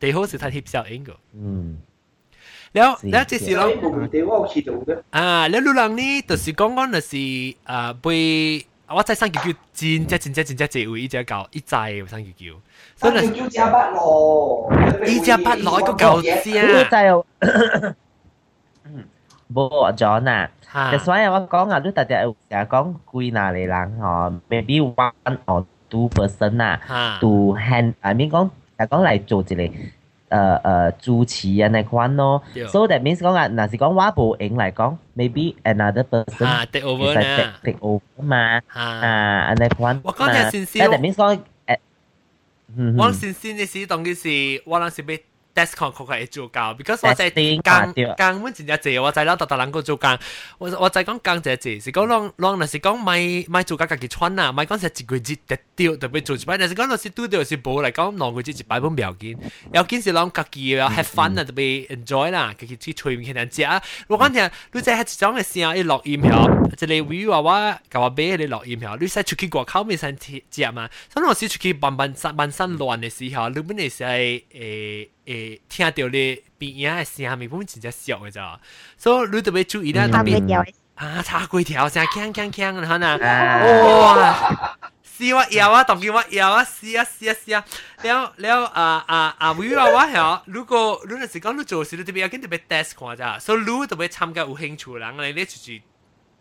[0.00, 1.16] 第好是睇贴效应个。
[1.34, 1.78] 嗯。
[2.74, 3.68] แล้วแล้ว即是咯，
[5.10, 7.12] 啊，แล้วรู้ลังนี่ตัวสิ讲讲就是
[7.70, 11.66] 啊，被 我在生叫叫真真真真真真济位，一只狗一只
[12.06, 12.60] 生叫叫。
[12.96, 16.66] 所以叫只八罗，呢只八攞个狗先。
[16.66, 16.96] 呢就
[19.54, 20.50] 冇咗啊！
[20.92, 29.62] 就所以我讲啊，都特别成日讲归纳嚟人嗬，maybe one or two person 啊，to hand，I mean 讲系讲嚟做一个。
[30.30, 45.22] 诶诶主持人嚟款咯，so that means 讲啊，嗱是讲我部影嚟讲，maybe another person 啊 take over 啦，take over 嘛，啊嚟款，我讲嘅先先，that means 讲诶，我先先嘅事当嘅是，我谂是俾。
[45.56, 47.60] Descon 佢系做教，because 我在讲
[47.92, 50.18] 讲本真正字，我在啦，特特能够做讲，
[50.56, 59.36] 我我在讲讲这字，是讲啷啷，那是讲买买做家家己穿啊，买讲是一个字特掉，特别做一摆，但是讲那是拄到是无嚟讲，两个字一摆本唔要紧，
[59.74, 63.62] 要紧是啷家己要 have fun 啊，特别 enjoy 啦，家己去吹面人食。
[64.08, 70.16] 我讲听，你在系一种嘅声一录音响，即系会话我甲我买你录音响，你使出去外口咪使
[70.50, 75.08] 食嘛，所以我时出去慢慢慢散乱嘅时候，你本嚟是系诶。
[75.27, 78.59] 诶听到咧边音的声，咪身真正笑嘅咋？
[78.97, 80.41] 所以你特别注意那边、
[80.95, 87.65] 啊，几条声，锵锵锵，然后呢，哇、是摇啊，同叫我摇啊，是啊，是啊，是啊。
[87.97, 89.51] 了了啊啊啊！
[89.51, 95.81] 唔要我吓，如果如果是讲你做事，你特别要跟特别 desk 看咋，所以你特别参加有兴趣人，你你就是。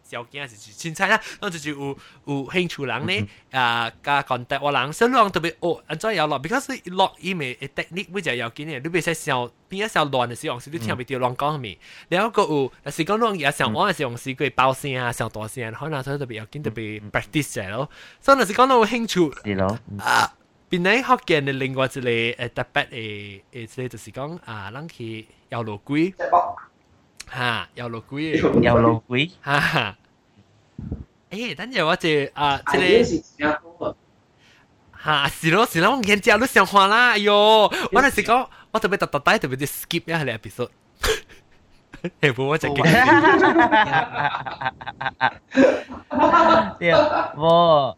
[0.10, 6.38] 条件是凊彩啦，咁就是有有兴趣人咧，啊加 contact 我人，所以人特别哦，安怎有咯？
[6.42, 11.78] because 录音嘅 technique 会就要紧嘅，你别使笑边一笑乱嘅时候，你听唔到人讲咩？
[12.10, 17.90] 然后个有，但是讲人也上网嘅时候，是佢爆声啊，上大声，可能所以特别要紧特别 practice 嘅咯。
[18.20, 20.34] 所以若是讲到有兴趣，系咯，啊，
[20.70, 26.14] 边嚟学嘅嘅另外一个诶特别诶诶，即系就是讲啊，人去游路龟。
[27.28, 29.98] 哈，有落鬼，有落鬼，哈哈。
[31.30, 33.56] 诶，等阵我就啊，即系，
[34.92, 37.34] 哈，是咯是咯，我见只都想看啦，哎呦，
[37.92, 40.70] 我那时讲，我特别特特带特别啲 skip 一下你 episode。
[42.20, 42.84] 诶，不我就惊。
[46.80, 46.92] 对，
[47.38, 47.96] 我。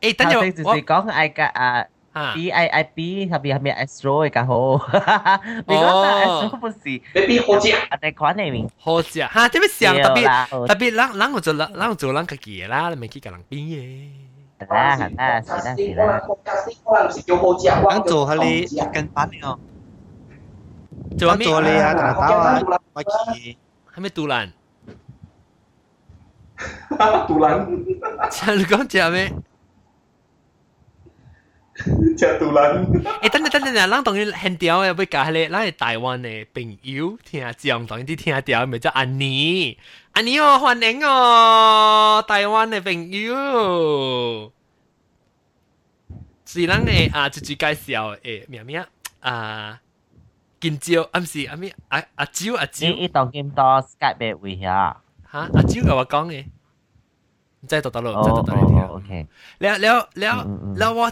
[0.00, 0.42] 诶，等阵我。
[0.50, 1.86] 就是讲爱个啊。
[2.15, 4.79] PIIP sabi kami astro ikaw.
[5.67, 7.03] Because na astro po si.
[7.11, 7.91] Baby hoja.
[7.91, 8.63] At ay kwan na mi.
[8.79, 9.27] Hoja.
[9.27, 10.23] Ha, tabi siyang tabi
[10.71, 13.83] tabi lang lang ko lang lang ko lang kaki la, may kiki lang pin ye.
[14.55, 16.19] Là, là, là, là.
[17.89, 19.55] Đang chỗ hả lì, cần bán nữa.
[21.19, 22.61] Chỗ chỗ lì hả, đàn tao à,
[22.95, 23.55] mà kì.
[23.85, 24.49] Hay mấy tù lần?
[27.27, 27.85] Tù lần?
[28.31, 29.29] Chẳng có chả mấy.
[31.75, 32.85] 赤肚腩。
[33.21, 39.77] 誒，等陣等陣，咱當然很屌嘅，要教下你，咱係台灣嘅朋友聽下講，當然啲聽下屌，咪叫安妮，
[40.13, 44.51] 安妮哦，歡迎哦，台灣嘅朋友。
[46.45, 48.85] 是咱嘅啊，直接介紹誒，咩咩
[49.19, 49.81] 啊，
[50.61, 52.87] 金蕉，唔是啊咩啊啊蕉啊蕉。
[52.87, 55.01] 你當咁多 Skype 嘅會下？
[55.31, 56.45] 嚇，阿蕉同我講嘅，
[57.61, 58.81] 唔知讀到咯，唔知讀到你聽。
[58.87, 59.27] OK，
[59.57, 60.47] 了了了
[60.77, 61.11] 了我。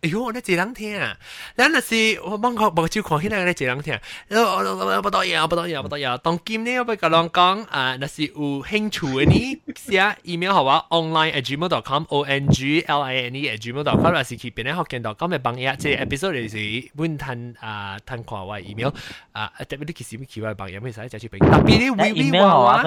[0.00, 1.16] 哎呦，那这两天啊，
[1.56, 14.00] 咱那是我网口目睭看起来那这两天，呃，不导演，不导演，不导演，当今呢要不甲人讲啊，那是有兴趣的呢，写 email 好吧，online at gmail com o n g l i n e at gmail dot
[14.00, 18.90] com，那是去别人学见 dot com 的朋友，这 episode 是本摊啊摊看我 email
[19.32, 22.84] 啊，特别你其实咪奇怪朋友咪使再去俾，特别你微微娃娃，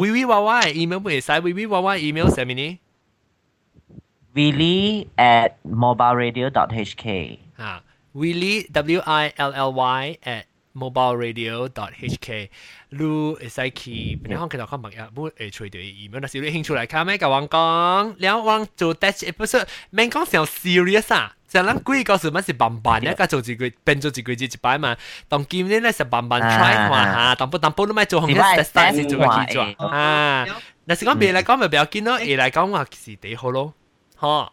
[0.00, 2.78] 微微娃娃 email 咪使，微微娃娃 email 啥咪呢？
[4.37, 10.43] ？Willie at mobileradio.hk 啊，Willie W I L L Y at
[10.75, 12.49] mobileradio.hk
[12.89, 13.91] 你会使去
[14.23, 17.17] 边啲可能看朋友冇诶随到 email，但是你兴趣嚟看咩？
[17.17, 24.97] 甲我讲，然后我做 test episode，免讲上 serious 啊， 就咱几个时乜是慢慢一个做一个变做一个字一摆嘛，
[25.29, 30.45] 当今年咧是慢慢 try 看下，当不当不都咪做红嘅 test 是做个记住啊。
[30.87, 33.73] 但是讲别嚟讲咪比较见咯，A 嚟讲话是几好咯，
[34.19, 34.49] 嗬。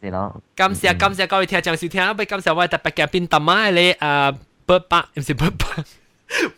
[0.00, 0.40] 是咯。
[0.54, 4.36] 感谢感谢各位听众收听，不感谢我特别嘅边特妈你诶
[4.66, 5.84] bird park 唔是 bird park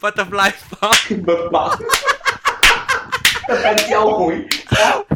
[0.01, 1.79] butterfly park，bird park。
[3.47, 4.47] 特别教会，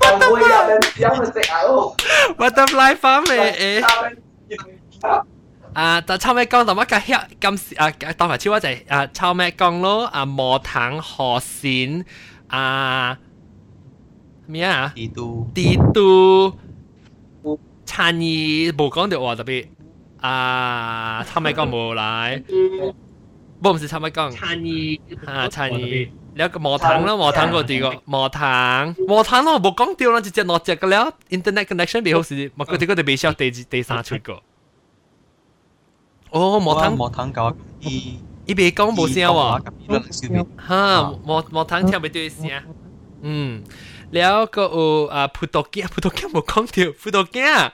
[0.00, 0.66] 教会啊，
[0.98, 1.94] 教会食啊哦。
[2.38, 5.22] Butterfly farm 诶诶。
[5.74, 12.04] 啊，但臭咩讲同乜嘅遐今时啊，当埋超我就系啊臭咩讲咯，啊磨糖河线
[12.48, 13.18] 啊
[14.46, 14.92] 咩啊？
[14.94, 16.56] 地都地都
[17.89, 19.67] 陳怡冇講到話特別
[20.21, 22.43] 啊，參米講冇來，
[23.63, 34.39] 不唔是參米講，陳怡啊陳怡，你個毛糖啦，毛糖嗰啲個毛糖，毛糖咯冇講到啦，直接落隻個了，internet connection 未好時，咪嗰啲嗰啲未少第第三出個。
[36.29, 42.51] 哦，毛糖毛糖搞，伊伊未講冇聲喎，嚇毛毛糖聽未到聲，
[43.23, 43.63] 嗯，
[44.11, 47.73] 了個有啊葡萄乾，葡萄乾冇講到，葡萄乾。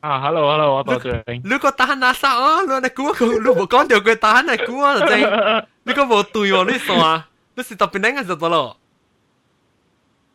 [0.00, 1.40] 啊，hello hello，我多谢你。
[1.48, 2.60] 你个 打哪杀啊？
[2.68, 4.98] 你你估佢，你冇讲掉佢打哪估啊？
[5.06, 5.18] 真，
[5.84, 7.24] 你个冇对喎，你傻，
[7.56, 8.76] 你是特别靓嘅就得咯。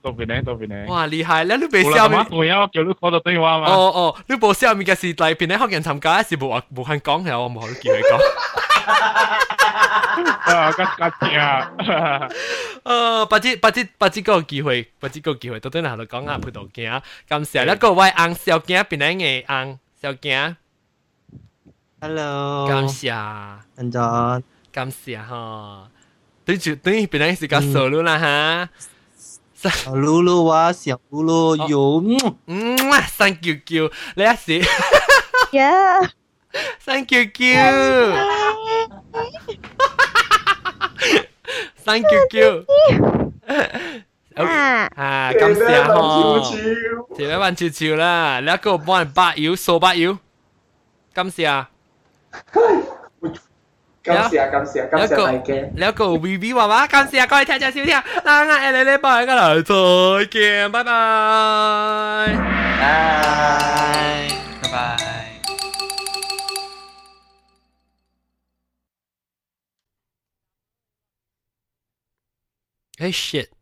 [0.01, 0.87] 特别靓，特别靓。
[0.87, 1.43] 哇，厉害！
[1.43, 3.67] 你你冇笑面，我要叫你讲到对话嘛。
[3.67, 9.52] 哦哦，你冇笑面嘅是嚟边咧学人参加，是冇话冇肯讲嘅，我冇可能叫你讲。
[9.73, 10.83] 啊，吉
[11.27, 11.71] 吉啊！
[12.83, 16.37] 诶，不知不知不知个机会，不知个机会，到底哪度讲啊？
[16.37, 20.55] 葡萄镜，感谢一个位红小镜边咧嘅红小镜。
[22.01, 24.01] Hello，感谢，安怎？
[24.71, 25.89] 感谢哈。
[26.45, 28.69] 对住对边咧是个熟路啦哈。
[29.53, 32.01] 小露露啊，小露露有，
[32.47, 32.77] 嗯，
[33.17, 34.65] thank you you，你一时，
[35.51, 36.09] yeah。
[36.83, 37.55] Thank you, you.
[41.85, 42.65] Thank you, you.
[44.35, 45.95] 啊，感谢嗬，
[47.17, 50.17] 条一万潮潮啦，你一个帮人八妖扫八妖，
[51.13, 51.65] 感谢。
[54.01, 55.53] 感谢感谢感谢大家。
[55.75, 59.73] 你一个 V V 娃娃，感谢各位听众收听，嗱我哋礼拜一个来再
[60.31, 60.91] 见，拜拜，
[62.79, 62.87] 拜
[64.61, 65.02] 拜拜。
[72.98, 73.52] Hey shit.